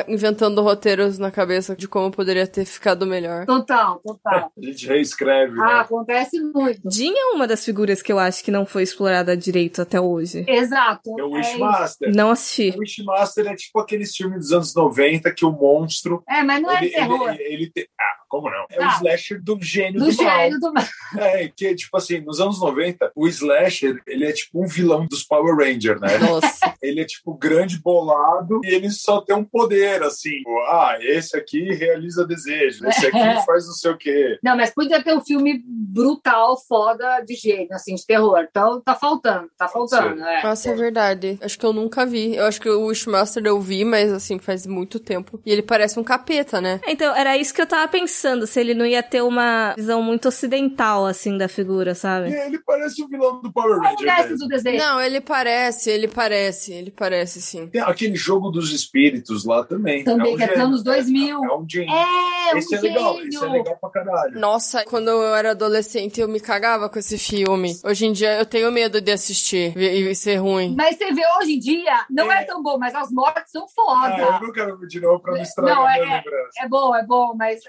[0.09, 3.47] inventando roteiros na cabeça de como poderia ter ficado melhor.
[3.47, 4.51] Total, total.
[4.63, 5.81] A gente reescreve, Ah, né?
[5.81, 6.81] acontece muito.
[6.91, 10.45] Jean é uma das figuras que eu acho que não foi explorada direito até hoje.
[10.49, 11.19] Exato.
[11.19, 12.15] É o É, Wishmaster.
[12.15, 12.75] Não assisti.
[12.77, 16.23] O Wishmaster é tipo aqueles filmes dos anos 90 que o monstro.
[16.29, 17.31] é, mas não é ele, terror.
[17.31, 18.65] ele, ele tem- Ah, como não?
[18.71, 18.97] É o Tá.
[18.97, 20.39] slasher do gênio do do, mal.
[20.41, 20.85] gênio do mal.
[21.19, 25.23] É, que tipo assim, nos anos 90, o slasher, ele é tipo um vilão dos
[25.23, 26.17] Power Rangers, né?
[26.17, 26.73] Nossa.
[26.81, 30.31] ele é tipo grande bolado e ele só tem um poder assim.
[30.31, 34.39] Tipo, ah, esse aqui realiza desejo, esse aqui faz não sei o quê.
[34.43, 38.47] Não, mas podia ter um filme brutal, foda, de gênio, assim, de terror.
[38.49, 40.23] Então tá faltando, tá faltando.
[40.25, 40.43] É.
[40.43, 41.39] Nossa, é verdade.
[41.43, 42.35] Acho que eu nunca vi.
[42.35, 45.39] Eu acho que o Wishmaster eu vi, mas assim, faz muito tempo.
[45.45, 46.81] E ele parece um capeta, né?
[46.87, 48.22] Então, era isso que eu tava pensando.
[48.23, 52.33] Pensando se ele não ia ter uma visão muito ocidental, assim, da figura, sabe?
[52.33, 54.07] É, ele parece o vilão do Power Ranger.
[54.07, 54.39] Parece mesmo.
[54.39, 54.79] do desenho.
[54.79, 57.67] Não, ele parece, ele parece, ele parece sim.
[57.67, 60.05] Tem aquele jogo dos espíritos lá também.
[60.05, 61.45] Também, um que é anos 2000.
[61.45, 61.93] É um gênio.
[61.93, 64.39] É, esse um é legal, esse é legal pra caralho.
[64.39, 67.75] Nossa, quando eu era adolescente eu me cagava com esse filme.
[67.85, 70.75] Hoje em dia eu tenho medo de assistir e, ser ruim.
[70.77, 72.45] Mas você vê hoje em dia, não é, É.
[72.45, 74.23] tão bom, mas as mortes são Ah, foda.
[74.23, 76.51] eu não quero ver de novo pra não estragar Não, a é- minha lembrança.
[76.61, 77.61] É bom, é bom, mas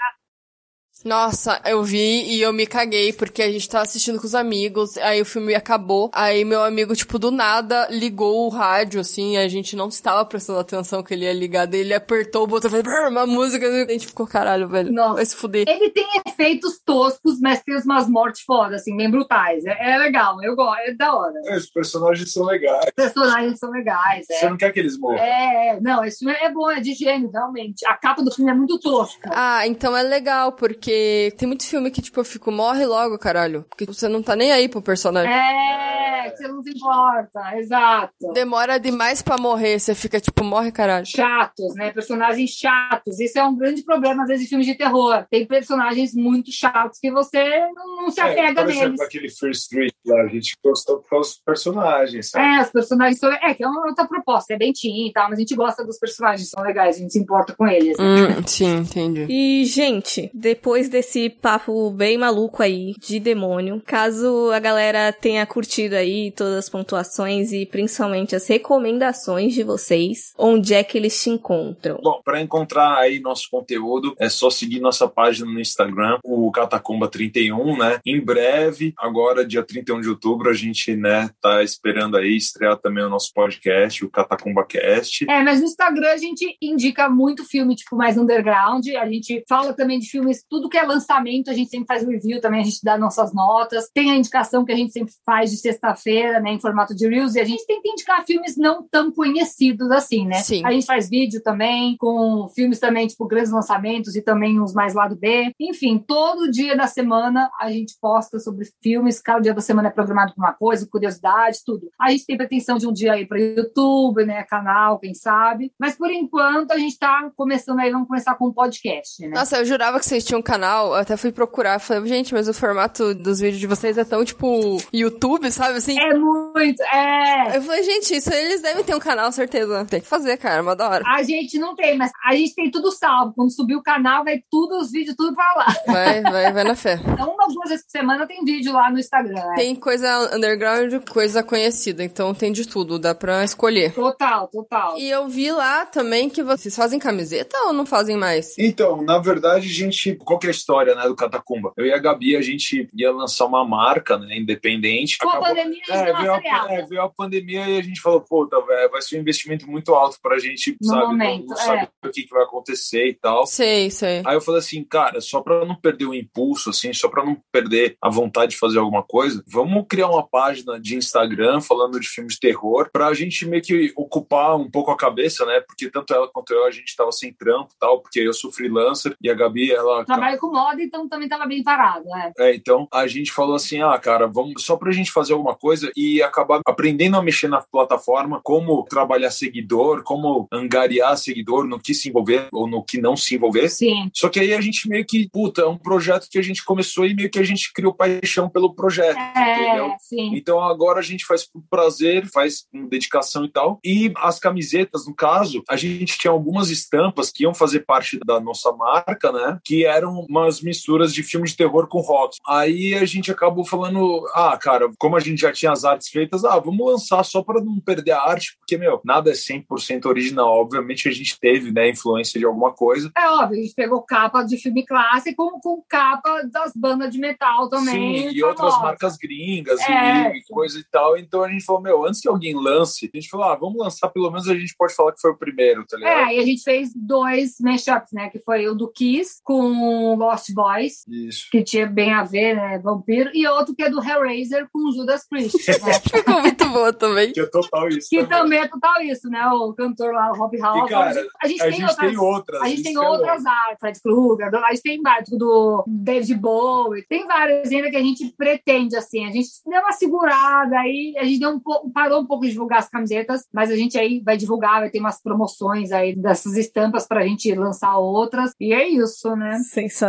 [1.04, 4.98] Nossa, eu vi e eu me caguei porque a gente tava assistindo com os amigos,
[4.98, 9.38] aí o filme acabou, aí meu amigo, tipo, do nada ligou o rádio, assim, e
[9.38, 12.70] a gente não estava prestando atenção que ele ia ligar, daí ele apertou o botão
[12.70, 15.16] e fez uma música, e a gente ficou, caralho, velho, Nossa.
[15.16, 15.66] vai se fuder.
[15.68, 19.66] ele tem efeitos toscos, mas tem umas mortes fodas, assim, bem brutais.
[19.66, 21.34] É, é legal, eu gosto, é da hora.
[21.46, 22.86] É, os personagens são legais.
[22.86, 24.50] Os personagens são legais, Você é.
[24.50, 25.18] não quer que eles morram.
[25.18, 27.86] É, não, esse filme é bom, é de gênio, realmente.
[27.86, 29.30] A capa do filme é muito tosca.
[29.34, 30.93] Ah, então é legal, porque
[31.38, 33.66] tem muito filme que, tipo, eu fico, morre logo, caralho.
[33.70, 35.32] Porque você não tá nem aí pro personagem.
[35.32, 38.34] É, que você não se importa, exato.
[38.34, 41.06] Demora demais pra morrer, você fica, tipo, morre, caralho.
[41.06, 41.92] Chatos, né?
[41.92, 43.20] Personagens chatos.
[43.20, 45.26] Isso é um grande problema, às vezes, de filmes de terror.
[45.30, 47.44] Tem personagens muito chatos que você
[47.76, 49.02] não, não se É, apega por neles.
[49.02, 52.46] aquele First Street lá, a gente gostou por causa dos personagens, sabe?
[52.58, 53.32] É, os personagens são.
[53.32, 55.84] É, que é uma outra proposta, é bem teen e tal, mas a gente gosta
[55.86, 57.98] dos personagens, são legais, a gente se importa com eles.
[57.98, 58.04] né?
[58.06, 59.26] Hum, sim, entendi.
[59.30, 65.96] E, gente, depois desse papo bem maluco aí de demônio, caso a galera tenha curtido
[65.96, 71.30] aí todas as pontuações e principalmente as recomendações de vocês, onde é que eles te
[71.30, 72.00] encontram?
[72.02, 77.08] Bom, para encontrar aí nosso conteúdo, é só seguir nossa página no Instagram, o Catacomba
[77.08, 78.00] 31, né?
[78.06, 83.04] Em breve, agora dia 31 de outubro, a gente, né, tá esperando aí estrear também
[83.04, 85.26] o nosso podcast, o Catacomba Cast.
[85.30, 88.88] É, mas no Instagram a gente indica muito filme, tipo, mais underground.
[88.90, 92.42] A gente fala também de filmes, tudo que é lançamento, a gente sempre faz review
[92.42, 93.92] também, a gente dá nossas notas.
[93.94, 97.36] Tem a indicação que a gente sempre faz de sexta-feira, né, em formato de Reels,
[97.36, 100.40] e a gente tenta indicar filmes não tão conhecidos assim, né?
[100.40, 100.66] Sim.
[100.66, 104.96] A gente faz vídeo também, com filmes também, tipo, grandes lançamentos e também uns mais
[104.96, 105.52] lado B.
[105.60, 109.92] Enfim, todo dia da semana a gente posta sobre filmes, cada dia da semana é
[109.92, 111.88] programado por uma coisa, curiosidade, tudo.
[112.02, 115.72] A gente tem pretensão de um dia ir para YouTube, né, canal, quem sabe.
[115.80, 119.36] Mas por enquanto a gente tá começando aí, vamos começar com um podcast, né?
[119.36, 122.48] Nossa, eu jurava que vocês tinham um canal, eu até fui procurar, falei, gente, mas
[122.48, 126.00] o formato dos vídeos de vocês é tão, tipo, YouTube, sabe, assim?
[126.00, 127.58] É muito, é.
[127.58, 129.86] Eu falei, gente, isso eles devem ter um canal, certeza.
[129.86, 131.04] Tem que fazer, cara, uma da hora.
[131.08, 133.34] A gente não tem, mas a gente tem tudo salvo.
[133.36, 135.76] Quando subir o canal, vai tudo, os vídeos, tudo pra lá.
[135.88, 137.00] Vai, vai, vai na fé.
[137.08, 139.34] Então, uma ou duas vezes por semana tem vídeo lá no Instagram.
[139.34, 139.56] né?
[139.56, 143.94] Tem coisa underground, coisa conhecida, então tem de tudo, dá pra escolher.
[143.94, 144.98] Total, total.
[144.98, 148.56] E eu vi lá também que vocês fazem camiseta ou não fazem mais?
[148.58, 150.16] Então, na verdade, a gente.
[150.16, 151.72] Qual que é a história, né, do Catacumba?
[151.78, 155.18] Eu e a Gabi, a gente ia lançar uma marca, né, independente.
[155.18, 156.38] Com a Acabou- pandemia, a gente É veio, a,
[156.74, 159.70] é, veio a pandemia e a gente falou, pô, tá, velho, vai ser um investimento
[159.70, 161.02] muito alto pra gente, No sabe?
[161.02, 161.60] não- momento, não é.
[161.60, 163.46] sabe o que, que vai acontecer e tal.
[163.46, 164.22] Sei, sei.
[164.26, 167.38] Aí eu falei assim, cara, só pra não perder o impulso, assim, só pra não
[167.52, 172.08] perder a vontade de fazer alguma coisa, vamos criar uma página de Instagram falando de
[172.08, 175.62] filmes de terror, pra gente meio que ocupar um pouco a cabeça, né?
[175.62, 178.52] Porque tanto ela quanto eu, a gente tava sem trampo e tal, porque eu sou
[178.52, 180.04] freelancer e a Gabi, ela.
[180.34, 182.32] Trabalho com moda, então também tava bem parado, né?
[182.38, 185.92] É, então a gente falou assim: ah, cara, vamos só pra gente fazer alguma coisa
[185.96, 191.94] e acabar aprendendo a mexer na plataforma, como trabalhar seguidor, como angariar seguidor, no que
[191.94, 193.70] se envolver ou no que não se envolver.
[193.70, 194.10] Sim.
[194.14, 197.06] Só que aí a gente meio que, puta, é um projeto que a gente começou
[197.06, 199.18] e meio que a gente criou paixão pelo projeto.
[199.18, 199.86] entendeu?
[199.86, 200.36] É, sim.
[200.36, 203.80] Então agora a gente faz por prazer, faz com dedicação e tal.
[203.84, 208.40] E as camisetas, no caso, a gente tinha algumas estampas que iam fazer parte da
[208.40, 209.60] nossa marca, né?
[209.64, 212.38] Que eram umas misturas de filme de terror com rock.
[212.48, 216.44] Aí a gente acabou falando, ah, cara, como a gente já tinha as artes feitas,
[216.46, 220.50] ah, vamos lançar só para não perder a arte, porque, meu, nada é 100% original.
[220.60, 223.12] Obviamente a gente teve, né, influência de alguma coisa.
[223.18, 227.20] É óbvio, a gente pegou capa de filme clássico com, com capa das bandas de
[227.20, 228.30] metal também.
[228.30, 231.18] Sim, e outras marcas gringas e- É, e, coisa e tal.
[231.18, 234.10] Então a gente falou, meu, antes que alguém lance, a gente falou, ah, vamos lançar,
[234.10, 236.30] pelo menos a gente pode falar que foi o primeiro, tá ligado?
[236.30, 238.30] É, e a gente fez dois mashups, né?
[238.30, 241.48] Que foi o do Kiss com Lost Boys, Isso.
[241.52, 242.80] que tinha bem a ver, né?
[242.80, 245.58] Vampiro, e outro que é do Hellraiser com Judas Priest.
[246.12, 247.32] Ficou muito boa também.
[247.32, 248.08] Que é total isso.
[248.10, 248.40] Que também.
[248.40, 249.46] também é total isso, né?
[249.48, 250.90] O cantor lá, o Rob Halford.
[250.90, 252.62] cara, a gente, a tem, gente outras, tem outras.
[252.62, 257.06] A gente tem é outras artes, Fred Krueger, a gente tem vários, do David Bowie,
[257.08, 261.24] tem várias ainda que a gente pretende, assim, a gente deu uma segurada aí, a
[261.24, 264.22] gente deu um pouco, parou um pouco de divulgar as camisetas, mas a gente aí
[264.24, 268.88] vai divulgar, vai ter umas promoções aí dessas estampas pra gente lançar outras, e é
[268.88, 269.60] isso, né?
[269.60, 270.03] Sensacional.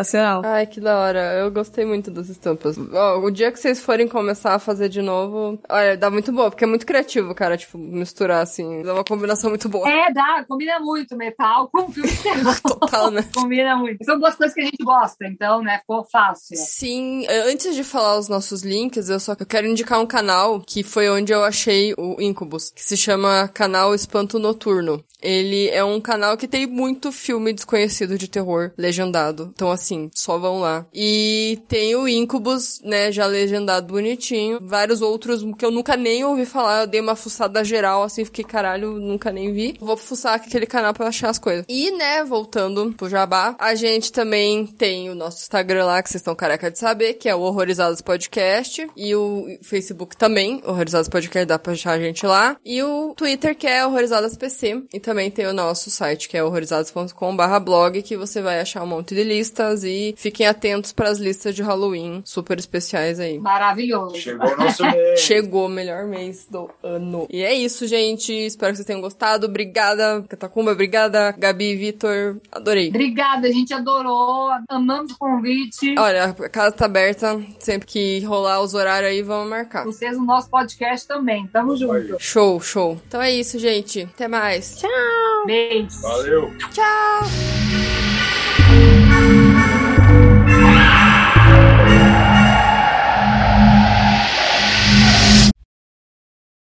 [0.44, 1.34] Ai, que da hora.
[1.34, 2.76] Eu gostei muito das estampas.
[2.92, 6.50] Ó, o dia que vocês forem começar a fazer de novo, olha, dá muito boa,
[6.50, 9.88] porque é muito criativo, cara, tipo, misturar assim, dá uma combinação muito boa.
[9.88, 12.60] É, dá, combina muito metal com filme de terror.
[12.60, 13.28] Total, né?
[13.34, 14.04] combina muito.
[14.04, 16.56] São duas coisas que a gente gosta, então, né, ficou fácil.
[16.56, 20.82] Sim, eh, antes de falar os nossos links, eu só quero indicar um canal que
[20.82, 25.04] foi onde eu achei o Incubus, que se chama Canal Espanto Noturno.
[25.24, 29.50] Ele é um canal que tem muito filme desconhecido de terror legendado.
[29.54, 29.83] Então, assim,
[30.14, 30.86] só vão lá.
[30.92, 34.58] E tem o Incubus, né, já legendado bonitinho.
[34.62, 36.82] Vários outros que eu nunca nem ouvi falar.
[36.82, 39.76] Eu dei uma fuçada geral, assim, fiquei, caralho, nunca nem vi.
[39.80, 41.64] Vou fuçar aquele canal pra achar as coisas.
[41.68, 46.20] E, né, voltando pro Jabá, a gente também tem o nosso Instagram lá, que vocês
[46.20, 48.86] estão careca de saber, que é o Horrorizados Podcast.
[48.96, 52.56] E o Facebook também, Horrorizados Podcast, dá pra achar a gente lá.
[52.64, 54.84] E o Twitter, que é Horrorizadas PC.
[54.92, 58.86] E também tem o nosso site, que é horrorizados.com.br blog, que você vai achar um
[58.86, 59.73] monte de listas.
[59.82, 63.38] E fiquem atentos pras listas de Halloween super especiais aí.
[63.38, 64.16] Maravilhoso.
[64.16, 65.20] Chegou o nosso mês.
[65.20, 67.26] Chegou o melhor mês do ano.
[67.30, 68.32] E é isso, gente.
[68.32, 69.46] Espero que vocês tenham gostado.
[69.46, 70.72] Obrigada, Catacumba.
[70.72, 72.36] Obrigada, Gabi e Vitor.
[72.52, 72.88] Adorei.
[72.88, 75.94] Obrigada, a gente adorou, amamos o convite.
[75.98, 77.40] Olha, a casa tá aberta.
[77.58, 79.84] Sempre que rolar os horários aí, vamos marcar.
[79.84, 81.46] Vocês no nosso podcast também.
[81.46, 82.16] Tamo junto.
[82.18, 83.00] Show, show.
[83.08, 84.02] Então é isso, gente.
[84.02, 84.82] Até mais.
[85.46, 86.00] Beijo.
[86.02, 86.50] Valeu.
[86.72, 88.13] Tchau.